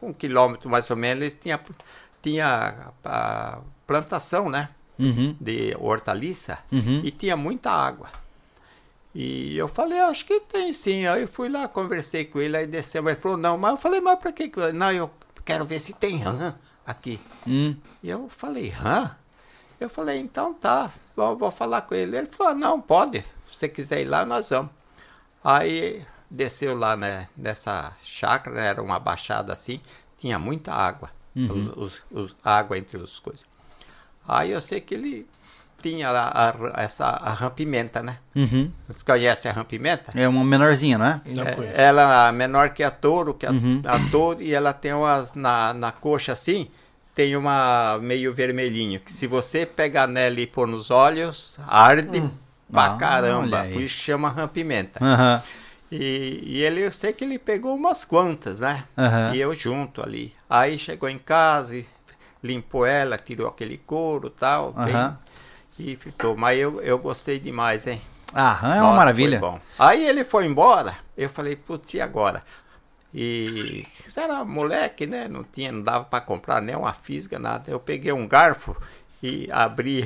[0.00, 1.60] um quilômetro mais ou menos, eles tinha,
[2.22, 4.68] tinha a plantação, né?
[5.00, 5.36] Uhum.
[5.40, 7.00] De hortaliça Uhum.
[7.04, 8.08] e tinha muita água.
[9.14, 11.06] E eu falei, acho que tem sim.
[11.06, 13.76] Aí eu fui lá, conversei com ele, aí desceu, mas ele falou, não, mas eu
[13.78, 14.50] falei, mas pra que.
[14.74, 15.10] Não, eu
[15.44, 16.54] quero ver se tem rã
[16.86, 17.18] aqui.
[17.46, 17.74] Hum.
[18.02, 19.10] E eu falei, rã?
[19.80, 22.16] Eu falei, então tá, vou, vou falar com ele.
[22.16, 23.20] Ele falou, não, pode,
[23.50, 24.70] se você quiser ir lá, nós vamos.
[25.42, 29.80] Aí desceu lá né, nessa chácara, né, era uma baixada assim,
[30.16, 33.44] tinha muita água, os, os- os- água entre os coisas.
[34.26, 35.26] Aí eu sei que ele
[35.80, 38.18] tinha lá a, essa a rã-pimenta, né?
[38.34, 38.70] Uhum.
[38.88, 40.12] Você conhece a rã-pimenta?
[40.14, 41.20] É uma menorzinha, não é?
[41.24, 41.80] Não É, conheço.
[41.80, 43.80] ela é menor que a touro, que a, Uhum.
[43.84, 46.68] a touro, e ela tem umas na, na coxa assim,
[47.14, 52.22] tem uma meio vermelhinho, que se você pegar nela e pôr nos olhos, arde
[52.72, 55.02] pra Ah, caramba, por isso chama rampimenta.
[55.02, 55.42] Aham.
[55.90, 58.84] E, e ele, eu sei que ele pegou umas quantas, né?
[58.96, 59.34] Aham.
[59.34, 60.34] E eu junto ali.
[60.48, 61.86] Aí chegou em casa e
[62.42, 65.18] limpou ela, tirou aquele couro e tal, bem, Aham.
[65.78, 66.36] e ficou.
[66.36, 68.00] Mas eu, eu gostei demais, hein?
[68.34, 69.38] Ah, rã é uma maravilha.
[69.38, 69.58] bom.
[69.78, 72.42] Aí ele foi embora, eu falei, putz, e agora?
[73.12, 75.26] E era moleque, né?
[75.28, 77.70] Não tinha, não dava para comprar nem uma fisga, nada.
[77.70, 78.76] Eu peguei um garfo
[79.22, 80.04] e abri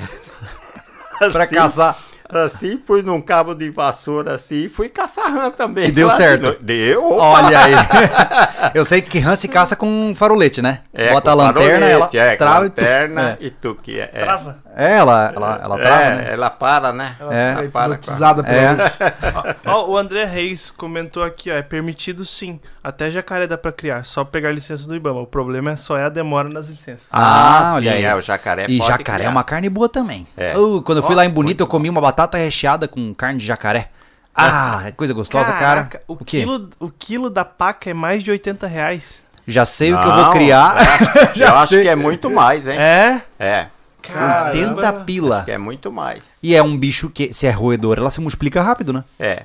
[1.32, 1.98] Pra assim, caçar.
[2.32, 5.86] Assim, pus num cabo de vassoura assim e fui caçar rã também.
[5.88, 6.56] E deu de certo.
[6.62, 7.12] Deu.
[7.12, 7.22] opa!
[7.44, 7.72] Olha aí.
[8.74, 10.80] Eu sei que rã se caça com farolete, né?
[10.94, 13.44] É, Bota a lanterna, ela é, com trava e tu- lanterna É.
[13.46, 14.06] e tu que é.
[14.06, 14.58] Trava.
[14.74, 16.28] É, ela, ela, ela trava, é, né?
[16.32, 17.16] ela para, né?
[17.20, 17.38] Ela É.
[17.38, 18.70] é Ela para hipnotizada pela É.
[18.72, 18.92] luz.
[19.66, 22.58] Ó, o André Reis comentou aqui, ó, é permitido sim.
[22.82, 25.20] Até jacaré dá pra criar, só pegar licença do Ibama.
[25.20, 27.06] O problema é só é a demora nas licenças.
[27.12, 28.04] Ah, olha sim, aí.
[28.04, 29.30] é, o jacaré E pode jacaré é criar.
[29.30, 30.26] uma carne boa também.
[30.36, 30.56] É.
[30.56, 33.38] Uh, quando eu fui Ó, lá em Bonito, eu comi uma batata recheada com carne
[33.38, 33.90] de jacaré.
[34.34, 36.04] Ah, é coisa gostosa, Caraca, cara.
[36.08, 36.40] O, O quê?
[36.40, 39.20] quilo, o quilo da paca é mais de 80 reais.
[39.46, 40.76] Já sei o que eu Não, vou criar.
[41.30, 41.82] Eu Já acho sei.
[41.82, 42.78] que é muito mais, hein?
[42.78, 43.22] É?
[43.38, 43.66] É,
[44.54, 45.42] 80 pila.
[45.44, 46.36] que é muito mais.
[46.42, 49.04] E é um bicho que, se é roedor, ela se multiplica rápido, né?
[49.18, 49.42] É.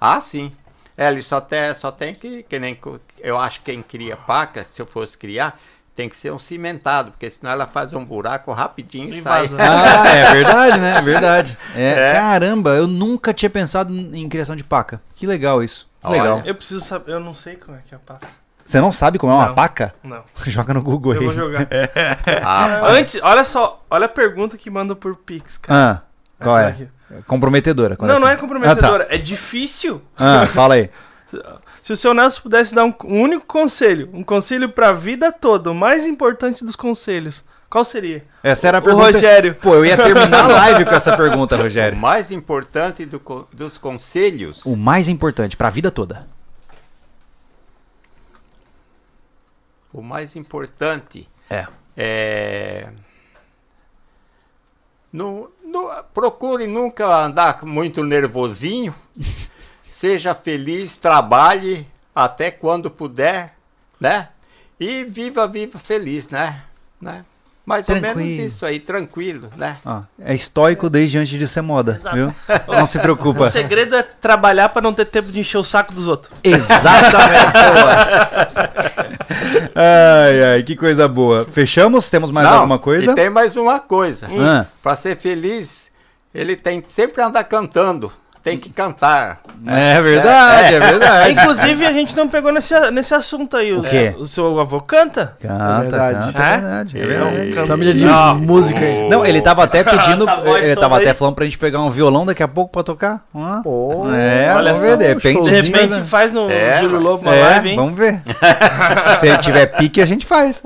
[0.00, 0.52] Ah, sim.
[0.96, 2.78] É, ele só tem, só tem que, que nem,
[3.20, 5.58] eu acho que quem cria paca, se eu fosse criar,
[5.96, 9.46] tem que ser um cimentado, porque senão ela faz um buraco rapidinho e, E sai.
[9.46, 9.56] vaza.
[9.58, 10.96] Ah, é verdade, né?
[10.98, 11.58] É verdade.
[11.74, 12.12] É, É.
[12.12, 15.00] Caramba, eu nunca tinha pensado em criação de paca.
[15.14, 15.88] Que legal isso.
[16.04, 16.22] Olha.
[16.22, 16.42] legal.
[16.44, 18.28] Eu preciso saber, eu não sei como é que é a paca.
[18.64, 19.54] Você não sabe como é uma Não.
[19.54, 19.94] paca?
[20.04, 20.22] Não.
[20.46, 21.24] Joga no Google Eu aí.
[21.26, 21.66] vou jogar.
[22.44, 26.02] Ah, Antes, olha só, olha a pergunta que manda por Pix, cara.
[26.38, 26.70] Ah, qual Essa é?
[26.72, 27.24] daqui.
[27.26, 27.96] Comprometedora.
[27.96, 28.40] qual Não, não é essa?
[28.40, 30.02] comprometedora, é difícil.
[30.16, 30.42] Ah, tá.
[30.42, 30.90] Ah, fala aí.
[31.86, 35.70] Se o seu Nelson pudesse dar um, um único conselho, um conselho pra vida toda,
[35.70, 38.24] o mais importante dos conselhos, qual seria?
[38.42, 39.06] Essa era a O pergunta.
[39.12, 39.54] Rogério.
[39.54, 41.96] Pô, eu ia terminar a live com essa pergunta, o Rogério.
[41.96, 43.20] mais importante do
[43.52, 46.26] dos conselhos, O mais importante pra vida toda.
[49.94, 51.68] o mais importante É.
[51.96, 52.88] é.
[55.12, 58.92] Não, não- procure nunca andar muito nervosinho.
[59.96, 63.54] Seja feliz, trabalhe até quando puder,
[63.98, 64.28] né?
[64.78, 66.60] E viva, viva feliz, né?
[67.00, 67.24] né?
[67.64, 68.28] Mais ou Tranquilo.
[68.28, 69.74] menos isso aí, tranquilo, né?
[69.86, 72.14] Ó, é estoico desde antes de ser moda, Exato.
[72.14, 72.34] viu?
[72.68, 73.44] Não se preocupa.
[73.44, 76.30] O segredo é trabalhar pra não ter tempo de encher o saco dos outros.
[76.44, 77.56] Exatamente.
[79.74, 81.48] ai, ai, que coisa boa.
[81.50, 82.10] Fechamos?
[82.10, 83.12] Temos mais Não, alguma coisa?
[83.12, 84.28] E tem mais uma coisa.
[84.30, 85.90] Ah, Para ser feliz,
[86.34, 88.12] ele tem que sempre andar cantando.
[88.46, 89.40] Tem que cantar.
[89.66, 91.32] é verdade, é, verdade.
[91.34, 93.72] Inclusive, a gente não pegou nesse, nesse assunto aí.
[93.72, 94.14] O, quê?
[94.16, 95.34] o seu avô canta?
[95.40, 96.32] Canta, É verdade.
[96.32, 96.58] canta, é É?
[96.58, 97.00] verdade.
[97.50, 97.52] É.
[97.52, 97.66] Canta.
[97.66, 98.36] Família de Não.
[98.38, 99.08] música aí.
[99.08, 100.24] Não, ele tava até pedindo,
[100.62, 101.14] ele tava até aí.
[101.14, 103.24] falando pra gente pegar um violão daqui a pouco pra tocar.
[103.34, 103.62] Ó.
[103.62, 105.42] Pô, É, olha vamos só, ver, de repente.
[105.42, 106.02] De repente né?
[106.06, 107.76] faz no É, Júlio Lobo uma É, live, hein?
[107.76, 108.22] vamos ver.
[109.18, 110.62] Se ele tiver pique, a gente faz.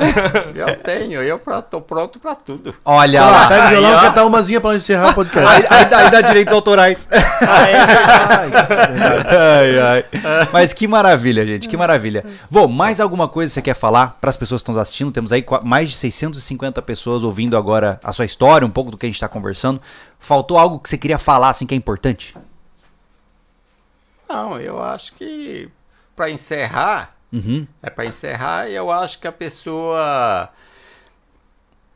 [0.55, 2.75] Eu tenho, eu pra- tô pronto para tudo.
[2.85, 3.49] Olha Ó, lá.
[3.49, 5.67] pega o violão e cantar umazinha pra encerrar o podcast.
[5.71, 7.09] Aí, dá, aí dá direitos autorais.
[7.41, 7.70] Ah, é.
[9.29, 10.05] Ai, ai.
[10.53, 12.25] Mas que maravilha, gente, que maravilha.
[12.51, 15.13] Vô, mais alguma coisa que você quer falar para as pessoas que estão nos assistindo?
[15.13, 19.07] Temos aí mais de 650 pessoas ouvindo agora a sua história, um pouco do que
[19.07, 19.81] a gente está conversando.
[20.19, 22.37] Faltou algo que você queria falar, assim, que é importante?
[24.29, 25.69] Não, eu acho que
[26.15, 27.67] para encerrar, Uhum.
[27.83, 30.51] É para encerrar, eu acho que a pessoa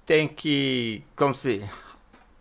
[0.06, 1.68] tem que, como se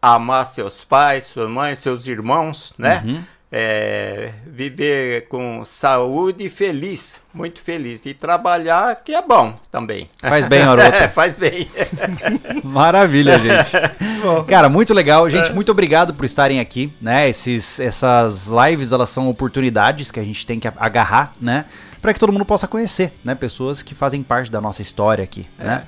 [0.03, 3.01] amar seus pais, sua mãe, seus irmãos, né?
[3.05, 3.23] Uhum.
[3.55, 8.03] É, viver com saúde e feliz, muito feliz.
[8.05, 10.09] E trabalhar, que é bom também.
[10.19, 10.81] Faz bem, Haroldo.
[10.93, 11.69] É, faz bem.
[12.63, 13.71] Maravilha, gente.
[14.49, 15.29] Cara, muito legal.
[15.29, 17.29] Gente, muito obrigado por estarem aqui, né?
[17.29, 21.65] Esses, essas lives, elas são oportunidades que a gente tem que agarrar, né?
[22.01, 23.35] Para que todo mundo possa conhecer, né?
[23.35, 25.83] Pessoas que fazem parte da nossa história aqui, né?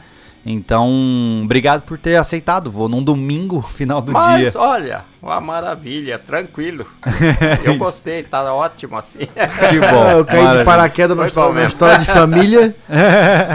[0.45, 2.69] Então, obrigado por ter aceitado.
[2.69, 4.61] Vou num domingo, final do Mas, dia.
[4.61, 6.85] olha, uma maravilha, tranquilo.
[7.65, 9.19] Eu gostei, tá ótimo assim.
[9.69, 10.09] Que bom.
[10.11, 10.59] Eu caí Maravilha.
[10.59, 12.75] de paraquedas numa história, numa história de família.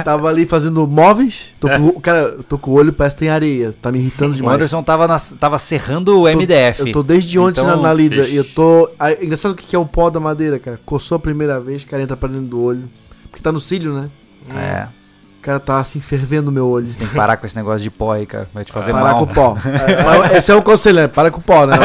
[0.04, 1.54] Tava ali fazendo móveis.
[1.60, 3.72] Tô com, o- cara, eu tô com o olho, parece que tem areia.
[3.80, 4.56] Tá me irritando O demais.
[4.56, 6.80] Anderson tava, na- tava serrando o MDF.
[6.80, 8.34] Eu tô desde ontem Então, na, na lida Ixi.
[8.34, 8.90] eu tô.
[8.98, 10.80] É engraçado o que é o pó da madeira, cara.
[10.84, 12.88] Coçou a primeira vez, cara, entra pra dentro do olho.
[13.30, 14.08] Porque tá no cílio, né?
[14.52, 14.99] É, O
[15.42, 16.86] cara tá assim fervendo o meu olho.
[16.86, 18.48] você tem que parar com esse negócio de pó aí, cara.
[18.52, 19.26] Vai te fazer Parar mal.
[19.26, 19.56] com o pó.
[20.32, 21.08] É, esse é o conselho, né?
[21.08, 21.76] Para com o pó, né?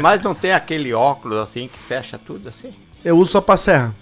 [0.00, 2.70] Mas não tem aquele óculos assim que fecha tudo assim?
[3.04, 3.94] Eu uso só pra serra.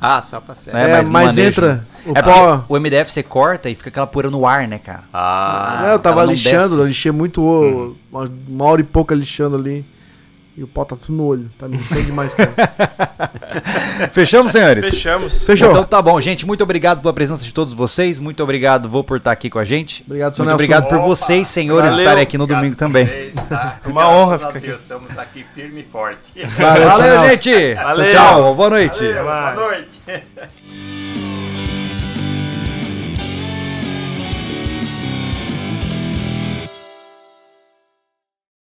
[0.00, 0.74] Ah, só pra ser.
[0.74, 2.64] É, É, mas mas, entra o É pó.
[2.68, 5.04] o MDF você corta e fica aquela poeira no ar, né, cara?
[5.12, 7.42] Ah, É, eu tava lixando, eu lixei muito,
[8.12, 9.84] uma, uma hora e pouca lixando ali.
[10.56, 11.50] E o pó tá tudo no olho.
[11.58, 12.50] Tá me irritando demais, cara.
[14.12, 14.86] Fechamos, senhores?
[14.86, 15.44] Fechamos.
[15.44, 15.70] Fechou.
[15.70, 16.46] Então tá bom, gente.
[16.46, 18.18] Muito obrigado pela presença de todos vocês.
[18.18, 20.02] Muito obrigado, vou por estar aqui com a gente.
[20.06, 20.64] Obrigado, seu Muito Nelson.
[20.64, 22.04] obrigado por Opa, vocês, senhores, valeu.
[22.04, 23.04] estarem aqui no Obrigado domingo também.
[23.04, 23.76] vocês, tá?
[23.84, 26.32] Uma Graças honra ficar Deus, Estamos aqui firme e forte.
[26.56, 27.74] Valeu, Valeu, gente.
[27.74, 28.12] Valeu.
[28.12, 28.54] Tchau, tchau.
[28.54, 29.04] Boa noite.
[29.12, 29.88] Valeu, boa noite.